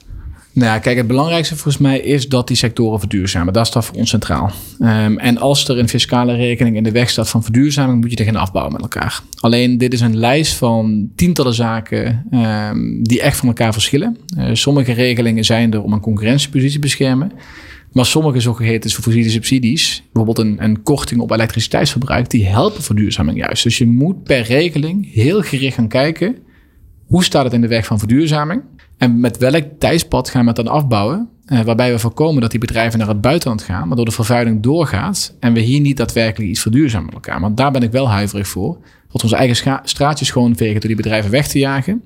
Nou 0.56 0.68
ja, 0.68 0.80
kijk, 0.80 0.98
het 0.98 1.08
belangrijkste 1.08 1.54
volgens 1.54 1.78
mij 1.78 2.00
is 2.00 2.30
dat 2.30 2.48
die 2.48 2.58
sectoren 2.58 3.00
verduurzamen. 3.00 3.54
Dat 3.54 3.68
staat 3.68 3.86
voor 3.86 3.96
ons 3.96 4.10
centraal. 4.10 4.52
Ehm, 4.80 5.18
en 5.18 5.38
als 5.38 5.68
er 5.68 5.80
een 5.80 5.90
fiscale 5.90 6.36
rekening 6.36 6.76
in 6.76 6.84
de 6.84 6.92
weg 6.92 7.10
staat 7.10 7.30
van 7.30 7.44
verduurzaming, 7.44 8.02
moet 8.02 8.12
je 8.12 8.18
er 8.18 8.26
geen 8.26 8.36
afbouwen 8.36 8.74
met 8.74 8.82
elkaar. 8.82 9.22
Alleen 9.40 9.78
dit 9.78 9.94
is 9.94 10.02
een 10.02 10.18
lijst 10.18 10.54
van 10.54 11.10
tientallen 11.16 11.54
zaken 11.54 12.26
ehm, 12.32 13.04
die 13.04 13.22
echt 13.22 13.38
van 13.38 13.48
elkaar 13.48 13.74
verschillen. 13.74 14.18
Eh, 14.38 14.50
sommige 14.54 14.92
regelingen 14.92 15.46
zijn 15.46 15.74
er 15.74 15.84
om 15.84 15.94
een 15.94 16.00
concurrentiepositie 16.00 16.74
te 16.74 16.80
beschermen. 16.80 17.32
Maar 17.92 18.06
sommige 18.06 18.40
zogeheten 18.40 18.92
fossiele 18.92 19.30
subsidies, 19.30 20.04
bijvoorbeeld 20.14 20.48
een, 20.48 20.64
een 20.64 20.82
korting 20.82 21.22
op 21.22 21.32
elektriciteitsverbruik, 21.32 22.30
die 22.30 22.46
helpen 22.46 22.84
verduurzaming 22.84 23.38
juist. 23.38 23.64
Dus 23.64 23.78
je 23.78 23.88
moet 23.88 24.24
per 24.24 24.42
regeling 24.42 25.14
heel 25.14 25.42
gericht 25.42 25.76
gaan 25.76 25.88
kijken 25.88 26.36
hoe 27.06 27.24
staat 27.24 27.44
het 27.44 27.54
in 27.54 27.62
de 27.62 27.68
weg 27.68 27.86
van 27.86 28.00
verduurzaming? 28.00 28.62
En 28.98 29.20
met 29.20 29.38
welk 29.38 29.64
tijdspad 29.80 30.30
gaan 30.30 30.42
we 30.42 30.48
het 30.48 30.56
dan 30.56 30.68
afbouwen? 30.68 31.30
Eh, 31.46 31.62
waarbij 31.62 31.92
we 31.92 32.00
voorkomen 32.00 32.42
dat 32.42 32.52
die 32.52 32.60
bedrijven 32.60 33.00
naar 33.00 33.08
het 33.08 33.22
buitenland 33.22 33.62
gaan, 33.62 33.88
waardoor 33.88 34.06
de 34.06 34.12
vervuiling 34.12 34.62
doorgaat 34.62 35.36
en 35.40 35.54
we 35.54 35.60
hier 35.60 35.80
niet 35.80 35.98
daadwerkelijk 35.98 36.50
iets 36.50 36.62
verduurzamen 36.62 37.06
met 37.06 37.14
elkaar. 37.14 37.40
Want 37.40 37.58
daar 37.58 37.72
ben 37.72 37.84
ik 37.84 37.92
wel 37.92 38.10
huiverig 38.10 38.48
voor. 38.48 38.78
Dat 39.12 39.24
onze 39.24 39.36
eigen 39.36 39.82
straatjes 39.84 40.28
schoonvegen 40.28 40.80
door 40.80 40.88
die 40.88 40.96
bedrijven 40.96 41.32
weg 41.32 41.48
te 41.48 41.60
jagen. 41.60 42.04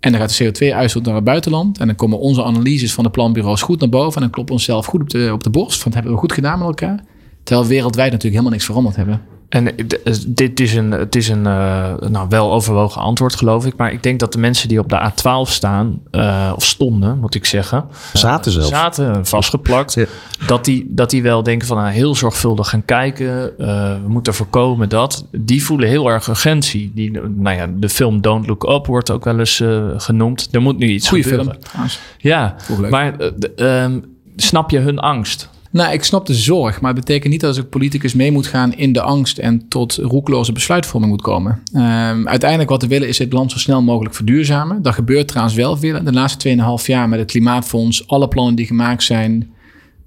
En 0.00 0.12
dan 0.12 0.20
gaat 0.20 0.36
de 0.36 0.44
CO2-uitstoot 0.44 1.04
naar 1.04 1.14
het 1.14 1.24
buitenland. 1.24 1.78
En 1.78 1.86
dan 1.86 1.96
komen 1.96 2.18
onze 2.18 2.44
analyses 2.44 2.92
van 2.94 3.04
de 3.04 3.10
planbureaus 3.10 3.62
goed 3.62 3.80
naar 3.80 3.88
boven. 3.88 4.14
En 4.14 4.20
dan 4.20 4.30
kloppen 4.30 4.54
we 4.54 4.60
onszelf 4.60 4.86
goed 4.86 5.00
op 5.00 5.10
de, 5.10 5.30
op 5.32 5.42
de 5.42 5.50
borst. 5.50 5.82
Van, 5.82 5.84
dat 5.84 5.94
hebben 5.94 6.12
we 6.12 6.18
goed 6.18 6.32
gedaan 6.32 6.58
met 6.58 6.68
elkaar. 6.68 7.04
Terwijl 7.42 7.68
wereldwijd 7.68 8.10
natuurlijk 8.10 8.32
helemaal 8.32 8.52
niks 8.52 8.64
veranderd 8.64 8.96
hebben. 8.96 9.20
En 9.52 9.74
d- 9.86 10.24
dit 10.36 10.60
is 10.60 10.74
een, 10.74 10.90
het 10.90 11.16
is 11.16 11.28
een 11.28 11.44
uh, 11.44 11.94
nou, 12.08 12.28
wel 12.28 12.52
overwogen 12.52 13.02
antwoord, 13.02 13.36
geloof 13.36 13.66
ik. 13.66 13.76
Maar 13.76 13.92
ik 13.92 14.02
denk 14.02 14.20
dat 14.20 14.32
de 14.32 14.38
mensen 14.38 14.68
die 14.68 14.78
op 14.78 14.88
de 14.88 15.10
A12 15.10 15.50
staan, 15.50 16.00
uh, 16.12 16.52
of 16.56 16.64
stonden, 16.64 17.18
moet 17.18 17.34
ik 17.34 17.44
zeggen. 17.44 17.84
Zaten 18.12 18.52
zelfs. 18.52 18.68
Zaten, 18.68 19.26
vastgeplakt. 19.26 19.94
Ja. 19.94 20.04
Dat, 20.46 20.64
die, 20.64 20.86
dat 20.88 21.10
die 21.10 21.22
wel 21.22 21.42
denken 21.42 21.66
van 21.66 21.76
nou, 21.76 21.90
heel 21.90 22.14
zorgvuldig 22.14 22.68
gaan 22.68 22.84
kijken. 22.84 23.52
Uh, 23.58 23.66
we 24.02 24.08
moeten 24.08 24.34
voorkomen 24.34 24.88
dat. 24.88 25.26
Die 25.30 25.64
voelen 25.64 25.88
heel 25.88 26.08
erg 26.10 26.28
urgentie. 26.28 26.92
Die, 26.94 27.10
nou 27.28 27.56
ja, 27.56 27.66
de 27.76 27.88
film 27.88 28.20
Don't 28.20 28.46
Look 28.46 28.68
Up 28.68 28.86
wordt 28.86 29.10
ook 29.10 29.24
wel 29.24 29.38
eens 29.38 29.60
uh, 29.60 29.84
genoemd. 29.96 30.48
Er 30.52 30.62
moet 30.62 30.78
nu 30.78 30.86
iets 30.88 31.08
Goeie 31.08 31.24
gebeuren. 31.24 31.56
film. 31.70 31.86
Ja, 32.18 32.56
maar 32.90 33.14
um, 33.56 34.04
snap 34.36 34.70
je 34.70 34.78
hun 34.78 34.98
angst? 34.98 35.50
Nou, 35.72 35.92
ik 35.92 36.04
snap 36.04 36.26
de 36.26 36.34
zorg, 36.34 36.80
maar 36.80 36.94
het 36.94 37.04
betekent 37.04 37.32
niet 37.32 37.40
dat 37.40 37.48
als 37.48 37.58
ik 37.58 37.68
politicus 37.68 38.14
mee 38.14 38.32
moet 38.32 38.46
gaan 38.46 38.72
in 38.72 38.92
de 38.92 39.02
angst 39.02 39.38
en 39.38 39.68
tot 39.68 39.94
roekloze 39.94 40.52
besluitvorming 40.52 41.12
moet 41.12 41.22
komen. 41.22 41.62
Um, 41.74 42.28
uiteindelijk 42.28 42.70
wat 42.70 42.82
we 42.82 42.88
willen 42.88 43.08
is 43.08 43.18
het 43.18 43.32
land 43.32 43.50
zo 43.50 43.58
snel 43.58 43.82
mogelijk 43.82 44.14
verduurzamen. 44.14 44.82
Dat 44.82 44.94
gebeurt 44.94 45.28
trouwens 45.28 45.56
wel 45.56 45.76
veel. 45.76 46.04
De 46.04 46.12
laatste 46.12 46.56
2,5 46.80 46.86
jaar 46.86 47.08
met 47.08 47.18
het 47.18 47.30
Klimaatfonds, 47.30 48.06
alle 48.06 48.28
plannen 48.28 48.54
die 48.54 48.66
gemaakt 48.66 49.02
zijn. 49.02 49.50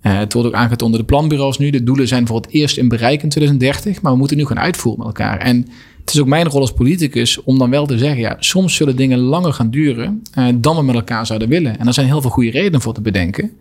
Uh, 0.01 0.17
het 0.17 0.33
wordt 0.33 0.47
ook 0.47 0.55
aangetoond 0.55 0.81
onder 0.81 0.99
de 0.99 1.05
planbureaus 1.05 1.57
nu. 1.57 1.69
De 1.69 1.83
doelen 1.83 2.07
zijn 2.07 2.27
voor 2.27 2.35
het 2.35 2.49
eerst 2.49 2.77
in 2.77 2.87
bereik 2.87 3.23
in 3.23 3.29
2030, 3.29 4.01
maar 4.01 4.11
we 4.11 4.17
moeten 4.17 4.37
nu 4.37 4.45
gaan 4.45 4.59
uitvoeren 4.59 5.05
met 5.05 5.17
elkaar. 5.17 5.37
En 5.37 5.57
het 5.99 6.13
is 6.13 6.19
ook 6.19 6.27
mijn 6.27 6.47
rol 6.47 6.61
als 6.61 6.73
politicus 6.73 7.43
om 7.43 7.57
dan 7.57 7.69
wel 7.69 7.85
te 7.85 7.97
zeggen, 7.97 8.19
ja, 8.19 8.35
soms 8.39 8.75
zullen 8.75 8.95
dingen 8.95 9.19
langer 9.19 9.53
gaan 9.53 9.69
duren 9.69 10.21
uh, 10.37 10.47
dan 10.55 10.75
we 10.75 10.83
met 10.83 10.95
elkaar 10.95 11.25
zouden 11.25 11.49
willen. 11.49 11.79
En 11.79 11.87
er 11.87 11.93
zijn 11.93 12.05
heel 12.07 12.21
veel 12.21 12.29
goede 12.29 12.51
redenen 12.51 12.81
voor 12.81 12.93
te 12.93 13.01
bedenken. 13.01 13.51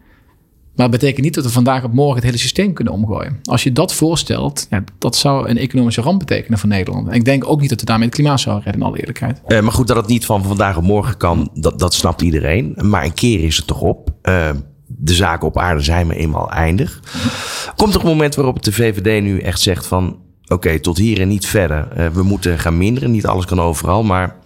Maar 0.77 0.89
het 0.89 1.01
betekent 1.01 1.25
niet 1.25 1.35
dat 1.35 1.45
we 1.45 1.51
vandaag 1.51 1.85
op 1.85 1.93
morgen 1.93 2.15
het 2.15 2.25
hele 2.25 2.37
systeem 2.37 2.73
kunnen 2.73 2.93
omgooien. 2.93 3.39
Als 3.43 3.63
je 3.63 3.73
dat 3.73 3.95
voorstelt, 3.95 4.67
ja, 4.71 4.85
dat 4.99 5.17
zou 5.17 5.49
een 5.49 5.59
economische 5.59 6.01
ramp 6.01 6.19
betekenen 6.19 6.59
voor 6.59 6.69
Nederland. 6.69 7.09
En 7.09 7.15
ik 7.15 7.25
denk 7.25 7.49
ook 7.51 7.61
niet 7.61 7.71
dat 7.71 7.81
we 7.81 7.87
daarmee 7.87 8.07
het 8.07 8.15
klimaat 8.15 8.41
zouden 8.41 8.65
redden, 8.65 8.83
in 8.83 8.89
alle 8.89 8.99
eerlijkheid. 8.99 9.41
Uh, 9.49 9.61
maar 9.61 9.73
goed, 9.73 9.87
dat 9.87 9.97
het 9.97 10.07
niet 10.07 10.27
van 10.27 10.43
vandaag 10.43 10.77
op 10.77 10.83
morgen 10.83 11.17
kan, 11.17 11.51
dat, 11.55 11.79
dat 11.79 11.95
snapt 11.95 12.23
iedereen. 12.23 12.77
Maar 12.83 13.05
een 13.05 13.15
keer 13.15 13.45
is 13.45 13.57
het 13.57 13.67
toch 13.67 13.81
op. 13.81 14.11
Uh, 14.23 14.51
de 14.87 15.15
zaken 15.15 15.49
op 15.49 15.59
aarde 15.59 15.81
zijn 15.81 16.07
maar 16.07 16.17
eenmaal 16.17 16.51
eindig. 16.51 17.01
Komt 17.77 17.95
er 17.95 18.01
een 18.01 18.07
moment 18.07 18.35
waarop 18.35 18.63
de 18.63 18.73
VVD 18.73 19.23
nu 19.23 19.39
echt 19.39 19.61
zegt 19.61 19.87
van... 19.87 20.19
oké, 20.47 20.81
tot 20.81 20.99
hier 20.99 21.21
en 21.21 21.29
niet 21.29 21.47
verder. 21.47 21.89
Uh, 21.99 22.07
we 22.07 22.23
moeten 22.23 22.59
gaan 22.59 22.77
minderen. 22.77 23.11
Niet 23.11 23.27
alles 23.27 23.45
kan 23.45 23.61
overal, 23.61 24.03
maar... 24.03 24.37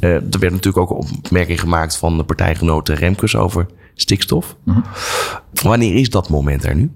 er 0.00 0.22
werd 0.30 0.52
natuurlijk 0.52 0.76
ook 0.76 0.90
een 0.90 1.16
opmerking 1.16 1.60
gemaakt 1.60 1.96
van 1.96 2.16
de 2.16 2.24
partijgenoten 2.24 2.94
Remkes 2.94 3.36
over 3.36 3.66
stikstof. 3.94 4.56
-huh. 4.64 4.76
Wanneer 5.62 5.94
is 5.94 6.10
dat 6.10 6.28
moment 6.28 6.64
er 6.64 6.74
nu? 6.74 6.90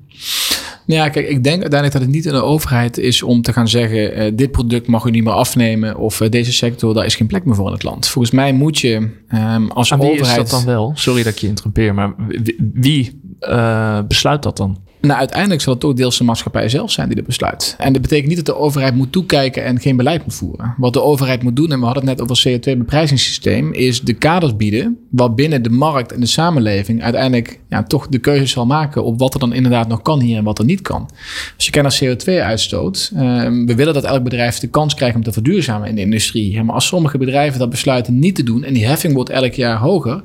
Ja, 0.86 1.08
kijk, 1.08 1.28
ik 1.28 1.44
denk 1.44 1.60
uiteindelijk 1.60 1.92
dat 1.92 2.02
het 2.02 2.10
niet 2.10 2.26
in 2.26 2.32
de 2.32 2.42
overheid 2.42 2.98
is 2.98 3.22
om 3.22 3.42
te 3.42 3.52
gaan 3.52 3.68
zeggen: 3.68 4.18
uh, 4.18 4.32
dit 4.34 4.50
product 4.50 4.86
mag 4.86 5.04
u 5.04 5.10
niet 5.10 5.24
meer 5.24 5.32
afnemen 5.32 5.96
of 5.96 6.20
uh, 6.20 6.28
deze 6.28 6.52
sector, 6.52 6.94
daar 6.94 7.04
is 7.04 7.16
geen 7.16 7.26
plek 7.26 7.44
meer 7.44 7.54
voor 7.54 7.66
in 7.66 7.72
het 7.72 7.82
land. 7.82 8.08
Volgens 8.08 8.34
mij 8.34 8.52
moet 8.52 8.78
je 8.78 9.10
um, 9.34 9.70
als 9.70 9.90
wie 9.90 9.98
overheid. 9.98 10.28
is 10.28 10.36
dat 10.36 10.50
dan 10.50 10.64
wel? 10.64 10.92
Sorry 10.94 11.22
dat 11.22 11.32
ik 11.32 11.38
je 11.38 11.46
interrompeer, 11.46 11.94
maar 11.94 12.14
wie, 12.16 12.70
wie 12.72 13.20
uh, 13.40 13.98
besluit 14.08 14.42
dat 14.42 14.56
dan? 14.56 14.78
Nou, 15.00 15.18
uiteindelijk 15.18 15.60
zal 15.60 15.72
het 15.72 15.82
toch 15.82 15.94
deels 15.94 16.18
de 16.18 16.24
maatschappij 16.24 16.68
zelf 16.68 16.90
zijn 16.90 17.06
die 17.06 17.16
dat 17.16 17.26
besluit. 17.26 17.74
En 17.78 17.92
dat 17.92 18.02
betekent 18.02 18.28
niet 18.28 18.36
dat 18.36 18.46
de 18.46 18.56
overheid 18.56 18.94
moet 18.94 19.12
toekijken 19.12 19.64
en 19.64 19.80
geen 19.80 19.96
beleid 19.96 20.24
moet 20.24 20.34
voeren. 20.34 20.74
Wat 20.76 20.92
de 20.92 21.02
overheid 21.02 21.42
moet 21.42 21.56
doen, 21.56 21.72
en 21.72 21.78
we 21.78 21.84
hadden 21.84 22.06
het 22.06 22.18
net 22.18 22.30
over 22.30 22.50
het 22.50 22.68
CO2-beprijzingssysteem, 22.68 23.72
is 23.72 24.00
de 24.00 24.12
kaders 24.12 24.56
bieden 24.56 24.98
waarbinnen 25.10 25.62
de 25.62 25.70
markt 25.70 26.12
en 26.12 26.20
de 26.20 26.26
samenleving 26.26 27.02
uiteindelijk 27.02 27.60
ja, 27.68 27.82
toch 27.82 28.08
de 28.08 28.18
keuze 28.18 28.46
zal 28.46 28.66
maken 28.66 29.04
op 29.04 29.18
wat 29.18 29.34
er 29.34 29.40
dan 29.40 29.52
inderdaad 29.52 29.88
nog 29.88 30.02
kan 30.02 30.20
hier 30.20 30.36
en 30.36 30.44
wat 30.44 30.58
er 30.58 30.64
niet 30.64 30.82
kan. 30.82 31.08
Als 31.56 31.66
je 31.66 31.70
kijkt 31.70 32.00
naar 32.00 32.16
CO2-uitstoot, 32.16 33.10
uh, 33.14 33.20
we 33.66 33.74
willen 33.74 33.94
dat 33.94 34.04
elk 34.04 34.22
bedrijf 34.22 34.58
de 34.58 34.68
kans 34.68 34.94
krijgt 34.94 35.16
om 35.16 35.22
te 35.22 35.32
verduurzamen 35.32 35.88
in 35.88 35.94
de 35.94 36.00
industrie. 36.00 36.62
Maar 36.62 36.74
als 36.74 36.86
sommige 36.86 37.18
bedrijven 37.18 37.58
dat 37.58 37.70
besluiten 37.70 38.18
niet 38.18 38.34
te 38.34 38.42
doen 38.42 38.64
en 38.64 38.74
die 38.74 38.86
heffing 38.86 39.14
wordt 39.14 39.30
elk 39.30 39.52
jaar 39.52 39.78
hoger, 39.78 40.22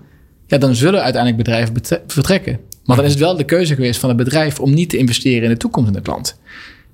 ja, 0.48 0.58
dan 0.58 0.76
zullen 0.76 1.02
uiteindelijk 1.02 1.44
bedrijven 1.44 1.74
vertrekken. 2.08 2.60
Maar 2.86 2.96
dan 2.96 3.06
is 3.06 3.12
het 3.12 3.20
wel 3.20 3.38
de 3.38 3.44
keuze 3.44 3.76
geweest 3.76 4.00
van 4.00 4.10
het 4.10 4.18
bedrijf 4.18 4.60
om 4.60 4.74
niet 4.74 4.90
te 4.90 4.98
investeren 4.98 5.44
in 5.44 5.50
de 5.50 5.58
toekomst 5.58 5.90
in 5.90 5.96
het 5.96 6.08
land. 6.08 6.40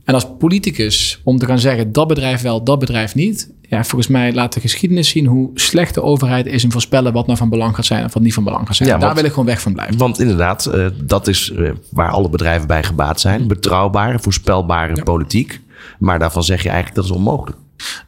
En 0.10 0.14
als 0.14 0.28
politicus 0.40 1.22
om 1.24 1.38
te 1.38 1.46
gaan 1.46 1.60
zeggen 1.60 1.92
dat 1.92 2.08
bedrijf 2.08 2.42
wel, 2.42 2.64
dat 2.64 2.80
bedrijf 2.80 3.16
niet. 3.16 3.50
Ja, 3.62 3.84
volgens 3.84 4.08
mij 4.08 4.34
laat 4.34 4.54
de 4.54 4.60
geschiedenis 4.60 5.10
zien 5.10 5.26
hoe 5.26 5.50
slecht 5.54 5.94
de 5.94 6.02
overheid 6.02 6.46
is 6.46 6.64
in 6.64 6.72
voorspellen 6.72 7.14
wat 7.14 7.26
nou 7.26 7.38
van 7.38 7.50
belang 7.50 7.76
gaat 7.76 7.86
zijn 7.86 8.06
of 8.06 8.14
wat 8.14 8.24
niet 8.24 8.34
van 8.34 8.44
belang 8.44 8.68
gaat 8.68 8.76
zijn. 8.76 8.90
Ja, 8.90 8.96
Daar 8.96 9.04
want, 9.04 9.16
wil 9.16 9.26
ik 9.26 9.32
gewoon 9.32 9.50
weg 9.50 9.62
van 9.62 9.74
blijven. 9.74 9.98
Want 9.98 10.20
inderdaad, 10.20 10.72
uh, 10.76 10.88
dat 11.04 11.28
is 11.28 11.52
uh, 11.56 11.72
waar 11.92 12.10
alle 12.10 12.30
bedrijven 12.30 12.68
bij 12.68 12.84
gebaat 12.84 13.20
zijn. 13.20 13.48
Betrouwbare, 13.48 14.20
voorspelbare 14.20 14.96
ja. 14.96 15.04
politiek. 15.04 15.62
Maar 16.00 16.20
daarvan 16.20 16.44
zeg 16.44 16.64
je 16.64 16.70
eigenlijk 16.70 16.96
dat 16.96 17.06
is 17.06 17.12
onmogelijk. 17.12 17.58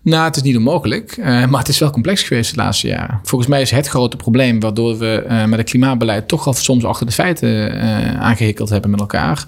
Nou, 0.01 0.25
het 0.25 0.35
is 0.35 0.41
niet 0.41 0.57
onmogelijk, 0.57 1.17
uh, 1.17 1.25
maar 1.25 1.59
het 1.59 1.67
is 1.67 1.79
wel 1.79 1.89
complex 1.89 2.23
geweest 2.23 2.55
de 2.55 2.61
laatste 2.61 2.87
jaren. 2.87 3.19
Volgens 3.23 3.49
mij 3.49 3.61
is 3.61 3.71
het 3.71 3.87
grote 3.87 4.17
probleem 4.17 4.59
waardoor 4.59 4.97
we 4.97 5.25
uh, 5.29 5.45
met 5.45 5.59
het 5.59 5.69
klimaatbeleid 5.69 6.27
toch 6.27 6.47
al 6.47 6.53
soms 6.53 6.85
achter 6.85 7.05
de 7.05 7.11
feiten 7.11 7.75
uh, 7.75 8.19
aangehikkeld 8.19 8.69
hebben 8.69 8.91
met 8.91 8.99
elkaar. 8.99 9.45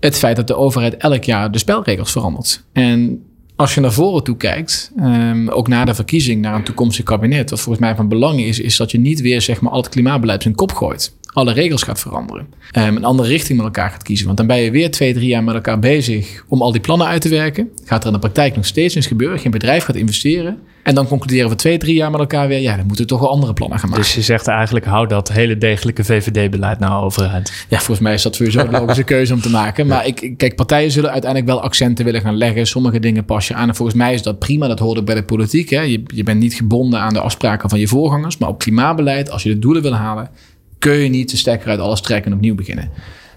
Het 0.00 0.18
feit 0.18 0.36
dat 0.36 0.46
de 0.46 0.56
overheid 0.56 0.96
elk 0.96 1.24
jaar 1.24 1.50
de 1.50 1.58
spelregels 1.58 2.12
verandert. 2.12 2.64
En 2.72 3.22
als 3.56 3.74
je 3.74 3.80
naar 3.80 3.92
voren 3.92 4.24
toe 4.24 4.36
kijkt, 4.36 4.92
um, 5.00 5.48
ook 5.48 5.68
na 5.68 5.84
de 5.84 5.94
verkiezing 5.94 6.40
naar 6.40 6.54
een 6.54 6.64
toekomstig 6.64 7.04
kabinet, 7.04 7.50
wat 7.50 7.60
volgens 7.60 7.84
mij 7.84 7.94
van 7.96 8.08
belang 8.08 8.40
is, 8.40 8.60
is 8.60 8.76
dat 8.76 8.90
je 8.90 8.98
niet 8.98 9.20
weer 9.20 9.42
zeg 9.42 9.60
maar 9.60 9.72
al 9.72 9.78
het 9.82 9.88
klimaatbeleid 9.88 10.36
op 10.36 10.42
zijn 10.42 10.54
kop 10.54 10.72
gooit. 10.72 11.15
Alle 11.36 11.52
regels 11.52 11.82
gaat 11.82 12.00
veranderen. 12.00 12.46
Um, 12.78 12.96
een 12.96 13.04
andere 13.04 13.28
richting 13.28 13.56
met 13.56 13.66
elkaar 13.66 13.90
gaat 13.90 14.02
kiezen. 14.02 14.26
Want 14.26 14.38
dan 14.38 14.46
ben 14.46 14.56
je 14.56 14.70
weer 14.70 14.90
twee, 14.90 15.14
drie 15.14 15.28
jaar 15.28 15.44
met 15.44 15.54
elkaar 15.54 15.78
bezig 15.78 16.44
om 16.48 16.62
al 16.62 16.72
die 16.72 16.80
plannen 16.80 17.06
uit 17.06 17.20
te 17.20 17.28
werken. 17.28 17.68
Gaat 17.84 18.00
er 18.00 18.06
in 18.06 18.12
de 18.12 18.18
praktijk 18.18 18.56
nog 18.56 18.66
steeds 18.66 18.96
iets 18.96 19.06
gebeuren. 19.06 19.38
Geen 19.38 19.50
bedrijf 19.50 19.84
gaat 19.84 19.96
investeren. 19.96 20.58
En 20.82 20.94
dan 20.94 21.06
concluderen 21.06 21.50
we 21.50 21.56
twee, 21.56 21.78
drie 21.78 21.94
jaar 21.94 22.10
met 22.10 22.20
elkaar 22.20 22.48
weer. 22.48 22.60
Ja, 22.60 22.76
dan 22.76 22.86
moeten 22.86 23.04
we 23.04 23.10
toch 23.10 23.20
wel 23.20 23.30
andere 23.30 23.52
plannen 23.52 23.78
gaan 23.78 23.88
maken. 23.88 24.04
Dus 24.04 24.14
je 24.14 24.22
zegt 24.22 24.46
eigenlijk, 24.46 24.84
hou 24.84 25.06
dat 25.06 25.32
hele 25.32 25.58
degelijke 25.58 26.04
VVD-beleid 26.04 26.78
nou 26.78 27.04
overeind. 27.04 27.52
Ja, 27.68 27.76
volgens 27.76 28.00
mij 28.00 28.14
is 28.14 28.22
dat 28.22 28.34
sowieso 28.34 28.60
een 28.60 28.70
logische 28.70 29.02
keuze 29.14 29.34
om 29.34 29.40
te 29.40 29.50
maken. 29.50 29.86
Maar 29.86 30.06
ik, 30.06 30.34
kijk, 30.36 30.56
partijen 30.56 30.90
zullen 30.90 31.10
uiteindelijk 31.10 31.52
wel 31.52 31.62
accenten 31.62 32.04
willen 32.04 32.20
gaan 32.20 32.36
leggen. 32.36 32.66
Sommige 32.66 32.98
dingen 32.98 33.24
pas 33.24 33.48
je 33.48 33.54
aan. 33.54 33.68
En 33.68 33.74
volgens 33.74 33.98
mij 33.98 34.14
is 34.14 34.22
dat 34.22 34.38
prima. 34.38 34.68
Dat 34.68 34.78
hoort 34.78 34.98
ook 34.98 35.06
bij 35.06 35.14
de 35.14 35.24
politiek. 35.24 35.70
Hè. 35.70 35.80
Je, 35.80 36.02
je 36.06 36.22
bent 36.22 36.40
niet 36.40 36.54
gebonden 36.54 37.00
aan 37.00 37.12
de 37.12 37.20
afspraken 37.20 37.68
van 37.70 37.78
je 37.78 37.88
voorgangers. 37.88 38.38
Maar 38.38 38.48
op 38.48 38.58
klimaatbeleid, 38.58 39.30
als 39.30 39.42
je 39.42 39.48
de 39.48 39.58
doelen 39.58 39.82
wil 39.82 39.94
halen, 39.94 40.30
kun 40.78 40.92
je 40.92 41.08
niet 41.08 41.30
de 41.30 41.36
stekker 41.36 41.68
uit 41.68 41.80
alles 41.80 42.00
trekken 42.00 42.30
en 42.30 42.36
opnieuw 42.36 42.54
beginnen. 42.54 42.90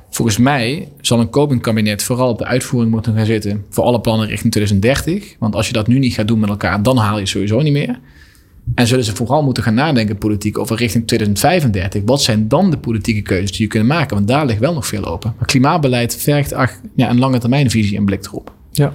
Volgens 0.10 0.38
mij 0.38 0.88
zal 1.02 1.20
een 1.20 1.30
komend 1.30 1.62
kabinet 1.62 2.04
vooral 2.04 2.30
op 2.30 2.38
de 2.38 2.46
uitvoering 2.46 2.92
moeten 2.92 3.16
gaan 3.16 3.26
zitten 3.26 3.66
voor 3.70 3.84
alle 3.84 4.02
plannen 4.02 4.28
richting 4.28 4.52
2030. 4.52 5.36
Want 5.40 5.56
als 5.56 5.68
je 5.68 5.74
dat 5.74 5.88
nu 5.88 6.00
niet 6.00 6.14
gaat 6.14 6.28
doen 6.28 6.40
met 6.40 6.50
elkaar, 6.50 6.84
dan 6.84 6.98
haal 6.98 7.20
je 7.20 7.26
sowieso 7.26 7.62
niet 7.62 7.74
meer. 7.74 8.00
En 8.76 8.88
zullen 8.88 9.04
ze 9.04 9.16
vooral 9.16 9.44
moeten 9.44 9.64
gaan 9.64 9.74
nadenken 9.74 10.18
politiek 10.18 10.58
over 10.58 10.78
richting 10.78 11.08
2035. 11.08 12.02
Wat 12.06 12.22
zijn 12.22 12.48
dan 12.48 12.72
de 12.72 12.78
politieke 12.78 13.22
keuzes 13.22 13.52
die 13.52 13.62
je 13.62 13.68
kunt 13.68 13.86
maken? 13.86 14.16
Want 14.16 14.28
daar 14.28 14.46
ligt 14.46 14.60
wel 14.60 14.74
nog 14.74 14.88
veel 14.88 15.06
open. 15.06 15.34
Maar 15.38 15.48
klimaatbeleid 15.48 16.16
vergt 16.16 16.54
ach, 16.54 16.72
ja, 16.96 17.10
een 17.10 17.20
lange 17.20 17.38
termijnvisie 17.38 17.98
en 17.98 18.06
blik 18.06 18.26
erop. 18.26 18.54
Ja. 18.72 18.94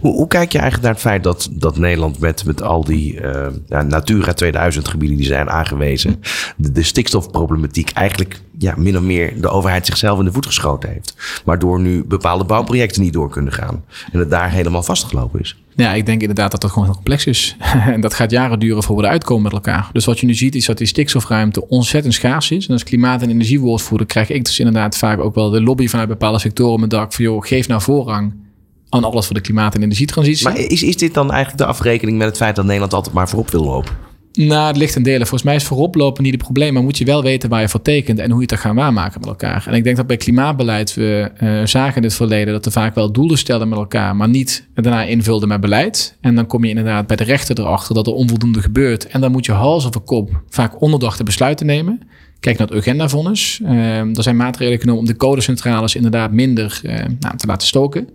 Hoe, 0.00 0.26
kijk 0.26 0.52
je 0.52 0.58
eigenlijk 0.58 0.82
naar 0.82 0.92
het 0.92 1.08
feit 1.10 1.22
dat, 1.22 1.48
dat 1.52 1.78
Nederland 1.78 2.18
met, 2.18 2.44
met 2.44 2.62
al 2.62 2.84
die 2.84 3.20
uh, 3.20 3.46
ja, 3.66 3.82
Natura 3.82 4.32
2000 4.32 4.88
gebieden 4.88 5.16
die 5.16 5.26
zijn 5.26 5.50
aangewezen, 5.50 6.20
de, 6.56 6.82
stikstofproblematiek 6.82 7.90
eigenlijk 7.90 8.40
ja, 8.58 8.74
min 8.76 8.96
of 8.96 9.02
meer 9.02 9.40
de 9.40 9.48
overheid 9.48 9.86
zichzelf 9.86 10.18
in 10.18 10.24
de 10.24 10.32
voet 10.32 10.46
geschoten 10.46 10.90
heeft. 10.90 11.14
Waardoor 11.44 11.80
nu 11.80 12.04
bepaalde 12.04 12.44
bouwprojecten 12.44 13.02
niet 13.02 13.12
door 13.12 13.30
kunnen 13.30 13.52
gaan. 13.52 13.84
En 14.12 14.18
het 14.18 14.30
daar 14.30 14.50
helemaal 14.50 14.82
vastgelopen 14.82 15.40
is. 15.40 15.56
Ja, 15.74 15.94
ik 15.94 16.06
denk 16.06 16.20
inderdaad 16.20 16.50
dat 16.50 16.60
dat 16.60 16.70
gewoon 16.70 16.84
heel 16.84 16.94
complex 16.94 17.26
is. 17.26 17.56
en 17.94 18.00
dat 18.00 18.14
gaat 18.14 18.30
jaren 18.30 18.58
duren 18.58 18.82
voor 18.82 18.96
we 18.96 19.02
eruit 19.02 19.24
komen 19.24 19.42
met 19.42 19.52
elkaar. 19.52 19.90
Dus 19.92 20.04
wat 20.04 20.20
je 20.20 20.26
nu 20.26 20.34
ziet 20.34 20.54
is 20.54 20.66
dat 20.66 20.78
die 20.78 20.86
stikstofruimte 20.86 21.68
ontzettend 21.68 22.14
schaars 22.14 22.50
is. 22.50 22.66
En 22.66 22.72
als 22.72 22.84
klimaat- 22.84 23.22
en 23.22 23.30
energiewoordvoerder 23.30 24.06
krijg 24.06 24.30
ik 24.30 24.44
dus 24.44 24.58
inderdaad 24.58 24.96
vaak 24.96 25.20
ook 25.20 25.34
wel 25.34 25.50
de 25.50 25.62
lobby 25.62 25.88
vanuit 25.88 26.08
bepaalde 26.08 26.38
sectoren 26.38 26.72
op 26.72 26.78
mijn 26.78 26.90
dak 26.90 27.12
van 27.12 27.24
joh, 27.24 27.46
geef 27.46 27.68
nou 27.68 27.82
voorrang 27.82 28.46
aan 28.88 29.04
alles 29.04 29.26
voor 29.26 29.34
de 29.34 29.40
klimaat- 29.40 29.74
en 29.74 29.82
energietransitie. 29.82 30.48
Maar 30.48 30.58
is, 30.58 30.82
is 30.82 30.96
dit 30.96 31.14
dan 31.14 31.30
eigenlijk 31.30 31.58
de 31.58 31.68
afrekening 31.68 32.18
met 32.18 32.26
het 32.26 32.36
feit 32.36 32.56
dat 32.56 32.64
Nederland 32.64 32.94
altijd 32.94 33.14
maar 33.14 33.28
voorop 33.28 33.50
wil 33.50 33.64
lopen? 33.64 34.06
Nou, 34.46 34.66
het 34.66 34.76
ligt 34.76 34.96
in 34.96 35.02
delen. 35.02 35.20
Volgens 35.20 35.42
mij 35.42 35.54
is 35.54 35.64
voorop 35.64 35.94
lopen 35.94 36.22
niet 36.22 36.32
het 36.32 36.42
probleem, 36.42 36.72
maar 36.72 36.82
moet 36.82 36.98
je 36.98 37.04
wel 37.04 37.22
weten 37.22 37.48
waar 37.48 37.60
je 37.60 37.68
voor 37.68 37.82
tekent 37.82 38.18
en 38.18 38.30
hoe 38.30 38.36
je 38.36 38.42
het 38.42 38.50
er 38.50 38.58
gaan 38.58 38.74
waarmaken 38.74 39.20
met 39.20 39.28
elkaar. 39.28 39.64
En 39.66 39.74
ik 39.74 39.84
denk 39.84 39.96
dat 39.96 40.06
bij 40.06 40.16
klimaatbeleid 40.16 40.94
we 40.94 41.30
uh, 41.42 41.66
zagen 41.66 41.96
in 41.96 42.02
het 42.02 42.14
verleden 42.14 42.52
dat 42.52 42.66
er 42.66 42.72
vaak 42.72 42.94
wel 42.94 43.12
doelen 43.12 43.38
stellen 43.38 43.68
met 43.68 43.78
elkaar, 43.78 44.16
maar 44.16 44.28
niet 44.28 44.68
daarna 44.74 45.02
invulden 45.02 45.48
met 45.48 45.60
beleid. 45.60 46.16
En 46.20 46.34
dan 46.34 46.46
kom 46.46 46.64
je 46.64 46.70
inderdaad 46.70 47.06
bij 47.06 47.16
de 47.16 47.24
rechter 47.24 47.58
erachter 47.58 47.94
dat 47.94 48.06
er 48.06 48.12
onvoldoende 48.12 48.60
gebeurt. 48.60 49.06
En 49.06 49.20
dan 49.20 49.32
moet 49.32 49.46
je 49.46 49.52
hals 49.52 49.86
over 49.86 50.00
kop 50.00 50.42
vaak 50.48 50.80
onderdachte 50.82 51.24
besluiten 51.24 51.66
nemen. 51.66 52.00
Kijk 52.40 52.58
naar 52.58 52.68
het 52.68 52.76
agendavonnis. 52.76 53.60
Uh, 53.62 54.16
er 54.16 54.22
zijn 54.22 54.36
maatregelen 54.36 54.80
genomen 54.80 55.00
om 55.00 55.06
de 55.06 55.16
codecentrales 55.16 55.94
inderdaad 55.94 56.32
minder 56.32 56.80
uh, 56.84 56.94
nou, 57.20 57.36
te 57.36 57.46
laten 57.46 57.66
stoken. 57.66 58.08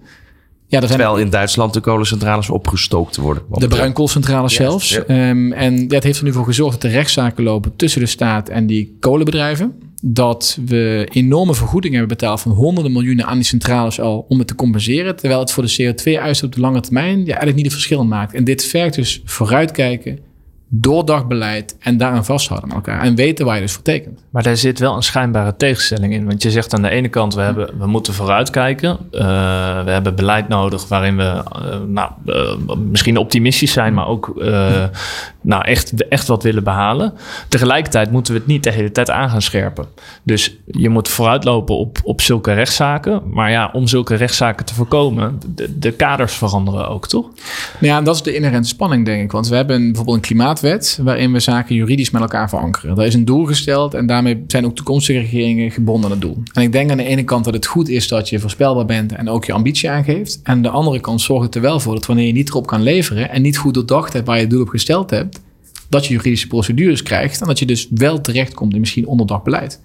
Ja, 0.73 0.81
er 0.81 0.87
zijn 0.87 0.99
Terwijl 0.99 1.21
in 1.21 1.29
Duitsland 1.29 1.73
de 1.73 1.79
kolencentrales 1.79 2.49
opgestookt 2.49 3.15
worden. 3.15 3.43
De 3.49 3.67
bruinkoolcentrales 3.67 4.53
zelfs. 4.53 4.99
Ja. 5.07 5.29
Um, 5.29 5.51
en 5.51 5.87
dat 5.87 6.03
heeft 6.03 6.17
er 6.17 6.23
nu 6.23 6.33
voor 6.33 6.45
gezorgd 6.45 6.81
dat 6.81 6.91
de 6.91 6.97
rechtszaken 6.97 7.43
lopen 7.43 7.75
tussen 7.75 8.01
de 8.01 8.07
staat 8.07 8.49
en 8.49 8.67
die 8.67 8.97
kolenbedrijven. 8.99 9.73
Dat 10.01 10.59
we 10.65 11.07
enorme 11.11 11.55
vergoedingen 11.55 11.97
hebben 11.97 12.17
betaald 12.17 12.41
van 12.41 12.51
honderden 12.51 12.91
miljoenen 12.91 13.25
aan 13.25 13.35
die 13.35 13.45
centrales 13.45 13.99
al 13.99 14.25
om 14.29 14.37
het 14.37 14.47
te 14.47 14.55
compenseren. 14.55 15.15
Terwijl 15.15 15.39
het 15.39 15.51
voor 15.51 15.63
de 15.63 15.93
CO2-uitstoot 15.93 16.49
op 16.49 16.55
de 16.55 16.61
lange 16.61 16.81
termijn 16.81 17.19
ja, 17.19 17.25
eigenlijk 17.25 17.55
niet 17.55 17.65
een 17.65 17.71
verschil 17.71 18.05
maakt. 18.05 18.33
En 18.33 18.43
dit 18.43 18.65
vergt 18.65 18.95
dus 18.95 19.21
vooruitkijken, 19.25 20.19
doordagbeleid 20.75 21.75
en 21.79 21.97
daaraan 21.97 22.25
vasthouden 22.25 22.69
met 22.69 22.77
elkaar. 22.77 23.01
En 23.01 23.15
weten 23.15 23.45
waar 23.45 23.55
je 23.55 23.61
dus 23.61 23.71
voor 23.71 23.83
tekent. 23.83 24.19
Maar 24.29 24.43
daar 24.43 24.57
zit 24.57 24.79
wel 24.79 24.95
een 24.95 25.03
schijnbare 25.03 25.55
tegenstelling 25.55 26.13
in. 26.13 26.25
Want 26.25 26.43
je 26.43 26.51
zegt 26.51 26.73
aan 26.73 26.81
de 26.81 26.89
ene 26.89 27.07
kant, 27.07 27.33
we, 27.33 27.41
hebben, 27.41 27.69
we 27.77 27.87
moeten 27.87 28.13
vooruitkijken. 28.13 28.97
Uh, 29.11 29.19
we 29.83 29.91
hebben 29.91 30.15
beleid 30.15 30.47
nodig 30.47 30.87
waarin 30.87 31.17
we 31.17 31.23
uh, 31.23 31.77
nou, 31.87 32.11
uh, 32.25 32.75
misschien 32.89 33.17
optimistisch 33.17 33.71
zijn, 33.71 33.93
maar 33.93 34.07
ook 34.07 34.33
nou, 35.41 35.63
echt, 35.65 36.07
echt 36.07 36.27
wat 36.27 36.43
willen 36.43 36.63
behalen. 36.63 37.13
Tegelijkertijd 37.49 38.11
moeten 38.11 38.33
we 38.33 38.39
het 38.39 38.47
niet 38.47 38.63
de 38.63 38.71
hele 38.71 38.91
tijd 38.91 39.09
aan 39.09 39.29
gaan 39.29 39.41
scherpen. 39.41 39.85
Dus 40.23 40.57
je 40.65 40.89
moet 40.89 41.09
vooruitlopen 41.09 41.77
op, 41.77 41.97
op 42.03 42.21
zulke 42.21 42.53
rechtszaken. 42.53 43.21
Maar 43.25 43.51
ja, 43.51 43.69
om 43.73 43.87
zulke 43.87 44.15
rechtszaken 44.15 44.65
te 44.65 44.73
voorkomen, 44.73 45.39
de, 45.47 45.79
de 45.79 45.91
kaders 45.91 46.33
veranderen 46.33 46.89
ook, 46.89 47.07
toch? 47.07 47.25
Nou 47.79 47.93
ja, 47.93 48.01
dat 48.01 48.15
is 48.15 48.21
de 48.21 48.35
inherente 48.35 48.67
spanning, 48.67 49.05
denk 49.05 49.23
ik. 49.23 49.31
Want 49.31 49.47
we 49.47 49.55
hebben 49.55 49.85
bijvoorbeeld 49.85 50.17
een 50.17 50.23
waarin 51.03 51.31
we 51.31 51.39
zaken 51.39 51.75
juridisch 51.75 52.11
met 52.11 52.21
elkaar 52.21 52.49
verankeren. 52.49 52.95
Daar 52.95 53.05
is 53.05 53.13
een 53.13 53.25
doel 53.25 53.45
gesteld 53.45 53.93
en 53.93 54.05
daarmee 54.05 54.43
zijn 54.47 54.65
ook 54.65 54.75
toekomstige 54.75 55.19
regeringen 55.19 55.71
gebonden 55.71 56.05
aan 56.05 56.11
het 56.11 56.21
doel. 56.21 56.43
En 56.53 56.61
ik 56.61 56.71
denk 56.71 56.91
aan 56.91 56.97
de 56.97 57.03
ene 57.03 57.23
kant 57.23 57.45
dat 57.45 57.53
het 57.53 57.65
goed 57.65 57.89
is 57.89 58.07
dat 58.07 58.29
je 58.29 58.39
voorspelbaar 58.39 58.85
bent 58.85 59.11
en 59.11 59.29
ook 59.29 59.45
je 59.45 59.53
ambitie 59.53 59.89
aangeeft. 59.89 60.39
En 60.43 60.53
aan 60.53 60.61
de 60.61 60.69
andere 60.69 60.99
kant 60.99 61.21
zorgt 61.21 61.45
het 61.45 61.55
er 61.55 61.61
wel 61.61 61.79
voor 61.79 61.93
dat 61.93 62.05
wanneer 62.05 62.25
je 62.25 62.33
niet 62.33 62.49
erop 62.49 62.67
kan 62.67 62.83
leveren 62.83 63.29
en 63.29 63.41
niet 63.41 63.57
goed 63.57 63.73
doordacht 63.73 64.13
hebt 64.13 64.27
waar 64.27 64.35
je 64.35 64.41
het 64.41 64.49
doel 64.49 64.61
op 64.61 64.69
gesteld 64.69 65.09
hebt, 65.09 65.41
dat 65.89 66.05
je 66.05 66.13
juridische 66.13 66.47
procedures 66.47 67.03
krijgt 67.03 67.41
en 67.41 67.47
dat 67.47 67.59
je 67.59 67.65
dus 67.65 67.87
wel 67.89 68.21
terechtkomt 68.21 68.73
in 68.73 68.79
misschien 68.79 69.07
onderdacht 69.07 69.43
beleid. 69.43 69.81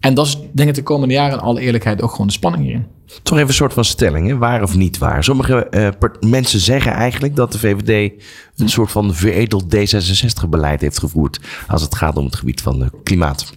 En 0.00 0.14
dat 0.14 0.26
is 0.26 0.38
denk 0.52 0.68
ik 0.68 0.74
de 0.74 0.82
komende 0.82 1.14
jaren 1.14 1.38
in 1.38 1.44
alle 1.44 1.60
eerlijkheid 1.60 2.02
ook 2.02 2.10
gewoon 2.10 2.26
de 2.26 2.32
spanning 2.32 2.64
hierin. 2.64 2.86
Toch 3.22 3.36
even 3.36 3.48
een 3.48 3.54
soort 3.54 3.72
van 3.72 3.84
stelling, 3.84 4.28
hè? 4.28 4.36
waar 4.36 4.62
of 4.62 4.76
niet 4.76 4.98
waar. 4.98 5.24
Sommige 5.24 5.66
uh, 5.70 6.30
mensen 6.30 6.60
zeggen 6.60 6.92
eigenlijk 6.92 7.36
dat 7.36 7.52
de 7.52 7.58
VVD 7.58 8.12
een 8.56 8.68
soort 8.68 8.90
van 8.90 9.14
veredeld 9.14 9.76
D66-beleid 9.76 10.80
heeft 10.80 10.98
gevoerd 10.98 11.40
als 11.68 11.82
het 11.82 11.94
gaat 11.94 12.16
om 12.16 12.24
het 12.24 12.36
gebied 12.36 12.62
van 12.62 12.78
de 12.78 12.90
klimaat. 13.02 13.52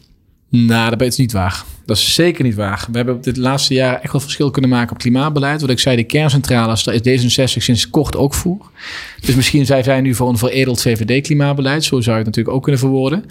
Nou, 0.55 0.89
dat 0.89 1.01
is 1.01 1.17
niet 1.17 1.31
waar. 1.31 1.63
Dat 1.85 1.97
is 1.97 2.13
zeker 2.13 2.43
niet 2.43 2.55
waar. 2.55 2.87
We 2.91 2.97
hebben 2.97 3.21
dit 3.21 3.37
laatste 3.37 3.73
jaar 3.73 3.99
echt 4.01 4.11
wel 4.11 4.21
verschil 4.21 4.49
kunnen 4.49 4.69
maken 4.69 4.91
op 4.91 4.97
klimaatbeleid. 4.97 5.61
Wat 5.61 5.69
ik 5.69 5.79
zei, 5.79 5.95
de 5.95 6.03
kerncentrales, 6.03 6.83
daar 6.83 6.95
is 6.95 7.37
D66 7.37 7.63
sinds 7.63 7.89
kort 7.89 8.15
ook 8.15 8.33
voor. 8.33 8.69
Dus 9.21 9.35
misschien 9.35 9.65
zijn 9.65 9.83
zij 9.83 10.01
nu 10.01 10.15
voor 10.15 10.29
een 10.29 10.37
veredeld 10.37 10.81
VVD-klimaatbeleid. 10.81 11.83
Zo 11.83 12.01
zou 12.01 12.17
je 12.17 12.23
het 12.23 12.25
natuurlijk 12.25 12.55
ook 12.55 12.63
kunnen 12.63 12.81
verwoorden. 12.81 13.19
Um, 13.19 13.29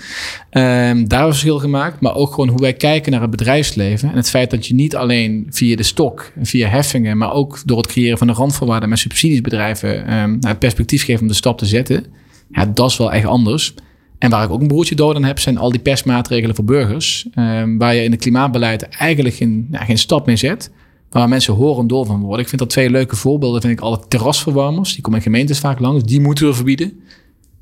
daar 0.51 0.93
hebben 0.93 1.19
we 1.19 1.27
verschil 1.27 1.59
gemaakt. 1.59 2.01
Maar 2.01 2.15
ook 2.15 2.31
gewoon 2.31 2.49
hoe 2.49 2.61
wij 2.61 2.73
kijken 2.73 3.13
naar 3.13 3.21
het 3.21 3.31
bedrijfsleven. 3.31 4.11
En 4.11 4.17
het 4.17 4.31
feit 4.31 4.51
dat 4.51 4.67
je 4.67 4.75
niet 4.75 4.97
alleen 4.97 5.47
via 5.51 5.77
de 5.77 5.83
stok, 5.83 6.33
via 6.43 6.69
heffingen... 6.69 7.19
maar 7.19 7.33
ook 7.33 7.63
door 7.65 7.77
het 7.77 7.87
creëren 7.87 8.19
van 8.19 8.29
een 8.29 8.35
randvoorwaarden 8.35 8.89
met 8.89 8.99
subsidiesbedrijven... 8.99 10.15
Um, 10.15 10.39
het 10.41 10.59
perspectief 10.59 11.05
geven 11.05 11.23
om 11.23 11.29
de 11.29 11.35
stap 11.35 11.59
te 11.59 11.67
zetten. 11.67 12.05
Ja, 12.51 12.67
dat 12.67 12.91
is 12.91 12.97
wel 12.97 13.13
echt 13.13 13.27
anders. 13.27 13.75
En 14.23 14.31
waar 14.31 14.45
ik 14.45 14.51
ook 14.51 14.61
een 14.61 14.67
broertje 14.67 14.95
dood 14.95 15.17
aan 15.17 15.25
heb, 15.25 15.39
zijn 15.39 15.59
al 15.59 15.71
die 15.71 15.81
persmaatregelen 15.81 16.55
voor 16.55 16.65
burgers. 16.65 17.27
Um, 17.39 17.79
waar 17.79 17.95
je 17.95 18.03
in 18.03 18.11
het 18.11 18.21
klimaatbeleid 18.21 18.83
eigenlijk 18.83 19.35
geen, 19.35 19.69
geen 19.73 19.99
stap 19.99 20.27
meer 20.27 20.39
zet. 20.39 20.71
Waar 21.11 21.29
mensen 21.29 21.55
horen 21.55 21.87
door 21.87 22.07
van 22.07 22.21
worden. 22.21 22.41
Ik 22.41 22.49
vind 22.49 22.61
dat 22.61 22.71
twee 22.71 22.91
leuke 22.91 23.17
voorbeelden. 23.17 23.61
Vind 23.61 23.73
ik 23.73 23.81
alle 23.81 24.01
terrasverwarmers. 24.09 24.93
Die 24.93 25.03
komen 25.03 25.19
in 25.19 25.25
gemeentes 25.25 25.59
vaak 25.59 25.79
langs. 25.79 26.05
Die 26.05 26.21
moeten 26.21 26.47
we 26.47 26.55
verbieden. 26.55 26.93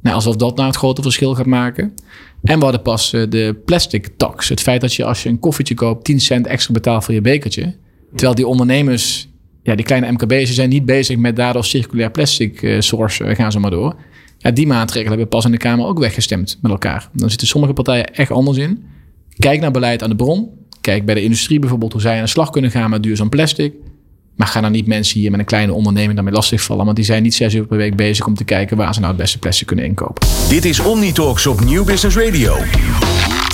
Nou, 0.01 0.15
alsof 0.15 0.37
dat 0.37 0.57
nou 0.57 0.69
het 0.69 0.77
grote 0.77 1.03
verschil 1.03 1.35
gaat 1.35 1.47
maken. 1.47 1.95
En 2.43 2.59
we 2.59 2.65
hadden 2.65 2.83
pas 2.83 3.13
uh, 3.13 3.23
de 3.29 3.57
plastic 3.65 4.09
tax. 4.17 4.49
Het 4.49 4.61
feit 4.61 4.81
dat 4.81 4.95
je 4.95 5.05
als 5.05 5.23
je 5.23 5.29
een 5.29 5.39
koffietje 5.39 5.75
koopt 5.75 6.05
10 6.05 6.21
cent 6.21 6.47
extra 6.47 6.73
betaalt 6.73 7.05
voor 7.05 7.15
je 7.15 7.21
bekertje. 7.21 7.75
Terwijl 8.11 8.35
die 8.35 8.47
ondernemers, 8.47 9.29
ja, 9.63 9.75
die 9.75 9.85
kleine 9.85 10.13
MKB's, 10.13 10.55
zijn 10.55 10.69
niet 10.69 10.85
bezig 10.85 11.17
met 11.17 11.37
daardoor 11.37 11.65
circulair 11.65 12.11
plastic 12.11 12.63
uh, 12.63 12.81
source. 12.81 13.25
Uh, 13.25 13.35
gaan 13.35 13.53
ze 13.53 13.59
maar 13.59 13.71
door. 13.71 13.95
Ja, 14.43 14.51
die 14.51 14.67
maatregelen 14.67 15.09
hebben 15.09 15.29
pas 15.29 15.45
in 15.45 15.51
de 15.51 15.57
Kamer 15.57 15.87
ook 15.87 15.99
weggestemd 15.99 16.59
met 16.63 16.71
elkaar. 16.71 17.09
Dan 17.13 17.31
zitten 17.31 17.49
sommige 17.49 17.73
partijen 17.73 18.15
echt 18.15 18.31
anders 18.31 18.59
in. 18.59 18.85
Kijk 19.39 19.61
naar 19.61 19.71
beleid 19.71 20.03
aan 20.03 20.11
de 20.11 20.17
bron. 20.17 20.49
Kijk 20.81 21.05
bij 21.05 21.15
de 21.15 21.23
industrie 21.23 21.59
bijvoorbeeld 21.59 21.93
hoe 21.93 22.01
zij 22.01 22.17
aan 22.17 22.23
de 22.23 22.29
slag 22.29 22.51
kunnen 22.51 22.71
gaan 22.71 22.91
met 22.91 23.03
duurzaam 23.03 23.29
plastic. 23.29 23.73
Maar 24.37 24.47
gaan 24.47 24.63
dan 24.63 24.73
niet 24.73 24.87
mensen 24.87 25.21
hier 25.21 25.31
met 25.31 25.41
een 25.41 25.47
kleine 25.47 25.73
onderneming 25.73 26.15
daarmee 26.15 26.35
lastigvallen. 26.35 26.85
Want 26.85 26.97
die 26.97 27.05
zijn 27.05 27.23
niet 27.23 27.35
zes 27.35 27.55
uur 27.55 27.67
per 27.67 27.77
week 27.77 27.97
bezig 27.97 28.27
om 28.27 28.35
te 28.35 28.45
kijken 28.45 28.77
waar 28.77 28.95
ze 28.95 29.01
nou 29.01 29.13
het 29.13 29.23
beste 29.23 29.39
plastic 29.39 29.67
kunnen 29.67 29.85
inkopen. 29.85 30.29
Dit 30.49 30.65
is 30.65 30.81
Omnitalks 30.81 31.47
op 31.47 31.61
Nieuw 31.65 31.85
Business 31.85 32.17
Radio. 32.17 32.57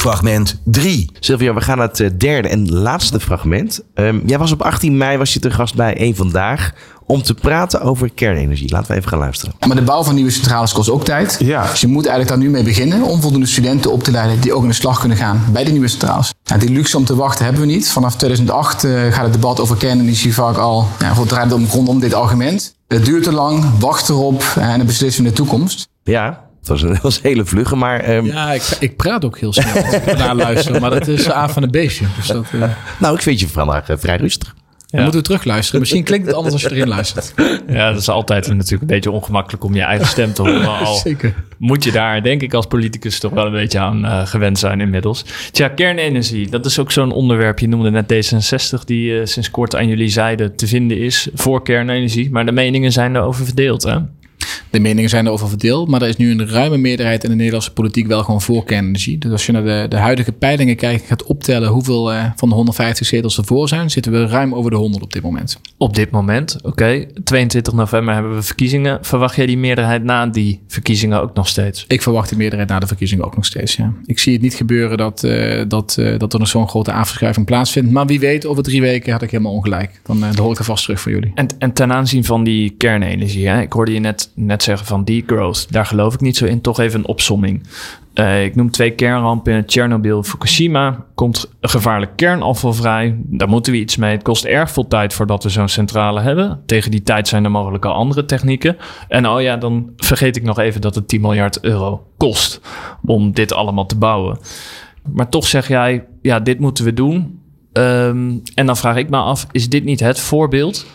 Fragment 0.07 0.61
3. 0.65 1.11
Sylvia, 1.21 1.55
we 1.55 1.61
gaan 1.61 1.79
naar 1.79 1.89
het 1.93 2.21
derde 2.21 2.49
en 2.49 2.73
laatste 2.73 3.21
fragment. 3.21 3.81
Um, 3.95 4.23
jij 4.27 4.39
was 4.39 4.53
op 4.53 4.63
18 4.63 4.97
mei 4.97 5.19
was 5.19 5.33
je 5.33 5.41
te 5.41 5.51
gast 5.51 5.75
bij 5.75 5.97
één 5.97 6.17
Vandaag 6.17 6.73
om 7.07 7.23
te 7.23 7.35
praten 7.35 7.81
over 7.81 8.11
kernenergie. 8.11 8.71
Laten 8.71 8.91
we 8.91 8.97
even 8.97 9.09
gaan 9.09 9.19
luisteren. 9.19 9.55
Maar 9.67 9.77
de 9.77 9.83
bouw 9.83 10.03
van 10.03 10.15
nieuwe 10.15 10.31
centrales 10.31 10.73
kost 10.73 10.91
ook 10.91 11.05
tijd. 11.05 11.37
Ja. 11.41 11.71
Dus 11.71 11.81
je 11.81 11.87
moet 11.87 12.07
eigenlijk 12.07 12.29
daar 12.29 12.39
nu 12.47 12.51
mee 12.51 12.63
beginnen 12.63 13.03
om 13.03 13.21
voldoende 13.21 13.47
studenten 13.47 13.93
op 13.93 14.03
te 14.03 14.11
leiden 14.11 14.41
die 14.41 14.53
ook 14.53 14.63
in 14.63 14.69
de 14.69 14.75
slag 14.75 15.01
kunnen 15.01 15.17
gaan 15.17 15.45
bij 15.53 15.65
de 15.65 15.71
nieuwe 15.71 15.89
centrales. 15.89 16.35
Nou, 16.45 16.61
die 16.61 16.71
luxe 16.71 16.97
om 16.97 17.05
te 17.05 17.17
wachten 17.17 17.45
hebben 17.45 17.63
we 17.63 17.69
niet. 17.69 17.89
Vanaf 17.89 18.17
2008 18.17 18.85
uh, 18.85 19.13
gaat 19.13 19.25
het 19.25 19.33
debat 19.33 19.61
over 19.61 19.77
kernenergie 19.77 20.35
vaak 20.35 20.57
al 20.57 20.89
ja, 20.99 21.15
het 21.15 21.29
draait 21.29 21.53
om 21.53 21.67
rondom 21.71 22.01
dit 22.01 22.15
argument. 22.15 22.75
Het 22.89 23.05
duurt 23.05 23.23
te 23.23 23.33
lang, 23.33 23.65
wacht 23.79 24.09
erop 24.09 24.45
en 24.59 24.79
het 24.79 24.87
beslissen 24.87 25.25
in 25.25 25.31
de 25.31 25.37
toekomst. 25.37 25.89
Ja, 26.03 26.46
was 26.69 26.83
een, 26.83 26.99
was 27.03 27.17
een 27.17 27.23
hele 27.23 27.45
vlugge, 27.45 27.77
maar... 27.77 28.01
ehm, 28.01 28.27
Ja, 28.27 28.53
ik, 28.53 28.63
ik 28.81 28.97
praat 28.97 29.25
ook 29.25 29.39
heel 29.39 29.53
snel 29.53 29.85
als 29.85 29.95
ik 29.95 30.05
ernaar 30.07 30.35
luister. 30.47 30.81
Maar 30.81 30.91
dat 30.91 31.09
is 31.09 31.31
A 31.31 31.49
van 31.49 31.63
een 31.63 31.71
beestje. 31.71 32.05
Dus 32.17 32.27
dat, 32.27 32.47
eh, 32.53 32.61
Nou, 33.01 33.15
ik 33.15 33.23
vind 33.23 33.41
je 33.41 33.49
vandaag 33.49 33.89
eh, 33.89 33.97
vrij 33.99 34.17
rustig. 34.17 34.55
dan 34.87 35.03
moeten 35.03 35.21
we 35.21 35.27
terugluisteren. 35.27 35.81
Misschien 35.81 36.05
klinkt 36.05 36.27
het 36.27 36.35
anders 36.35 36.53
als 36.55 36.63
je 36.63 36.71
erin 36.73 36.89
luistert. 36.89 37.35
Ja, 37.69 37.91
dat 37.93 38.01
is 38.01 38.09
altijd 38.09 38.47
natuurlijk 38.47 38.81
een 38.83 38.87
beetje 38.87 39.11
ongemakkelijk 39.11 39.65
om 39.65 39.75
je 39.75 39.83
eigen 39.83 40.07
stem 40.07 40.33
te 40.33 40.43
horen. 40.43 40.79
Al 40.79 40.95
Zeker. 40.95 41.35
moet 41.59 41.85
je 41.85 41.93
daar, 41.93 42.23
denk 42.23 42.43
ik, 42.43 42.55
als 42.55 42.67
politicus 42.67 43.19
toch 43.19 43.33
wel 43.33 43.47
een 43.47 43.53
beetje 43.53 43.79
aan 43.79 44.05
eh, 44.05 44.27
gewend 44.27 44.59
zijn 44.59 44.81
inmiddels. 44.81 45.25
Tja, 45.51 45.69
kernenergie, 45.69 46.49
dat 46.51 46.67
is 46.67 46.79
ook 46.79 46.93
zo'n 46.93 47.13
onderwerp. 47.13 47.59
Je 47.59 47.69
noemde 47.69 47.91
net 47.91 48.13
D66, 48.13 48.85
die 48.85 49.19
eh, 49.21 49.27
sinds 49.27 49.51
kort 49.51 49.77
aan 49.77 49.89
jullie 49.89 50.09
zijde 50.09 50.55
te 50.55 50.67
vinden 50.67 50.99
is 50.99 51.29
voor 51.35 51.63
kernenergie. 51.63 52.31
Maar 52.31 52.47
de 52.47 52.53
meningen 52.53 52.93
zijn 52.93 53.17
erover 53.17 53.45
verdeeld, 53.45 53.83
hè? 53.83 53.97
De 54.77 54.83
meningen 54.83 55.11
zijn 55.11 55.27
erover 55.27 55.49
verdeeld, 55.49 55.89
maar 55.89 56.03
er 56.03 56.09
is 56.09 56.17
nu 56.17 56.31
een 56.31 56.49
ruime 56.49 56.77
meerderheid 56.77 57.25
in 57.25 57.31
de 57.31 57.37
Nederlandse 57.37 57.73
politiek 57.73 58.07
wel 58.07 58.23
gewoon 58.23 58.43
voor 58.43 58.65
kernenergie. 58.65 59.19
Dus 59.19 59.31
als 59.31 59.47
je 59.47 59.53
naar 59.53 59.65
de, 59.65 59.87
de 59.89 59.97
huidige 59.97 60.33
peilingen 60.33 60.77
kijkt, 60.77 61.07
gaat 61.07 61.25
optellen 61.25 61.69
hoeveel 61.69 62.13
eh, 62.13 62.25
van 62.37 62.49
de 62.49 62.55
150 62.55 63.07
zetels 63.07 63.39
ervoor 63.39 63.69
zijn, 63.69 63.91
zitten 63.91 64.13
we 64.13 64.27
ruim 64.27 64.55
over 64.55 64.71
de 64.71 64.77
100 64.77 65.03
op 65.03 65.13
dit 65.13 65.23
moment. 65.23 65.61
Op 65.79 65.95
dit 65.95 66.11
moment, 66.11 66.59
oké. 66.63 67.07
22 67.25 67.73
november 67.73 68.15
hebben 68.15 68.35
we 68.35 68.43
verkiezingen. 68.43 68.99
Verwacht 69.03 69.37
jij 69.37 69.47
die 69.47 69.59
meerderheid 69.59 70.05
na 70.05 70.27
die 70.27 70.61
verkiezingen 70.69 71.23
ook 71.23 71.35
nog 71.35 71.49
steeds? 71.49 71.85
Ik 71.89 72.03
verwacht 72.03 72.29
de 72.29 72.37
meerderheid 72.37 72.69
na 72.69 72.79
de 72.79 72.87
verkiezingen 72.87 73.25
ook 73.25 73.37
nog 73.37 73.45
steeds. 73.45 73.77
Ja. 73.77 73.93
Ik 74.05 74.19
zie 74.19 74.33
het 74.33 74.43
niet 74.43 74.55
gebeuren 74.55 74.99
dat, 74.99 75.25
eh, 75.25 75.63
dat, 75.69 75.97
eh, 75.99 76.19
dat 76.19 76.33
er 76.33 76.39
nog 76.39 76.49
zo'n 76.49 76.69
grote 76.69 76.93
afschuiving 76.93 77.47
plaatsvindt. 77.47 77.91
Maar 77.91 78.07
wie 78.07 78.21
weet, 78.21 78.47
over 78.47 78.63
drie 78.63 78.81
weken 78.81 79.13
had 79.13 79.23
ik 79.23 79.31
helemaal 79.31 79.53
ongelijk. 79.53 80.01
Dan, 80.03 80.21
dan 80.21 80.39
hoor 80.39 80.53
ik 80.53 80.59
er 80.59 80.65
vast 80.65 80.85
terug 80.85 81.01
van 81.01 81.13
jullie. 81.13 81.33
En, 81.35 81.47
en 81.59 81.73
ten 81.73 81.93
aanzien 81.93 82.25
van 82.25 82.45
die 82.45 82.71
kernenergie, 82.71 83.49
hè? 83.49 83.61
ik 83.61 83.73
hoorde 83.73 83.93
je 83.93 84.01
net, 84.01 84.31
net 84.35 84.65
zeggen 84.67 84.87
van 84.87 85.05
degrowth, 85.05 85.73
daar 85.73 85.87
geloof 85.87 86.15
ik 86.15 86.21
niet 86.21 86.37
zo 86.37 86.45
in. 86.45 86.61
Toch 86.61 86.81
even 86.81 86.99
een 86.99 87.07
opsomming. 87.07 87.63
Eh, 88.15 88.45
ik 88.45 88.55
noem 88.55 88.71
twee 88.71 88.91
kernrampen 88.91 89.67
Tsjernobyl, 89.67 90.23
Fukushima. 90.23 91.05
Komt 91.15 91.53
gevaarlijk 91.61 92.17
kernafval 92.17 92.73
vrij. 92.73 93.17
Daar 93.25 93.49
moeten 93.49 93.73
we 93.73 93.79
iets 93.79 93.97
mee. 93.97 94.13
Het 94.13 94.23
kost 94.23 94.45
erg 94.45 94.71
veel 94.71 94.89
tijd 94.89 95.15
voordat 95.15 95.43
we 95.43 95.49
zo'n 95.49 95.69
centrale 95.69 96.21
hebben. 96.21 96.63
Tegen 96.67 96.91
die 96.91 97.03
tijd 97.03 97.29
zijn 97.29 97.45
er 97.45 97.51
mogelijk 97.51 97.85
al 97.85 97.93
andere 97.93 98.25
technieken. 98.25 98.77
En 99.09 99.29
oh 99.29 99.41
ja, 99.41 99.57
dan 99.57 99.93
vergeet 99.97 100.37
ik 100.37 100.43
nog 100.43 100.59
even 100.59 100.81
dat 100.81 100.95
het 100.95 101.09
10 101.09 101.21
miljard 101.21 101.61
euro 101.61 102.07
kost 102.17 102.61
om 103.05 103.33
dit 103.33 103.53
allemaal 103.53 103.87
te 103.87 103.97
bouwen. 103.97 104.39
Maar 105.13 105.29
toch 105.29 105.47
zeg 105.47 105.69
jij, 105.69 106.05
ja, 106.23 106.41
dit 106.41 106.59
moeten 106.59 106.85
we 106.85 106.93
doen. 106.93 107.41
Ehm, 107.73 108.39
en 108.55 108.67
dan 108.67 108.77
vraag 108.77 108.97
ik 108.97 109.11
me 109.11 109.17
af, 109.17 109.47
is 109.51 109.69
dit 109.69 109.85
niet 109.85 110.01
het 110.01 110.21
voorbeeld 110.21 110.87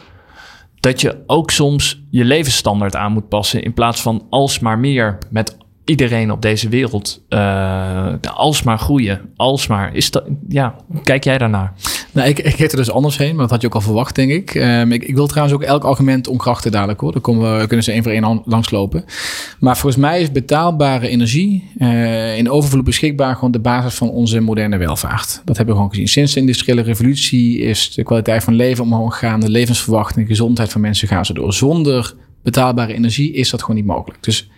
dat 0.82 1.02
je 1.02 1.24
ook 1.26 1.52
soms 1.52 2.04
je 2.10 2.26
levensstandaard 2.26 2.96
aan 2.96 3.12
moet 3.12 3.30
passen 3.30 3.64
in 3.64 3.74
plaats 3.74 4.02
van 4.02 4.28
alsmaar 4.30 4.80
meer 4.80 5.18
met 5.30 5.58
iedereen 5.92 6.32
op 6.32 6.42
deze 6.42 6.70
wereld 6.70 7.22
eh 7.30 8.14
alsmaar 8.34 8.80
groeien, 8.80 9.22
alsmaar. 9.36 9.96
Is 9.96 10.12
dat, 10.12 10.24
ja, 10.48 10.76
kijk 11.04 11.24
jij 11.24 11.38
daarnaar? 11.38 11.74
Nou, 12.12 12.30
ik, 12.30 12.40
ik 12.40 12.60
er 12.60 12.76
dus 12.78 12.92
anders 12.92 13.18
heen, 13.18 13.32
maar 13.32 13.42
dat 13.42 13.50
had 13.50 13.62
je 13.62 13.68
ook 13.68 13.76
al 13.76 13.82
verwacht, 13.82 14.16
denk 14.16 14.32
ik. 14.32 14.56
Ehm, 14.56 14.92
ik, 14.92 15.04
ik 15.04 15.16
wil 15.16 15.28
trouwens 15.28 15.56
ook 15.56 15.64
elk 15.64 15.84
argument 15.84 16.28
omkrachten 16.28 16.72
dadelijk 16.72 17.00
hoor. 17.00 17.12
Dan 17.12 17.22
komen 17.22 17.60
we, 17.60 17.68
kunnen 17.68 17.86
ze 17.86 17.92
één 17.92 18.04
voor 18.04 18.12
één 18.12 18.24
an- 18.24 18.42
langslopen. 18.46 19.06
Maar 19.60 19.78
volgens 19.78 20.02
mij 20.02 20.22
is 20.22 20.32
betaalbare 20.32 21.08
energie 21.08 21.72
eh, 21.78 22.38
in 22.38 22.50
overvloed 22.50 22.84
beschikbaar 22.84 23.36
gewoon 23.36 23.52
de 23.52 23.60
basis 23.60 23.94
van 23.94 24.10
onze 24.10 24.40
moderne 24.40 24.78
welvaart. 24.78 25.42
Dat 25.46 25.58
hebben 25.58 25.76
we 25.76 25.82
gewoon 25.82 25.90
gezien. 25.90 26.08
Sinds 26.08 26.34
de 26.34 26.40
industriële 26.40 26.82
revolutie 26.82 27.60
is 27.60 27.94
de 27.94 28.04
kwaliteit 28.04 28.44
van 28.44 28.54
leven 28.54 28.84
omhoog 28.84 29.18
gegaan, 29.18 29.40
de 29.40 29.50
levensverwachting, 29.50 30.28
de 30.28 30.32
gezondheid 30.32 30.72
van 30.72 30.82
mensen 30.82 31.08
gaan 31.08 31.26
ze 31.26 31.34
door. 31.34 31.54
Zonder 31.54 32.14
betaalbare 32.44 32.94
energie 32.94 33.34
is 33.34 33.50
dat 33.50 33.62
gewoon 33.62 33.76
niet 33.76 33.86
mogelijk. 33.86 34.24
Dus 34.24 34.50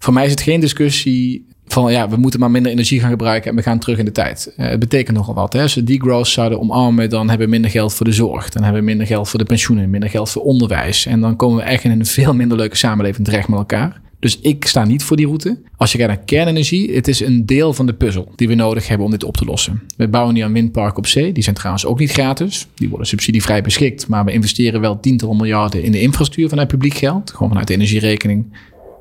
voor 0.00 0.12
mij 0.12 0.24
is 0.24 0.30
het 0.30 0.40
geen 0.40 0.60
discussie 0.60 1.48
van 1.66 1.92
ja, 1.92 2.08
we 2.08 2.16
moeten 2.16 2.40
maar 2.40 2.50
minder 2.50 2.72
energie 2.72 3.00
gaan 3.00 3.10
gebruiken 3.10 3.50
en 3.50 3.56
we 3.56 3.62
gaan 3.62 3.78
terug 3.78 3.98
in 3.98 4.04
de 4.04 4.12
tijd. 4.12 4.52
Eh, 4.56 4.68
het 4.68 4.78
betekent 4.78 5.16
nogal 5.16 5.34
wat. 5.34 5.52
Hè? 5.52 5.62
Als 5.62 5.74
we 5.74 5.84
degrowth 5.84 6.26
zouden 6.26 6.60
omarmen, 6.60 7.10
dan 7.10 7.28
hebben 7.28 7.46
we 7.46 7.52
minder 7.52 7.70
geld 7.70 7.94
voor 7.94 8.06
de 8.06 8.12
zorg. 8.12 8.48
Dan 8.48 8.62
hebben 8.62 8.80
we 8.80 8.86
minder 8.86 9.06
geld 9.06 9.28
voor 9.28 9.38
de 9.38 9.44
pensioenen, 9.44 9.90
minder 9.90 10.10
geld 10.10 10.30
voor 10.30 10.42
onderwijs. 10.42 11.06
En 11.06 11.20
dan 11.20 11.36
komen 11.36 11.56
we 11.56 11.62
echt 11.62 11.84
in 11.84 11.90
een 11.90 12.06
veel 12.06 12.34
minder 12.34 12.56
leuke 12.56 12.76
samenleving 12.76 13.26
terecht 13.26 13.48
met 13.48 13.58
elkaar. 13.58 14.00
Dus 14.20 14.38
ik 14.40 14.66
sta 14.66 14.84
niet 14.84 15.02
voor 15.02 15.16
die 15.16 15.26
route. 15.26 15.58
Als 15.76 15.92
je 15.92 15.98
kijkt 15.98 16.12
naar 16.12 16.24
kernenergie, 16.24 16.94
het 16.94 17.08
is 17.08 17.20
een 17.20 17.46
deel 17.46 17.72
van 17.72 17.86
de 17.86 17.94
puzzel 17.94 18.32
die 18.36 18.48
we 18.48 18.54
nodig 18.54 18.88
hebben 18.88 19.06
om 19.06 19.12
dit 19.12 19.24
op 19.24 19.36
te 19.36 19.44
lossen. 19.44 19.82
We 19.96 20.08
bouwen 20.08 20.34
nu 20.34 20.42
een 20.42 20.52
windpark 20.52 20.98
op 20.98 21.06
zee. 21.06 21.32
Die 21.32 21.42
zijn 21.42 21.54
trouwens 21.54 21.86
ook 21.86 21.98
niet 21.98 22.12
gratis. 22.12 22.66
Die 22.74 22.88
worden 22.88 23.06
subsidievrij 23.06 23.62
beschikt. 23.62 24.08
Maar 24.08 24.24
we 24.24 24.32
investeren 24.32 24.80
wel 24.80 25.00
tientallen 25.00 25.36
miljarden 25.36 25.82
in 25.82 25.92
de 25.92 26.00
infrastructuur 26.00 26.48
vanuit 26.48 26.68
publiek 26.68 26.94
geld. 26.94 27.30
Gewoon 27.30 27.48
vanuit 27.48 27.66
de 27.66 27.74
energierekening 27.74 28.44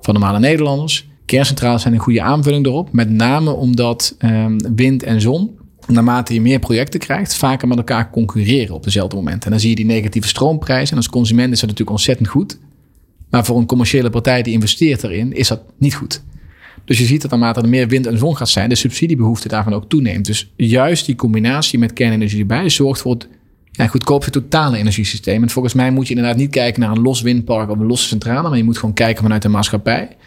van 0.02 0.14
normale 0.14 0.40
Nederlanders. 0.40 1.08
Kerncentrales 1.26 1.82
zijn 1.82 1.94
een 1.94 2.00
goede 2.00 2.22
aanvulling 2.22 2.66
erop. 2.66 2.92
Met 2.92 3.10
name 3.10 3.52
omdat 3.52 4.16
ehm, 4.18 4.60
wind 4.76 5.04
en 5.04 5.22
zon, 5.22 5.58
naarmate 5.88 6.34
je 6.34 6.42
meer 6.42 6.60
projecten 6.60 7.00
krijgt, 7.00 7.36
vaker 7.36 7.68
met 7.68 7.78
elkaar 7.78 8.10
concurreren 8.10 8.76
op 8.76 8.84
dezelfde 8.84 9.16
moment. 9.16 9.46
En 9.46 9.52
dan 9.52 9.60
zie 9.60 9.70
je 9.70 9.76
die 9.76 9.86
negatieve 9.86 10.28
stroomprijs. 10.28 10.92
En 10.92 10.98
als 10.98 11.10
consument 11.10 11.52
is 11.52 11.60
dat 11.60 11.70
natuurlijk 11.70 11.98
ontzettend 11.98 12.28
goed. 12.28 12.60
Maar 13.30 13.46
voor 13.46 13.58
een 13.58 13.66
commerciële 13.66 14.10
partij 14.10 14.42
die 14.44 14.54
investeert 14.54 15.04
erin, 15.04 15.34
is 15.34 15.48
dat 15.48 15.62
niet 15.78 15.96
goed. 15.96 16.24
Dus 16.86 16.98
je 16.98 17.06
ziet 17.06 17.22
dat 17.22 17.32
naarmate 17.32 17.62
er 17.62 17.70
meer 17.70 17.88
wind 17.88 18.06
en 18.06 18.18
zon 18.18 18.38
gaat 18.38 18.50
zijn, 18.50 18.70
de 18.70 18.76
subsidiebehoefte 18.76 19.48
daarvan 19.48 19.74
ook 19.74 19.90
toeneemt. 19.90 20.26
Dus 20.26 20.52
juist 20.56 21.06
die 21.06 21.16
combinatie 21.16 21.80
met 21.80 21.94
kernenergie 21.94 22.40
erbij 22.40 22.70
zorgt 22.70 23.02
voor 23.02 23.14
het 23.14 23.28
ja, 23.84 23.88
goedkoopste 23.88 24.32
totale 24.32 24.78
energiesysteem. 24.78 25.42
En 25.42 25.50
volgens 25.50 25.74
mij 25.74 25.92
moet 25.92 26.08
je 26.08 26.16
inderdaad 26.16 26.38
niet 26.38 26.52
kijken 26.52 26.82
naar 26.82 26.92
een 26.92 27.02
los 27.02 27.22
windpark 27.22 27.70
of 27.70 27.80
een 27.80 27.86
losse 27.86 28.08
centrale, 28.08 28.50
maar 28.50 28.58
je 28.58 28.64
moet 28.64 28.78
gewoon 28.78 28.96
kijken 28.96 29.24
vanuit 29.24 29.42
de 29.42 29.50
maatschappij. 29.50 30.18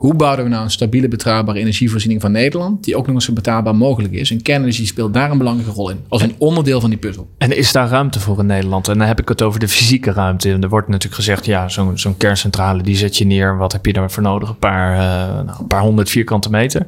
Hoe 0.00 0.14
bouwen 0.14 0.44
we 0.44 0.50
nou 0.50 0.64
een 0.64 0.70
stabiele, 0.70 1.08
betrouwbare 1.08 1.58
energievoorziening 1.58 2.20
van 2.20 2.32
Nederland, 2.32 2.84
die 2.84 2.96
ook 2.96 3.06
nog 3.06 3.14
eens 3.14 3.24
zo 3.24 3.32
betaalbaar 3.32 3.76
mogelijk 3.76 4.12
is? 4.12 4.30
En 4.30 4.42
kernenergie 4.42 4.86
speelt 4.86 5.14
daar 5.14 5.30
een 5.30 5.38
belangrijke 5.38 5.72
rol 5.72 5.90
in, 5.90 6.00
als 6.08 6.22
een 6.22 6.34
onderdeel 6.38 6.80
van 6.80 6.90
die 6.90 6.98
puzzel. 6.98 7.28
En 7.38 7.56
is 7.56 7.72
daar 7.72 7.88
ruimte 7.88 8.20
voor 8.20 8.38
in 8.38 8.46
Nederland? 8.46 8.88
En 8.88 8.98
dan 8.98 9.06
heb 9.06 9.20
ik 9.20 9.28
het 9.28 9.42
over 9.42 9.60
de 9.60 9.68
fysieke 9.68 10.12
ruimte. 10.12 10.52
En 10.52 10.62
er 10.62 10.68
wordt 10.68 10.88
natuurlijk 10.88 11.14
gezegd, 11.14 11.46
ja, 11.46 11.68
zo'n 11.94 12.16
kerncentrale 12.16 12.82
die 12.82 12.96
zet 12.96 13.16
je 13.16 13.26
neer. 13.26 13.56
Wat 13.56 13.72
heb 13.72 13.86
je 13.86 13.92
daarvoor 13.92 14.22
nodig? 14.22 14.48
Een 14.48 14.58
paar, 14.58 14.92
eh, 14.92 15.44
nou, 15.44 15.58
een 15.58 15.66
paar 15.66 15.82
honderd 15.82 16.10
vierkante 16.10 16.50
meter. 16.50 16.86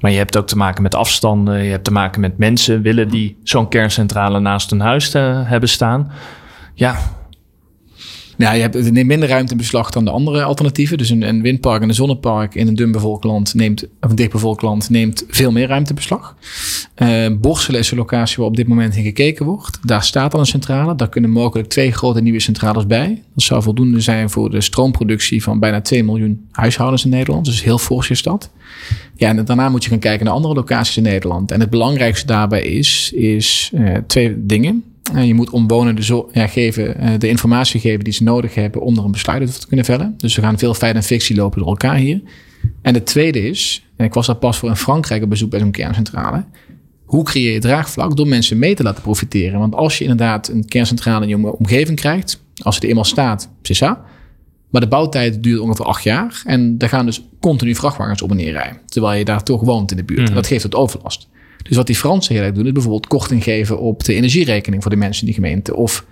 Maar 0.00 0.10
je 0.10 0.16
hebt 0.16 0.36
ook 0.36 0.46
te 0.46 0.56
maken 0.56 0.82
met 0.82 0.94
afstanden. 0.94 1.64
Je 1.64 1.70
hebt 1.70 1.84
te 1.84 1.92
maken 1.92 2.20
met 2.20 2.38
mensen 2.38 2.82
willen 2.82 3.08
die 3.08 3.36
zo'n 3.42 3.68
kerncentrale 3.68 4.40
naast 4.40 4.70
hun 4.70 4.80
huis 4.80 5.14
eh, 5.14 5.40
hebben 5.48 5.68
staan. 5.68 6.12
Ja, 6.74 6.96
Ja, 8.38 8.52
je 8.52 8.60
hebt, 8.60 8.90
neemt 8.90 9.06
minder 9.06 9.28
ruimte 9.28 9.52
in 9.52 9.58
beslag 9.58 9.90
dan 9.90 10.04
de 10.04 10.10
andere 10.10 10.42
alternatieven. 10.42 10.98
Dus 10.98 11.10
een, 11.10 11.22
een 11.22 11.42
windpark 11.42 11.82
en 11.82 11.88
een 11.88 11.94
zonnepark 11.94 12.54
in 12.54 12.68
een 12.68 12.74
dun 12.74 12.92
bevolkt 12.92 13.24
land 13.24 13.54
neemt, 13.54 13.84
of 14.00 14.10
een 14.10 14.16
dicht 14.16 14.32
bevolkt 14.32 14.62
land 14.62 14.90
neemt 14.90 15.24
veel 15.28 15.52
meer 15.52 15.66
ruimte 15.66 15.88
in 15.88 15.94
beslag. 15.94 16.36
Eh 16.94 17.26
Borselen 17.40 17.80
is 17.80 17.90
een 17.90 17.96
locatie 17.96 18.36
waar 18.36 18.46
op 18.46 18.56
dit 18.56 18.68
moment 18.68 18.96
in 18.96 19.02
gekeken 19.02 19.46
wordt. 19.46 19.78
Daar 19.82 20.02
staat 20.02 20.34
al 20.34 20.40
een 20.40 20.46
centrale. 20.46 20.94
Daar 20.94 21.08
kunnen 21.08 21.30
mogelijk 21.30 21.68
twee 21.68 21.92
grote 21.92 22.20
nieuwe 22.20 22.40
centrales 22.40 22.86
bij. 22.86 23.22
Dat 23.34 23.44
zou 23.44 23.62
voldoende 23.62 24.00
zijn 24.00 24.30
voor 24.30 24.50
de 24.50 24.60
stroomproductie 24.60 25.42
van 25.42 25.58
bijna 25.58 25.80
2 25.80 26.04
miljoen 26.04 26.46
huishoudens 26.50 27.04
in 27.04 27.10
Nederland. 27.10 27.44
Dus 27.44 27.62
heel 27.62 27.78
fors 27.78 28.10
is. 28.10 28.22
Ja, 29.16 29.28
en 29.28 29.44
daarna 29.44 29.68
moet 29.68 29.84
je 29.84 29.90
gaan 29.90 29.98
kijken 29.98 30.24
naar 30.24 30.34
andere 30.34 30.54
locaties 30.54 30.96
in 30.96 31.02
Nederland. 31.02 31.50
En 31.50 31.60
het 31.60 31.70
belangrijkste 31.70 32.26
daarbij 32.26 32.62
is, 32.62 33.12
is 33.14 33.70
eh, 33.74 33.96
twee 34.06 34.46
dingen. 34.46 34.84
Eh, 35.12 35.26
je 35.26 35.34
moet 35.34 35.50
omwonenden 35.50 36.04
zo, 36.04 36.28
ja, 36.32 36.46
geven, 36.46 36.96
eh, 36.98 37.10
de 37.18 37.28
informatie 37.28 37.80
geven 37.80 38.04
die 38.04 38.12
ze 38.12 38.22
nodig 38.22 38.54
hebben 38.54 38.80
om 38.82 38.98
er 38.98 39.04
een 39.04 39.10
besluit 39.10 39.42
over 39.42 39.60
te 39.60 39.66
kunnen 39.66 39.84
vellen. 39.84 40.14
Dus 40.16 40.34
we 40.36 40.42
gaan 40.42 40.58
veel 40.58 40.74
feit 40.74 40.94
en 40.94 41.02
fictie 41.02 41.36
lopen 41.36 41.58
door 41.58 41.68
elkaar 41.68 41.96
hier. 41.96 42.20
En 42.82 42.94
het 42.94 43.06
tweede 43.06 43.48
is, 43.48 43.86
en 43.96 44.04
ik 44.04 44.14
was 44.14 44.26
daar 44.26 44.36
pas 44.36 44.58
voor 44.58 44.68
in 44.68 44.76
Frankrijk 44.76 45.22
op 45.22 45.28
bezoek 45.30 45.50
bij 45.50 45.60
zo'n 45.60 45.70
kerncentrale. 45.70 46.44
Hoe 47.04 47.24
creëer 47.24 47.52
je 47.52 47.58
draagvlak 47.58 48.16
door 48.16 48.28
mensen 48.28 48.58
mee 48.58 48.74
te 48.74 48.82
laten 48.82 49.02
profiteren? 49.02 49.58
Want 49.58 49.74
als 49.74 49.98
je 49.98 50.02
inderdaad 50.04 50.48
een 50.48 50.64
kerncentrale 50.64 51.22
in 51.22 51.28
je 51.28 51.34
om- 51.36 51.46
omgeving 51.46 51.98
krijgt, 51.98 52.42
als 52.62 52.74
het 52.74 52.82
er 52.84 52.88
eenmaal 52.90 53.04
staat, 53.04 53.50
c'est 53.62 53.82
ça. 53.84 53.98
Maar 54.70 54.80
de 54.80 54.88
bouwtijd 54.88 55.42
duurt 55.42 55.60
ongeveer 55.60 55.84
acht 55.84 56.02
jaar. 56.02 56.42
En 56.46 56.78
daar 56.78 56.88
gaan 56.88 57.06
dus 57.06 57.24
continu 57.40 57.74
vrachtwagens 57.74 58.22
op 58.22 58.30
en 58.30 58.36
neer 58.36 58.52
rijden. 58.52 58.80
Terwijl 58.86 59.18
je 59.18 59.24
daar 59.24 59.42
toch 59.42 59.60
woont 59.62 59.90
in 59.90 59.96
de 59.96 60.04
buurt. 60.04 60.28
En 60.28 60.34
dat 60.34 60.46
geeft 60.46 60.62
het 60.62 60.74
overlast. 60.74 61.28
Dus 61.68 61.76
wat 61.76 61.86
die 61.86 61.96
Fransen 61.96 62.34
heel 62.34 62.52
doen, 62.52 62.66
is 62.66 62.72
bijvoorbeeld 62.72 63.06
korting 63.06 63.42
geven 63.42 63.78
op 63.78 64.04
de 64.04 64.14
energierekening 64.14 64.82
voor 64.82 64.90
de 64.90 64.96
mensen 64.96 65.20
in 65.20 65.32
die 65.32 65.42
gemeente. 65.42 65.76
Of 65.76 66.06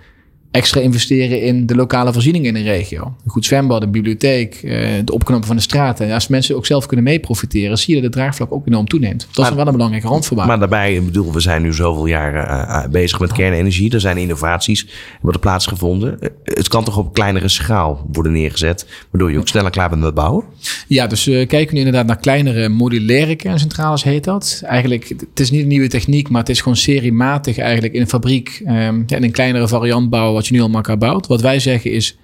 extra 0.53 0.81
investeren 0.81 1.41
in 1.41 1.65
de 1.65 1.75
lokale 1.75 2.13
voorzieningen 2.13 2.49
in 2.49 2.55
een 2.55 2.71
regio. 2.71 3.15
Een 3.25 3.31
goed 3.31 3.45
zwembad, 3.45 3.83
een 3.83 3.91
bibliotheek, 3.91 4.53
eh, 4.55 4.89
de 5.05 5.13
opknappen 5.13 5.47
van 5.47 5.55
de 5.55 5.61
straten. 5.61 6.07
En 6.07 6.13
als 6.13 6.27
mensen 6.27 6.55
ook 6.55 6.65
zelf 6.65 6.85
kunnen 6.85 7.05
mee 7.05 7.19
profiteren, 7.19 7.77
zie 7.77 7.95
je 7.95 8.01
dat 8.01 8.11
de 8.11 8.17
draagvlak 8.17 8.53
ook 8.53 8.67
enorm 8.67 8.87
toeneemt. 8.87 9.19
Dat 9.19 9.29
is 9.31 9.37
Maar- 9.37 9.55
wel 9.55 9.65
een 9.67 9.71
belangrijke 9.71 10.07
randvoorwaarde. 10.07 10.51
Maar 10.51 10.59
daarbij, 10.59 10.95
ik 10.95 11.05
bedoel, 11.05 11.33
we 11.33 11.39
zijn 11.39 11.61
nu 11.61 11.73
zoveel 11.73 12.05
jaren 12.05 12.47
eh, 12.47 12.83
eh, 12.83 12.89
bezig 12.91 13.19
met 13.19 13.31
kernenergie. 13.31 13.93
Er 13.93 13.99
zijn 13.99 14.17
innovaties 14.17 14.87
worden 15.21 15.41
plaatsgevonden. 15.41 16.17
Het 16.43 16.67
kan 16.67 16.83
toch 16.83 16.97
op 16.97 17.13
kleinere 17.13 17.47
schaal 17.47 18.07
worden 18.11 18.31
neergezet, 18.31 18.85
waardoor 19.11 19.31
je 19.31 19.37
ook 19.39 19.47
sneller 19.47 19.71
klaar 19.71 19.89
bent 19.89 20.01
met 20.01 20.13
bouwen? 20.13 20.43
Ja, 20.87 21.07
dus 21.07 21.27
eh, 21.27 21.47
kijken 21.47 21.67
we 21.67 21.73
nu 21.73 21.77
inderdaad 21.79 22.05
naar 22.05 22.17
kleinere 22.19 22.69
modulaire 22.69 23.35
kerncentrales 23.35 24.03
heet 24.03 24.23
dat. 24.23 24.61
Eigenlijk, 24.65 25.07
het 25.29 25.39
is 25.39 25.51
niet 25.51 25.61
een 25.61 25.67
nieuwe 25.67 25.87
techniek, 25.87 26.29
maar 26.29 26.41
het 26.41 26.49
is 26.49 26.59
gewoon 26.61 26.77
seriematig 26.77 27.57
eigenlijk 27.57 27.93
in 27.93 28.01
een 28.01 28.07
fabriek 28.07 28.61
ehm, 28.65 29.01
ja, 29.07 29.17
in 29.17 29.23
een 29.23 29.31
kleinere 29.31 29.67
variant 29.67 30.09
bouwen 30.09 30.42
je 30.47 30.53
nu 30.53 30.61
al 30.61 30.69
elkaar 30.69 30.97
bouwt. 30.97 31.27
Wat 31.27 31.41
wij 31.41 31.59
zeggen 31.59 31.91
is, 31.91 32.17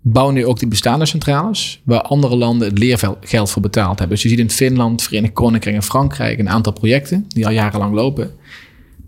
bouwen 0.00 0.34
nu 0.34 0.46
ook 0.46 0.58
die 0.58 0.68
bestaande 0.68 1.06
centrales, 1.06 1.80
waar 1.84 2.00
andere 2.00 2.36
landen 2.36 2.68
het 2.68 2.78
leergeld 2.78 3.50
voor 3.50 3.62
betaald 3.62 3.98
hebben. 3.98 4.08
Dus 4.08 4.22
je 4.22 4.28
ziet 4.28 4.38
in 4.38 4.50
Finland, 4.50 5.02
Verenigd 5.02 5.32
Koninkrijk 5.32 5.76
en 5.76 5.82
Frankrijk 5.82 6.38
een 6.38 6.48
aantal 6.48 6.72
projecten 6.72 7.24
die 7.28 7.46
al 7.46 7.52
jarenlang 7.52 7.94
lopen. 7.94 8.30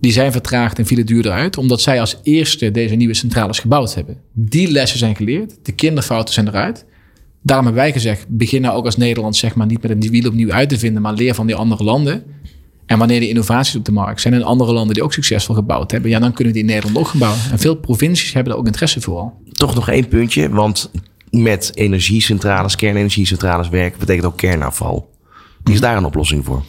Die 0.00 0.12
zijn 0.12 0.32
vertraagd 0.32 0.78
en 0.78 0.86
vielen 0.86 1.06
duurder 1.06 1.32
uit, 1.32 1.58
omdat 1.58 1.80
zij 1.80 2.00
als 2.00 2.16
eerste 2.22 2.70
deze 2.70 2.94
nieuwe 2.94 3.14
centrales 3.14 3.58
gebouwd 3.58 3.94
hebben. 3.94 4.16
Die 4.32 4.70
lessen 4.70 4.98
zijn 4.98 5.16
geleerd, 5.16 5.54
de 5.62 5.72
kinderfouten 5.72 6.34
zijn 6.34 6.48
eruit. 6.48 6.84
Daarom 7.42 7.66
hebben 7.66 7.82
wij 7.82 7.92
gezegd, 7.92 8.26
begin 8.28 8.62
nou 8.62 8.76
ook 8.76 8.84
als 8.84 8.96
Nederland 8.96 9.36
zeg 9.36 9.54
maar 9.54 9.66
niet 9.66 9.82
met 9.82 9.90
een 9.90 10.10
wiel 10.10 10.28
opnieuw 10.28 10.52
uit 10.52 10.68
te 10.68 10.78
vinden, 10.78 11.02
maar 11.02 11.12
leer 11.12 11.34
van 11.34 11.46
die 11.46 11.56
andere 11.56 11.84
landen. 11.84 12.22
En 12.86 12.98
wanneer 12.98 13.20
die 13.20 13.28
innovaties 13.28 13.76
op 13.76 13.84
de 13.84 13.92
markt 13.92 14.20
zijn 14.20 14.34
in 14.34 14.44
andere 14.44 14.72
landen 14.72 14.94
die 14.94 15.02
ook 15.02 15.12
succesvol 15.12 15.54
gebouwd 15.54 15.90
hebben, 15.90 16.10
ja, 16.10 16.18
dan 16.18 16.32
kunnen 16.32 16.52
die 16.52 16.62
in 16.62 16.68
Nederland 16.68 16.96
ook 16.96 17.08
gebouwen. 17.08 17.40
En 17.50 17.58
veel 17.58 17.74
provincies 17.74 18.32
hebben 18.32 18.52
daar 18.52 18.60
ook 18.60 18.66
interesse 18.66 19.00
voor 19.00 19.18
al. 19.18 19.32
Toch 19.52 19.74
nog 19.74 19.88
één 19.88 20.08
puntje, 20.08 20.48
want 20.48 20.90
met 21.30 21.70
energiecentrales, 21.74 22.76
kernenergiecentrales 22.76 23.68
werken 23.68 23.98
betekent 23.98 24.26
ook 24.26 24.36
kernafval. 24.36 25.12
Is 25.70 25.80
daar 25.80 25.96
een 25.96 26.04
oplossing 26.04 26.44
voor? 26.44 26.62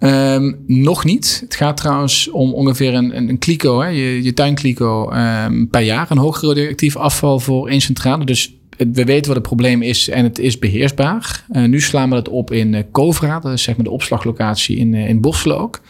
Um, 0.00 0.64
nog 0.66 1.04
niet. 1.04 1.40
Het 1.44 1.54
gaat 1.54 1.76
trouwens 1.76 2.30
om 2.30 2.54
ongeveer 2.54 2.94
een, 2.94 3.16
een, 3.16 3.28
een 3.28 3.38
kliko, 3.38 3.80
hè, 3.80 3.88
je, 3.88 4.22
je 4.22 4.34
tuinkliko, 4.34 5.12
um, 5.12 5.68
per 5.68 5.80
jaar. 5.80 6.10
Een 6.10 6.18
hoog 6.18 6.40
radioactief 6.40 6.96
afval 6.96 7.40
voor 7.40 7.68
één 7.68 7.80
centrale. 7.80 8.24
Dus 8.24 8.54
we 8.92 9.04
weten 9.04 9.26
wat 9.26 9.36
het 9.36 9.46
probleem 9.46 9.82
is 9.82 10.08
en 10.08 10.24
het 10.24 10.38
is 10.38 10.58
beheersbaar. 10.58 11.44
Uh, 11.52 11.64
nu 11.64 11.80
slaan 11.80 12.10
we 12.10 12.16
het 12.16 12.28
op 12.28 12.52
in 12.52 12.72
uh, 12.72 12.80
Kovra, 12.92 13.40
dat 13.40 13.52
is 13.52 13.62
zeg 13.62 13.76
maar 13.76 13.84
de 13.84 13.90
opslaglocatie 13.90 14.76
in, 14.76 14.92
uh, 14.92 15.08
in 15.08 15.24
ook. 15.44 15.80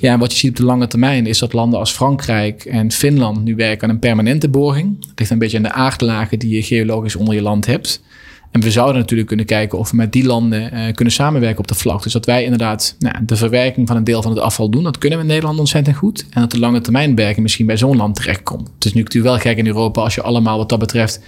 Ja, 0.00 0.12
en 0.12 0.18
wat 0.18 0.32
je 0.32 0.38
ziet 0.38 0.50
op 0.50 0.56
de 0.56 0.64
lange 0.64 0.86
termijn 0.86 1.26
is 1.26 1.38
dat 1.38 1.52
landen 1.52 1.78
als 1.78 1.92
Frankrijk 1.92 2.64
en 2.64 2.92
Finland 2.92 3.44
nu 3.44 3.54
werken 3.54 3.88
aan 3.88 3.94
een 3.94 4.00
permanente 4.00 4.48
borging. 4.48 5.00
Dat 5.00 5.18
ligt 5.18 5.30
een 5.30 5.38
beetje 5.38 5.56
aan 5.56 5.62
de 5.62 5.72
aardlagen 5.72 6.38
die 6.38 6.54
je 6.54 6.62
geologisch 6.62 7.16
onder 7.16 7.34
je 7.34 7.42
land 7.42 7.66
hebt. 7.66 8.02
En 8.50 8.60
we 8.60 8.70
zouden 8.70 8.96
natuurlijk 8.96 9.28
kunnen 9.28 9.46
kijken 9.46 9.78
of 9.78 9.90
we 9.90 9.96
met 9.96 10.12
die 10.12 10.24
landen 10.24 10.94
kunnen 10.94 11.14
samenwerken 11.14 11.58
op 11.58 11.68
de 11.68 11.74
vlak. 11.74 12.02
Dus 12.02 12.12
dat 12.12 12.26
wij 12.26 12.44
inderdaad 12.44 12.96
nou, 12.98 13.14
de 13.26 13.36
verwerking 13.36 13.86
van 13.88 13.96
een 13.96 14.04
deel 14.04 14.22
van 14.22 14.30
het 14.30 14.40
afval 14.40 14.70
doen. 14.70 14.82
Dat 14.82 14.98
kunnen 14.98 15.18
we 15.18 15.24
in 15.24 15.30
Nederland 15.30 15.58
ontzettend 15.58 15.96
goed. 15.96 16.26
En 16.30 16.40
dat 16.40 16.50
de 16.50 16.58
lange 16.58 16.80
termijn 16.80 17.14
berging 17.14 17.40
misschien 17.40 17.66
bij 17.66 17.76
zo'n 17.76 17.96
land 17.96 18.14
terechtkomt. 18.14 18.70
Het 18.74 18.84
is 18.84 18.94
natuurlijk 18.94 19.24
wel 19.24 19.38
gek 19.38 19.58
in 19.58 19.66
Europa 19.66 20.02
als 20.02 20.14
je 20.14 20.22
allemaal 20.22 20.58
wat 20.58 20.68
dat 20.68 20.78
betreft 20.78 21.20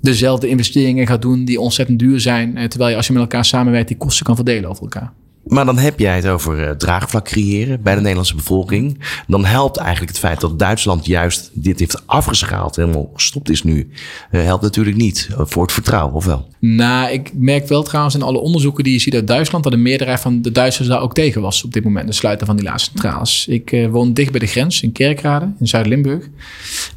dezelfde 0.00 0.48
investeringen 0.48 1.06
gaat 1.06 1.22
doen 1.22 1.44
die 1.44 1.60
ontzettend 1.60 1.98
duur 1.98 2.20
zijn. 2.20 2.56
Eh, 2.56 2.64
terwijl 2.64 2.90
je 2.90 2.96
als 2.96 3.06
je 3.06 3.12
met 3.12 3.22
elkaar 3.22 3.44
samenwerkt 3.44 3.88
die 3.88 3.96
kosten 3.96 4.26
kan 4.26 4.36
verdelen 4.36 4.70
over 4.70 4.82
elkaar. 4.82 5.12
Maar 5.50 5.64
dan 5.64 5.78
heb 5.78 5.98
jij 5.98 6.16
het 6.16 6.26
over 6.26 6.60
uh, 6.60 6.70
draagvlak 6.70 7.24
creëren 7.24 7.82
bij 7.82 7.94
de 7.94 8.00
Nederlandse 8.00 8.34
bevolking. 8.34 8.98
Dan 9.26 9.44
helpt 9.44 9.76
eigenlijk 9.76 10.10
het 10.10 10.20
feit 10.20 10.40
dat 10.40 10.58
Duitsland 10.58 11.06
juist 11.06 11.50
dit 11.52 11.78
heeft 11.78 12.02
afgeschaald, 12.06 12.76
helemaal 12.76 13.10
gestopt 13.14 13.50
is 13.50 13.62
nu, 13.62 13.90
uh, 14.30 14.42
helpt 14.42 14.62
natuurlijk 14.62 14.96
niet 14.96 15.28
voor 15.36 15.62
het 15.62 15.72
vertrouwen, 15.72 16.14
of 16.14 16.24
wel? 16.24 16.48
Nou, 16.58 17.12
ik 17.12 17.30
merk 17.34 17.68
wel 17.68 17.82
trouwens 17.82 18.14
in 18.14 18.22
alle 18.22 18.38
onderzoeken 18.38 18.84
die 18.84 18.92
je 18.92 18.98
ziet 18.98 19.14
uit 19.14 19.26
Duitsland 19.26 19.64
dat 19.64 19.72
de 19.72 19.78
meerderheid 19.78 20.20
van 20.20 20.42
de 20.42 20.52
Duitsers 20.52 20.88
daar 20.88 21.00
ook 21.00 21.14
tegen 21.14 21.42
was 21.42 21.64
op 21.64 21.72
dit 21.72 21.84
moment, 21.84 22.06
de 22.06 22.12
sluiten 22.12 22.46
van 22.46 22.56
die 22.56 22.64
laatste 22.64 22.90
centrales. 22.90 23.46
Ik 23.48 23.88
woon 23.90 24.12
dicht 24.12 24.30
bij 24.30 24.40
de 24.40 24.46
grens 24.46 24.82
in 24.82 24.92
Kerkrade 24.92 25.52
in 25.58 25.68
Zuid-Limburg. 25.68 26.28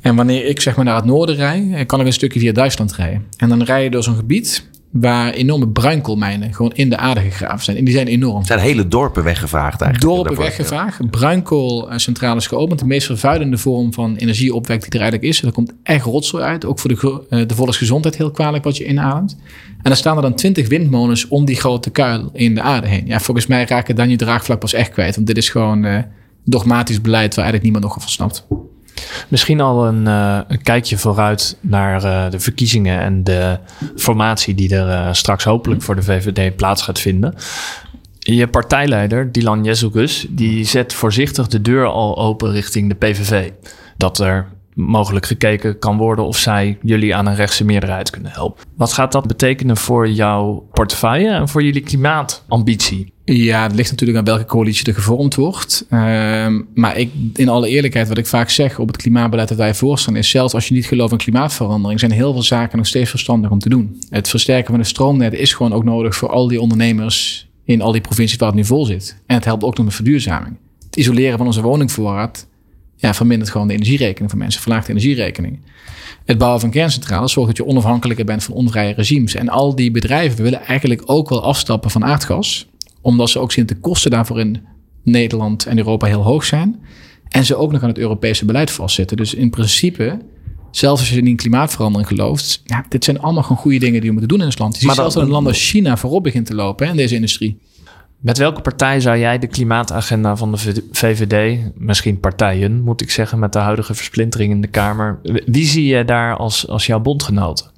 En 0.02 0.16
wanneer 0.16 0.46
ik 0.46 0.62
zeg 0.62 0.76
maar 0.76 0.86
naar 0.86 0.96
het 0.96 1.06
noorden 1.06 1.36
rij, 1.36 1.84
kan 1.86 2.00
ik 2.00 2.06
een 2.06 2.14
stukje 2.14 2.40
via 2.40 2.52
Duitsland 2.52 2.96
rijden. 2.96 3.26
En 3.38 3.50
dan 3.50 3.64
rij 3.64 3.84
je 3.84 3.90
door 3.90 4.04
zo'n 4.04 4.16
gebied 4.16 4.72
waar 4.94 5.34
enorme 5.34 5.68
bruinkoolmijnen 5.68 6.54
gewoon 6.54 6.72
in 6.74 6.90
de 6.90 6.98
aarde 6.98 7.22
gegraven 7.22 7.64
zijn. 7.64 7.78
En 7.78 7.84
die 7.84 7.94
zijn 7.94 8.08
enorm. 8.08 8.40
Er 8.40 8.46
zijn 8.46 8.60
hele 8.60 8.88
dorpen 8.88 9.24
weggevaagd 9.24 9.82
eigenlijk. 9.82 10.16
Dorpen 10.16 10.44
weggevaagd. 10.44 11.10
Bruinkoolcentrales 11.10 12.48
geopend. 12.48 12.80
De 12.80 12.86
meest 12.86 13.06
vervuilende 13.06 13.58
vorm 13.58 13.94
van 13.94 14.16
energieopwek 14.16 14.82
die 14.82 14.92
er 14.92 15.00
eigenlijk 15.00 15.30
is. 15.30 15.42
Er 15.42 15.52
komt 15.52 15.74
echt 15.84 16.06
rotzooi 16.06 16.44
uit. 16.44 16.66
Ook 16.66 16.80
voor 16.80 16.90
de, 16.90 17.46
de 17.46 17.56
volksgezondheid 17.56 18.18
heel 18.18 18.32
kwalijk 18.32 18.64
wat 18.64 18.78
je 18.78 18.86
inademt. 18.86 19.38
En 19.68 19.84
dan 19.84 19.96
staan 19.96 20.16
er 20.16 20.22
dan 20.22 20.36
twintig 20.36 20.68
windmolens 20.68 21.28
om 21.28 21.46
die 21.46 21.56
grote 21.56 21.90
kuil 21.90 22.30
in 22.34 22.56
de 22.56 22.62
aarde 22.62 22.88
heen. 22.88 23.06
Ja, 23.06 23.20
volgens 23.20 23.48
mij 23.48 23.66
raken 23.66 23.96
dan 23.96 24.10
je 24.10 24.16
draagvlak 24.16 24.60
pas 24.60 24.74
echt 24.74 24.92
kwijt. 24.92 25.16
Want 25.16 25.28
dit 25.28 25.38
is 25.38 25.50
gewoon 25.50 25.86
uh, 25.86 26.00
dogmatisch 26.46 27.02
beleid 27.02 27.36
waar 27.36 27.46
eigenlijk 27.46 27.64
niemand 27.64 27.84
nog 27.84 28.04
van 28.04 28.12
snapt. 28.12 28.48
Misschien 29.28 29.62
al 29.62 29.88
een, 29.88 30.06
uh, 30.06 30.40
een 30.48 30.62
kijkje 30.62 30.98
vooruit 30.98 31.58
naar 31.62 32.04
uh, 32.04 32.30
de 32.30 32.40
verkiezingen 32.40 33.00
en 33.00 33.24
de 33.24 33.60
formatie 33.96 34.56
die 34.56 34.76
er 34.76 34.88
uh, 34.88 35.14
straks 35.14 35.44
hopelijk 35.44 35.82
voor 35.82 35.96
de 35.96 36.04
VVD 36.04 36.56
plaats 36.56 36.82
gaat 36.82 37.00
vinden. 37.00 37.36
Je 38.20 38.48
partijleider, 38.48 39.32
Dylan 39.32 39.64
Jezogus, 39.64 40.26
die 40.30 40.64
zet 40.64 40.94
voorzichtig 40.94 41.48
de 41.48 41.62
deur 41.62 41.86
al 41.86 42.18
open 42.18 42.52
richting 42.52 42.90
de 42.90 42.96
PVV. 42.96 43.52
Dat 43.98 44.20
er 44.20 44.48
mogelijk 44.74 45.26
gekeken 45.26 45.80
kan 45.80 45.98
worden 45.98 46.26
of 46.26 46.38
zij 46.38 46.78
jullie 46.82 47.16
aan 47.16 47.26
een 47.26 47.36
rechtse 47.36 47.66
meerderheid 47.66 48.10
kunnen 48.10 48.32
helpen. 48.32 48.64
Wat 48.76 48.94
gaat 48.94 49.12
dat 49.12 49.28
betekenen 49.28 49.78
voor 49.78 50.10
jouw 50.10 50.68
portefeuille 50.72 51.30
en 51.30 51.50
voor 51.50 51.64
jullie 51.64 51.82
klimaatambitie? 51.82 53.13
Ja, 53.26 53.64
het 53.64 53.76
ligt 53.76 53.92
natuurlijk 53.92 54.20
aan 54.20 54.26
welke 54.26 54.46
coalitie 54.46 54.86
er 54.86 54.94
gevormd 54.94 55.36
wordt. 55.36 55.86
Uh, 55.90 56.00
maar 56.74 56.98
ik, 56.98 57.12
in 57.34 57.50
alle 57.50 57.68
eerlijkheid, 57.68 58.08
wat 58.08 58.18
ik 58.18 58.26
vaak 58.26 58.50
zeg 58.50 58.80
op 58.80 58.88
het 58.88 58.98
klimaatbeleid 58.98 59.48
dat 59.48 59.58
wij 59.58 59.74
voorstaan, 59.74 60.16
is 60.16 60.30
zelfs 60.30 60.54
als 60.54 60.68
je 60.68 60.74
niet 60.74 60.86
gelooft 60.86 61.12
in 61.12 61.18
klimaatverandering, 61.18 62.00
zijn 62.00 62.12
heel 62.12 62.34
veel 62.34 62.44
zaken 62.44 62.78
nog 62.78 62.88
steeds 62.88 63.10
verstandig 63.10 63.52
om 63.52 63.60
te 63.60 63.70
doen. 63.70 64.02
Het 64.10 64.30
versterken 64.30 64.70
van 64.70 64.80
de 64.80 64.86
stroomnet 64.86 65.34
is 65.34 65.54
gewoon 65.54 65.74
ook 65.74 65.84
nodig 65.84 66.16
voor 66.16 66.30
al 66.30 66.48
die 66.48 66.62
ondernemers 66.62 67.48
in 67.66 67.82
al 67.82 67.92
die 67.92 68.02
provincies 68.02 68.38
waar 68.38 68.48
het 68.48 68.58
nu 68.58 68.66
vol 68.66 68.86
zit. 68.86 69.18
En 69.26 69.36
het 69.36 69.46
helpt 69.46 69.64
ook 69.64 69.78
nog 69.78 69.86
met 69.86 69.96
verduurzaming. 69.96 70.58
Het 70.86 70.96
isoleren 70.96 71.38
van 71.38 71.48
onze 71.48 71.62
woningvoorraad 71.62 72.48
ja, 72.96 73.14
vermindert 73.14 73.50
gewoon 73.50 73.68
de 73.68 73.74
energierekening 73.74 74.30
van 74.30 74.40
mensen, 74.40 74.62
verlaagt 74.62 74.86
de 74.86 74.92
energierekening. 74.92 75.60
Het 76.26 76.38
bouwen 76.38 76.62
van 76.62 76.70
kerncentrales 76.70 77.32
zorgt 77.32 77.50
dat 77.50 77.66
je 77.66 77.72
onafhankelijker 77.72 78.26
bent 78.26 78.44
van 78.44 78.54
onvrije 78.54 78.94
regimes. 78.94 79.36
En 79.36 79.50
al 79.50 79.76
die 79.76 79.92
bedrijven 79.92 80.44
willen 80.44 80.62
eigenlijk 80.62 81.02
ook 81.06 81.30
wel 81.30 81.44
afstappen 81.44 81.92
van 81.92 82.06
aardgas, 82.06 82.68
omdat 83.04 83.30
ze 83.30 83.40
ook 83.40 83.52
zien 83.52 83.66
dat 83.66 83.76
de 83.76 83.82
kosten 83.82 84.12
daarvoor 84.12 84.40
in 84.40 84.62
Nederland 85.04 85.66
en 85.66 85.78
Europa 85.78 86.08
heel 86.08 86.22
hoog 86.22 86.44
zijn. 86.44 86.80
En 87.30 87.46
ze 87.46 87.56
ook 87.56 87.72
nog 87.72 87.82
aan 87.82 87.90
het 87.90 87.98
Europese 87.98 88.46
beleid 88.46 88.72
vastzitten. 88.72 89.18
Dus 89.18 89.34
in 89.34 89.50
principe, 89.50 90.20
zelfs 90.72 91.00
als 91.00 91.10
je 91.10 91.22
in 91.22 91.36
klimaatverandering 91.36 92.10
gelooft, 92.10 92.62
ja, 92.66 92.86
dit 92.90 93.04
zijn 93.04 93.20
allemaal 93.20 93.44
gewoon 93.44 93.58
goede 93.58 93.80
dingen 93.80 94.02
die 94.02 94.10
we 94.10 94.12
moeten 94.12 94.30
doen 94.30 94.40
in 94.40 94.46
ons 94.46 94.58
land. 94.58 94.76
Je 94.76 94.82
ziet 94.82 94.92
zelfs 94.92 95.14
dat 95.14 95.24
een 95.24 95.30
land 95.30 95.48
als 95.48 95.70
China 95.70 95.98
voorop 95.98 96.24
begint 96.24 96.46
te 96.46 96.56
lopen 96.56 96.86
hè, 96.86 96.92
in 96.92 96.98
deze 96.98 97.16
industrie. 97.16 97.60
Met 98.20 98.38
welke 98.38 98.62
partij 98.62 99.00
zou 99.00 99.18
jij 99.18 99.40
de 99.40 99.48
klimaatagenda 99.48 100.36
van 100.36 100.52
de 100.52 100.84
VVD, 100.92 101.60
misschien 101.76 102.20
partijen 102.20 102.82
moet 102.82 103.02
ik 103.02 103.12
zeggen, 103.12 103.40
met 103.40 103.54
de 103.54 103.60
huidige 103.60 103.94
versplintering 103.94 104.52
in 104.52 104.62
de 104.62 104.68
Kamer, 104.68 105.20
wie 105.46 105.66
zie 105.66 105.86
je 105.86 106.06
daar 106.06 106.38
als, 106.38 106.68
als 106.68 106.86
jouw 106.86 107.00
bondgenoten? 107.00 107.72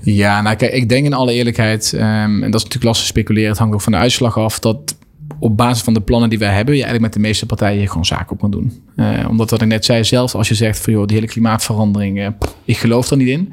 Ja, 0.00 0.40
nou 0.40 0.56
kijk, 0.56 0.72
ik 0.72 0.88
denk 0.88 1.04
in 1.04 1.12
alle 1.12 1.32
eerlijkheid, 1.32 1.92
um, 1.94 2.00
en 2.00 2.40
dat 2.40 2.54
is 2.54 2.62
natuurlijk 2.62 2.84
lastig 2.84 3.06
speculeren, 3.06 3.48
het 3.48 3.58
hangt 3.58 3.74
ook 3.74 3.80
van 3.80 3.92
de 3.92 3.98
uitslag 3.98 4.38
af, 4.38 4.58
dat 4.58 4.96
op 5.38 5.56
basis 5.56 5.82
van 5.82 5.94
de 5.94 6.00
plannen 6.00 6.28
die 6.28 6.38
wij 6.38 6.54
hebben, 6.54 6.74
je 6.74 6.82
eigenlijk 6.82 7.14
met 7.14 7.22
de 7.22 7.28
meeste 7.28 7.46
partijen 7.46 7.88
gewoon 7.88 8.04
zaken 8.04 8.30
op 8.30 8.40
kan 8.40 8.50
doen. 8.50 8.82
Uh, 8.96 9.26
omdat 9.28 9.50
wat 9.50 9.62
ik 9.62 9.68
net 9.68 9.84
zei, 9.84 10.04
zelf 10.04 10.34
als 10.34 10.48
je 10.48 10.54
zegt 10.54 10.80
van 10.80 10.92
joh, 10.92 11.06
die 11.06 11.16
hele 11.16 11.28
klimaatverandering, 11.28 12.18
uh, 12.18 12.28
pff, 12.38 12.56
ik 12.64 12.76
geloof 12.76 13.10
er 13.10 13.16
niet 13.16 13.28
in. 13.28 13.52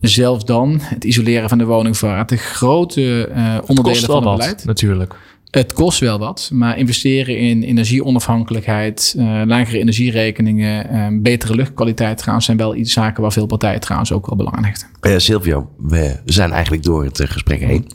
Zelfs 0.00 0.44
dan, 0.44 0.78
het 0.82 1.04
isoleren 1.04 1.48
van 1.48 1.58
de 1.58 1.64
woningvoorraad, 1.64 2.28
de 2.28 2.36
grote 2.36 3.28
uh, 3.36 3.58
onderdelen 3.66 4.04
van 4.04 4.26
het 4.26 4.36
beleid. 4.36 4.56
Wat, 4.56 4.64
natuurlijk. 4.64 5.14
Het 5.50 5.72
kost 5.72 6.00
wel 6.00 6.18
wat, 6.18 6.50
maar 6.52 6.78
investeren 6.78 7.38
in 7.38 7.62
energieonafhankelijkheid, 7.62 9.14
uh, 9.18 9.42
lagere 9.46 9.78
energierekeningen, 9.78 10.94
uh, 10.94 11.22
betere 11.22 11.54
luchtkwaliteit 11.54 12.18
trouwens 12.18 12.46
zijn 12.46 12.58
wel 12.58 12.74
iets 12.74 12.92
zaken 12.92 13.22
waar 13.22 13.32
veel 13.32 13.46
partijen 13.46 13.80
trouwens 13.80 14.12
ook 14.12 14.26
wel 14.26 14.36
belang 14.36 14.64
hechten. 14.64 14.88
Uh, 15.00 15.14
Silvio, 15.16 15.70
we 15.78 16.20
zijn 16.24 16.52
eigenlijk 16.52 16.82
door 16.82 17.04
het 17.04 17.20
gesprek 17.24 17.60
heen. 17.60 17.86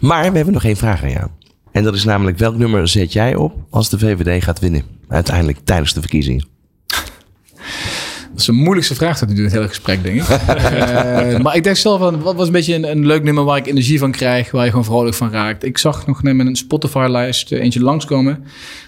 Maar 0.00 0.30
we 0.30 0.36
hebben 0.36 0.54
nog 0.54 0.64
één 0.64 0.76
vraag 0.76 1.02
aan 1.02 1.10
jou. 1.10 1.28
En 1.72 1.82
dat 1.82 1.94
is 1.94 2.04
namelijk 2.04 2.38
welk 2.38 2.56
nummer 2.56 2.88
zet 2.88 3.12
jij 3.12 3.34
op 3.34 3.54
als 3.70 3.88
de 3.88 3.98
VVD 3.98 4.44
gaat 4.44 4.60
winnen? 4.60 4.82
Uiteindelijk 5.08 5.58
tijdens 5.64 5.92
de 5.92 6.00
verkiezingen. 6.00 6.51
Is 8.42 8.48
de 8.48 8.54
moeilijkste 8.54 8.94
vraag 8.94 9.18
dat 9.18 9.30
u 9.30 9.36
in 9.36 9.42
het 9.42 9.52
hele 9.52 9.68
gesprek, 9.68 10.02
denk 10.02 10.22
ik. 10.22 10.28
uh, 10.28 11.38
maar 11.44 11.56
ik 11.56 11.64
denk 11.64 11.76
zelf 11.76 11.98
van, 12.00 12.20
wat 12.20 12.34
was 12.34 12.46
een 12.46 12.52
beetje 12.52 12.74
een, 12.74 12.90
een, 12.90 13.06
leuk 13.06 13.22
nummer 13.22 13.44
waar 13.44 13.56
ik 13.56 13.66
energie 13.66 13.98
van 13.98 14.10
krijg, 14.10 14.50
waar 14.50 14.64
je 14.64 14.70
gewoon 14.70 14.84
vrolijk 14.84 15.14
van 15.14 15.30
raakt. 15.30 15.64
Ik 15.64 15.78
zag 15.78 16.06
nog 16.06 16.22
net 16.22 16.34
met 16.34 16.46
een 16.46 16.56
Spotify-lijst 16.56 17.52
eentje 17.52 17.80
langskomen. 17.80 18.44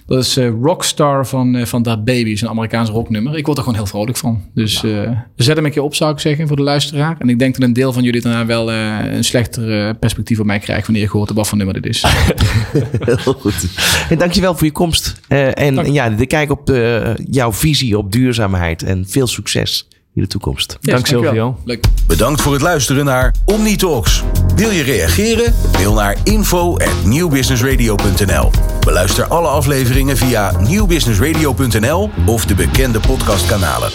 Dat 0.07 0.23
is 0.23 0.39
uh, 0.39 0.51
Rockstar 0.63 1.27
van, 1.27 1.55
uh, 1.55 1.65
van 1.65 1.83
Dat 1.83 2.05
Baby, 2.05 2.31
is 2.31 2.41
een 2.43 2.49
Amerikaans 2.49 2.91
rocknummer. 2.91 3.37
Ik 3.37 3.47
word 3.47 3.59
er 3.59 3.65
gewoon 3.65 3.79
heel 3.79 3.89
vrolijk 3.89 4.17
van. 4.17 4.43
Dus 4.55 4.85
zet 5.37 5.57
hem 5.57 5.65
een 5.65 5.71
keer 5.71 5.83
op, 5.83 5.95
zou 5.95 6.13
ik 6.13 6.19
zeggen, 6.19 6.47
voor 6.47 6.57
de 6.57 6.63
luisteraar. 6.63 7.17
En 7.19 7.29
ik 7.29 7.39
denk 7.39 7.55
dat 7.55 7.63
een 7.63 7.73
deel 7.73 7.93
van 7.93 8.03
jullie 8.03 8.21
daarna 8.21 8.47
wel 8.47 8.73
een 8.73 9.25
slechter 9.25 9.95
perspectief 9.95 10.41
op 10.41 10.47
mij 10.47 10.59
krijgt 10.59 10.87
wanneer 10.87 11.03
je 11.03 11.09
gehoord 11.09 11.29
hebt 11.29 11.41
wat 11.41 11.49
voor 11.49 11.59
nummer 11.59 11.83
dit 11.83 11.87
is. 11.87 12.05
heel 13.05 13.33
goed. 13.33 13.67
En 14.09 14.19
dankjewel 14.19 14.55
voor 14.55 14.67
je 14.67 14.73
komst. 14.73 15.21
en 15.29 15.75
Dank. 15.75 15.89
ja, 15.89 16.11
de 16.11 16.27
kijk 16.27 16.51
op 16.51 16.73
jouw 17.31 17.53
visie 17.53 17.99
op 17.99 18.13
duurzaamheid 18.13 18.83
en 18.83 19.05
veel 19.09 19.27
succes 19.49 19.89
in 20.15 20.23
de 20.23 20.29
toekomst. 20.29 20.77
Yes, 20.81 20.95
Dank 20.95 21.07
Silvio. 21.07 21.59
Leuk. 21.65 21.85
Bedankt 22.07 22.41
voor 22.41 22.53
het 22.53 22.63
luisteren 22.63 23.05
naar 23.05 23.35
OmniTalks. 23.45 24.23
Wil 24.57 24.71
je 24.71 24.83
reageren? 24.83 25.55
Mail 25.73 25.93
naar 25.93 26.17
info@newbusinessradio.nl. 26.23 28.51
Beluister 28.81 29.25
alle 29.25 29.49
afleveringen 29.49 30.17
via 30.17 30.61
nieuwbusinessradio.nl 30.61 32.11
of 32.27 32.47
de 32.47 32.55
bekende 32.55 33.01
podcastkanalen. 33.01 33.91